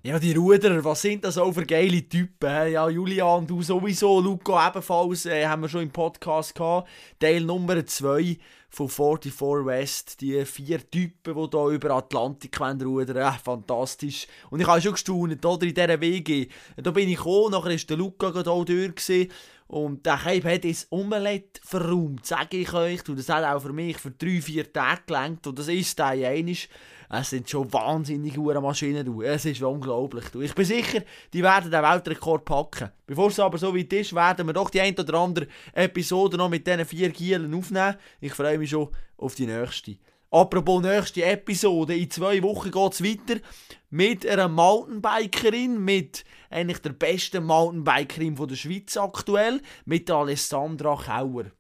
Ja, 0.02 0.18
die 0.18 0.34
Ruderer, 0.34 0.84
was 0.84 1.04
sind 1.04 1.24
das 1.24 1.38
auch 1.38 1.52
für 1.52 1.68
geile 1.68 2.02
Typen? 2.10 2.72
Ja, 2.72 2.90
Julian, 2.90 3.46
du 3.46 3.62
sowieso, 3.62 4.20
Luco 4.22 4.60
ebenfalls, 4.60 5.28
äh, 5.28 5.46
haben 5.46 5.62
wir 5.62 5.70
schon 5.70 5.84
im 5.84 5.92
Podcast 5.92 6.56
gehabt. 6.56 6.90
Teil 7.20 7.42
Nummer 7.42 7.86
2 7.86 8.40
von 8.72 8.90
44 8.90 9.66
West. 9.66 10.22
Die 10.22 10.44
vier 10.46 10.80
Typen, 10.90 11.36
die 11.36 11.58
hier 11.58 11.68
über 11.68 11.92
Atlantik 11.92 12.60
rudern 12.60 13.18
äh, 13.18 13.32
fantastisch. 13.34 14.26
Und 14.50 14.62
ich 14.62 14.68
habe 14.68 14.82
schon 14.82 14.94
gestaunt, 14.94 15.46
oder, 15.46 15.68
in 15.68 15.76
dieser 15.76 16.02
Wege. 16.02 16.48
Da 16.78 16.90
bin 16.90 17.08
ich 17.08 17.18
gekommen, 17.18 17.52
nachher 17.52 17.70
war 17.70 17.78
der 17.78 17.98
Luca 17.98 18.32
gerade 18.32 18.50
auch 18.50 18.66
durch. 18.66 18.96
Gewesen. 18.96 19.32
Und 19.72 20.06
der 20.06 20.18
Keib 20.18 20.44
hat 20.44 20.66
ins 20.66 20.86
Omelett 20.90 21.62
verräumt, 21.64 22.26
sage 22.26 22.58
ich 22.58 22.74
euch. 22.74 23.08
Und 23.08 23.18
das 23.18 23.30
hat 23.30 23.46
auch 23.46 23.62
für 23.62 23.72
mich 23.72 23.98
für 23.98 24.12
drei, 24.12 24.42
vier 24.42 24.72
Tage 24.72 25.04
gelangt. 25.08 25.48
Und 25.48 25.58
das 25.58 25.70
ist 25.70 25.98
der 25.98 26.08
einisch. 26.08 26.68
Es 27.10 27.30
sind 27.30 27.50
schon 27.50 27.72
wahnsinnig 27.72 28.38
hohe 28.38 28.60
Maschinen. 28.60 29.06
Du. 29.06 29.22
Es 29.22 29.46
ist 29.46 29.62
unglaublich. 29.62 30.26
Du. 30.26 30.42
Ich 30.42 30.54
bin 30.54 30.66
sicher, 30.66 31.04
die 31.32 31.42
werden 31.42 31.72
den 31.72 31.84
Weltrekord 31.84 32.44
packen. 32.44 32.90
Bevor 33.08 33.30
es 33.30 33.40
aber 33.40 33.58
so 33.58 33.74
weit 33.74 33.94
ist, 33.94 34.14
werden 34.14 34.46
wir 34.46 34.52
doch 34.52 34.70
die 34.70 34.82
ein 34.82 35.00
oder 35.00 35.14
andere 35.14 35.48
Episode 35.72 36.36
noch 36.36 36.50
mit 36.50 36.68
diesen 36.68 36.86
vier 36.86 37.10
Gielen 37.10 37.54
aufnehmen. 37.54 37.96
Ich 38.20 38.34
freue 38.34 38.58
mich 38.58 38.72
schon 38.72 38.90
auf 39.16 39.36
die 39.36 39.46
nächste. 39.46 39.96
Apropos 40.34 40.82
nächste 40.82 41.26
Episode, 41.26 41.94
in 41.94 42.10
zwei 42.10 42.42
Wochen 42.42 42.72
geht 42.72 42.94
es 42.94 43.04
weiter 43.04 43.42
mit 43.90 44.26
einer 44.26 44.48
Mountainbikerin, 44.48 45.84
mit 45.84 46.24
eigentlich 46.50 46.78
der 46.78 46.92
besten 46.92 47.44
Mountainbikerin 47.44 48.38
von 48.38 48.48
der 48.48 48.56
Schweiz 48.56 48.96
aktuell, 48.96 49.62
mit 49.84 50.10
Alessandra 50.10 50.96
Kauer. 50.96 51.52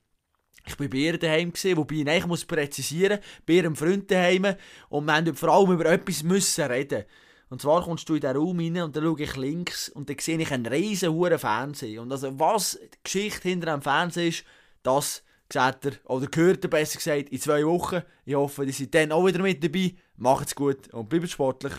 Ich 0.65 0.79
war 0.79 0.87
bei 0.87 0.97
ihr 0.99 1.17
daheim, 1.17 1.51
wobei 1.75 1.95
ich 1.95 2.07
eigentlich 2.07 2.27
muss 2.27 2.45
präzisieren 2.45 3.19
bei 3.45 3.55
ihrem 3.55 3.75
Freund 3.75 4.09
daheim 4.09 4.55
und 4.87 5.05
wir 5.05 5.21
mussten 5.21 5.35
vor 5.35 5.49
allem 5.49 5.73
über 5.73 5.87
etwas 5.87 6.23
müssen 6.23 6.63
reden. 6.63 7.03
Und 7.49 7.61
zwar 7.61 7.83
kommst 7.83 8.07
du 8.07 8.15
in 8.15 8.21
den 8.21 8.37
Raum 8.37 8.57
rein 8.57 8.81
und 8.83 8.95
dann 8.95 9.03
schaue 9.03 9.21
ich 9.21 9.35
links 9.35 9.89
und 9.89 10.09
dann 10.09 10.17
sehe 10.17 10.39
ich 10.39 10.51
einen 10.53 10.65
riesen 10.65 11.37
Fernseher. 11.39 12.01
Und 12.01 12.09
also 12.13 12.39
was 12.39 12.79
die 12.81 12.97
Geschichte 13.03 13.49
hinter 13.49 13.73
dem 13.73 13.81
Fernseher 13.81 14.29
ist, 14.29 14.45
das 14.81 15.23
sagt 15.53 15.85
er, 15.85 15.91
oder 16.05 16.27
gehört 16.27 16.63
er 16.63 16.69
besser 16.69 16.97
gesagt, 16.97 17.29
in 17.29 17.39
zwei 17.39 17.65
Wochen. 17.65 18.01
Ich 18.25 18.35
hoffe, 18.35 18.63
ihr 18.63 18.73
seid 18.73 18.93
dann 18.95 19.11
auch 19.11 19.25
wieder 19.25 19.41
mit 19.41 19.63
dabei. 19.63 19.95
Macht's 20.17 20.55
gut 20.55 20.93
und 20.93 21.09
bleibt 21.09 21.29
sportlich. 21.29 21.73